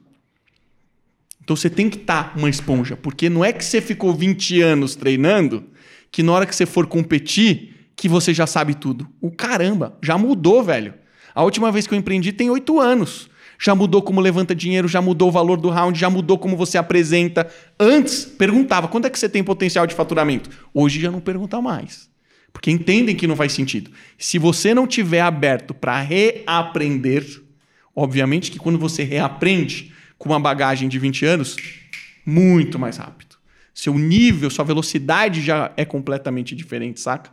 [1.43, 4.95] Então você tem que estar uma esponja, porque não é que você ficou 20 anos
[4.95, 5.65] treinando
[6.11, 9.09] que na hora que você for competir, que você já sabe tudo.
[9.21, 10.95] O caramba, já mudou, velho.
[11.35, 13.31] A última vez que eu empreendi tem oito anos.
[13.59, 16.77] Já mudou como levanta dinheiro, já mudou o valor do round, já mudou como você
[16.77, 17.49] apresenta.
[17.79, 20.51] Antes, perguntava quanto é que você tem potencial de faturamento.
[20.75, 22.11] Hoje já não pergunta mais.
[22.53, 23.91] Porque entendem que não faz sentido.
[24.19, 27.25] Se você não tiver aberto para reaprender,
[27.95, 29.92] obviamente que quando você reaprende
[30.23, 31.57] com uma bagagem de 20 anos,
[32.25, 33.35] muito mais rápido.
[33.75, 37.33] Seu nível, sua velocidade já é completamente diferente, saca?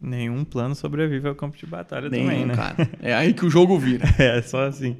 [0.00, 2.56] Nenhum plano sobrevive ao campo de batalha Nenhum, também, né?
[2.56, 2.90] cara.
[3.00, 4.04] É aí que o jogo vira.
[4.18, 4.96] É, só assim.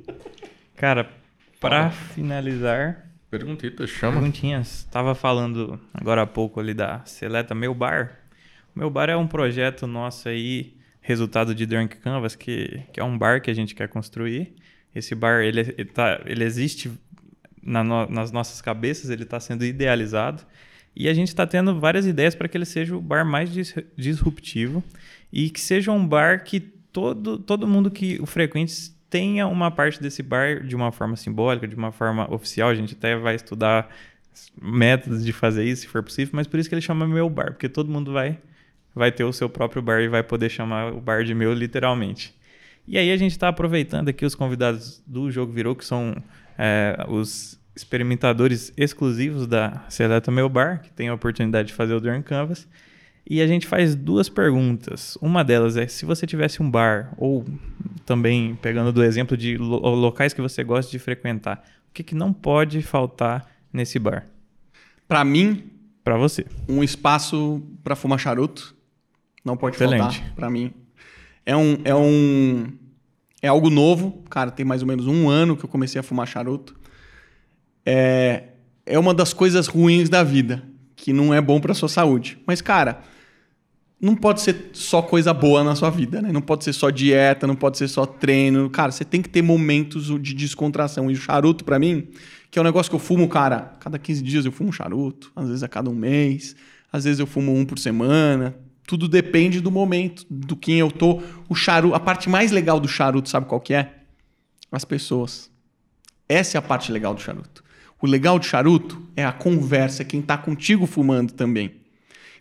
[0.77, 1.11] Cara,
[1.59, 4.21] pra finalizar, Perguntita, chama.
[4.21, 4.87] perguntinhas.
[4.93, 8.17] Tava falando agora há pouco ali da Seleta Meu Bar.
[8.77, 13.05] O Meu Bar é um projeto nosso aí, resultado de Drunk Canvas, que, que é
[13.05, 14.55] um bar que a gente quer construir.
[14.95, 16.91] Esse bar, ele, ele, tá, ele existe
[17.63, 20.43] na no- nas nossas cabeças, ele está sendo idealizado.
[20.95, 23.75] E a gente está tendo várias ideias para que ele seja o bar mais dis-
[23.97, 24.83] disruptivo
[25.33, 30.03] e que seja um bar que todo, todo mundo que o frequente tenha uma parte
[30.03, 32.69] desse bar de uma forma simbólica, de uma forma oficial.
[32.71, 33.89] A gente até vai estudar
[34.61, 37.53] métodos de fazer isso, se for possível, mas por isso que ele chama meu bar,
[37.53, 38.39] porque todo mundo vai
[38.95, 42.35] vai ter o seu próprio bar e vai poder chamar o bar de meu literalmente.
[42.91, 46.17] E aí a gente está aproveitando aqui os convidados do Jogo Virou, que são
[46.59, 52.01] é, os experimentadores exclusivos da Seleta Meu Bar, que tem a oportunidade de fazer o
[52.01, 52.67] Drone Canvas.
[53.25, 55.17] E a gente faz duas perguntas.
[55.23, 57.45] Uma delas é se você tivesse um bar, ou
[58.05, 62.15] também pegando do exemplo de lo- locais que você gosta de frequentar, o que, que
[62.17, 64.27] não pode faltar nesse bar?
[65.07, 65.71] Pra mim,
[66.03, 66.45] Para você.
[66.69, 68.75] um espaço pra fumar charuto
[69.45, 70.19] não pode Excelente.
[70.19, 70.73] faltar pra mim.
[71.47, 72.73] É um, é um
[73.43, 76.27] É algo novo, cara, tem mais ou menos um ano que eu comecei a fumar
[76.27, 76.75] charuto.
[77.85, 78.45] É,
[78.85, 80.63] é uma das coisas ruins da vida,
[80.95, 82.39] que não é bom para sua saúde.
[82.47, 83.03] Mas, cara,
[84.01, 86.33] não pode ser só coisa boa na sua vida, né?
[86.33, 88.69] Não pode ser só dieta, não pode ser só treino.
[88.71, 91.11] Cara, você tem que ter momentos de descontração.
[91.11, 92.09] E o charuto, para mim,
[92.51, 95.31] que é um negócio que eu fumo, cara, cada 15 dias eu fumo um charuto,
[95.37, 96.57] às vezes a cada um mês,
[96.93, 98.55] às vezes eu fumo um por semana.
[98.91, 101.23] Tudo depende do momento, do quem eu tô.
[101.49, 103.99] O charuto, a parte mais legal do charuto, sabe qual que é?
[104.73, 105.49] As pessoas.
[106.29, 107.63] Essa é a parte legal do charuto.
[108.03, 111.77] O legal do charuto é a conversa, quem tá contigo fumando também.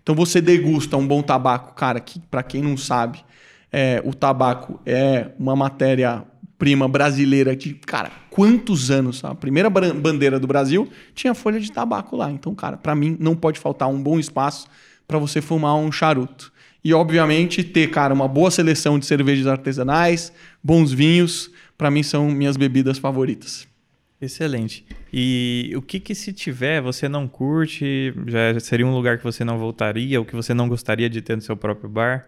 [0.01, 3.23] Então você degusta um bom tabaco, cara, que para quem não sabe,
[3.71, 9.23] é, o tabaco é uma matéria-prima brasileira de, cara, quantos anos?
[9.23, 12.31] A primeira bandeira do Brasil tinha folha de tabaco lá.
[12.31, 14.65] Então, cara, para mim não pode faltar um bom espaço
[15.09, 16.53] para você fumar um charuto.
[16.83, 20.31] E, obviamente, ter, cara, uma boa seleção de cervejas artesanais,
[20.63, 23.67] bons vinhos, para mim são minhas bebidas favoritas.
[24.21, 24.85] Excelente.
[25.11, 29.43] E o que que se tiver, você não curte, já seria um lugar que você
[29.43, 32.27] não voltaria, ou que você não gostaria de ter no seu próprio bar?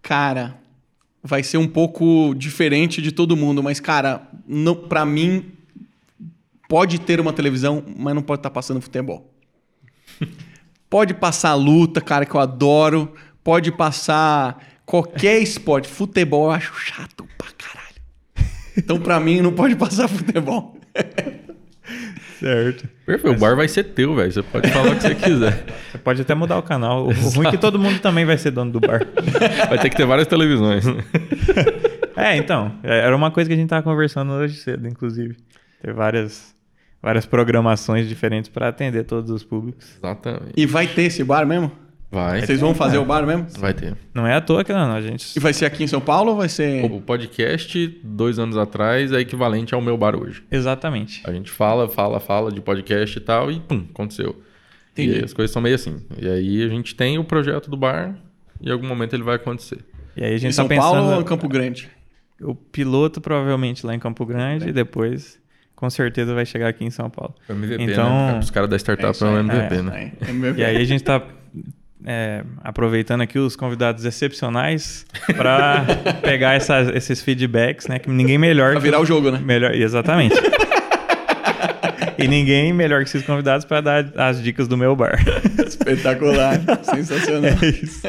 [0.00, 0.56] Cara,
[1.22, 5.52] vai ser um pouco diferente de todo mundo, mas, cara, não, pra mim,
[6.66, 9.30] pode ter uma televisão, mas não pode estar tá passando futebol.
[10.92, 13.14] Pode passar luta, cara, que eu adoro.
[13.42, 15.88] Pode passar qualquer esporte.
[15.88, 17.94] Futebol eu acho chato pra caralho.
[18.76, 20.76] Então, pra mim, não pode passar futebol.
[22.38, 22.86] Certo.
[23.06, 23.34] Perfeito.
[23.34, 24.30] O bar vai ser teu, velho.
[24.30, 25.64] Você pode falar o que você quiser.
[25.90, 27.06] Você pode até mudar o canal.
[27.06, 29.00] O ruim é que todo mundo também vai ser dono do bar.
[29.70, 30.84] Vai ter que ter várias televisões.
[32.16, 32.78] É, então.
[32.82, 35.36] Era uma coisa que a gente tava conversando hoje cedo, inclusive.
[35.80, 36.54] Ter várias
[37.02, 39.96] várias programações diferentes para atender todos os públicos.
[39.98, 40.52] Exatamente.
[40.56, 41.72] E vai ter esse bar mesmo?
[42.10, 42.44] Vai.
[42.44, 43.00] Vocês vão fazer é.
[43.00, 43.46] o bar mesmo?
[43.58, 43.96] Vai ter.
[44.12, 45.34] Não é à toa que não, a gente.
[45.34, 46.84] E vai ser aqui em São Paulo ou vai ser.
[46.84, 50.44] O podcast, dois anos atrás, é equivalente ao meu bar hoje.
[50.50, 51.22] Exatamente.
[51.24, 54.42] A gente fala, fala, fala de podcast e tal, e pum, aconteceu.
[54.92, 55.20] Entendi.
[55.20, 56.02] E as coisas são meio assim.
[56.20, 58.14] E aí a gente tem o projeto do bar,
[58.60, 59.78] e em algum momento ele vai acontecer.
[60.14, 60.92] E aí a gente em tá São pensando...
[60.92, 61.88] Paulo ou em Campo Grande?
[62.42, 64.68] O piloto provavelmente lá em Campo Grande, é.
[64.68, 65.40] e depois
[65.82, 67.34] com certeza vai chegar aqui em São Paulo.
[67.48, 67.92] O MVP, né?
[67.92, 68.38] então, né?
[68.38, 70.12] Os caras da startup é, é o MVP, é, né?
[70.20, 71.20] É, e aí a gente está
[72.06, 75.04] é, aproveitando aqui os convidados excepcionais
[75.36, 75.84] para
[76.22, 77.98] pegar essas, esses feedbacks, né?
[77.98, 78.70] Que ninguém melhor.
[78.70, 79.40] Pra virar que, o jogo, né?
[79.44, 80.36] Melhor, exatamente.
[82.16, 85.18] e ninguém melhor que esses convidados para dar as dicas do meu bar.
[85.82, 87.50] Espetacular, sensacional.
[87.62, 88.02] É isso.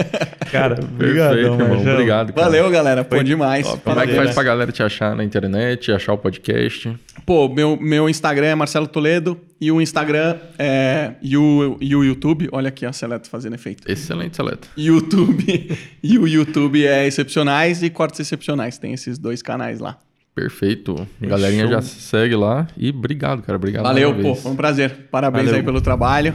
[0.51, 1.79] Cara, obrigado, irmão.
[1.79, 2.33] Obrigado.
[2.33, 2.45] Cara.
[2.45, 3.03] Valeu, galera.
[3.03, 3.65] Foi demais.
[3.65, 3.81] Top.
[3.83, 6.95] Como é que faz pra galera te achar na internet, achar o podcast?
[7.25, 12.03] Pô, meu, meu Instagram é Marcelo Toledo e o Instagram é, e, o, e o
[12.03, 12.49] YouTube.
[12.51, 13.89] Olha aqui a Seleto fazendo efeito.
[13.89, 14.67] Excelente, Seleto.
[14.77, 15.77] YouTube.
[16.03, 18.77] e o YouTube é Excepcionais e Cortes Excepcionais.
[18.77, 19.97] Tem esses dois canais lá.
[20.35, 21.07] Perfeito.
[21.21, 22.67] A galerinha já segue lá.
[22.75, 23.55] E obrigado, cara.
[23.55, 23.83] Obrigado.
[23.83, 24.35] Valeu, pô.
[24.35, 25.07] Foi um prazer.
[25.11, 25.59] Parabéns Valeu.
[25.59, 26.33] aí pelo trabalho.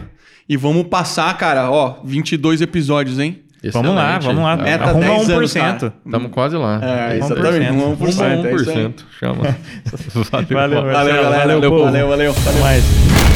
[0.48, 3.42] E vamos passar, cara, ó, 22 episódios, hein?
[3.62, 3.74] Excelente.
[3.74, 4.56] Vamos lá, vamos lá.
[4.56, 5.92] Meta Arruma 10 anos, 1%.
[6.06, 6.80] Estamos quase lá.
[6.82, 7.72] É, exatamente.
[7.72, 7.96] 1%.
[7.96, 8.42] 1%.
[8.42, 8.94] 1%.
[8.94, 9.42] É Chama.
[10.30, 12.32] valeu, valeu, valeu, valeu, valeu, valeu, valeu.
[12.32, 12.60] valeu.
[12.62, 13.27] Mais.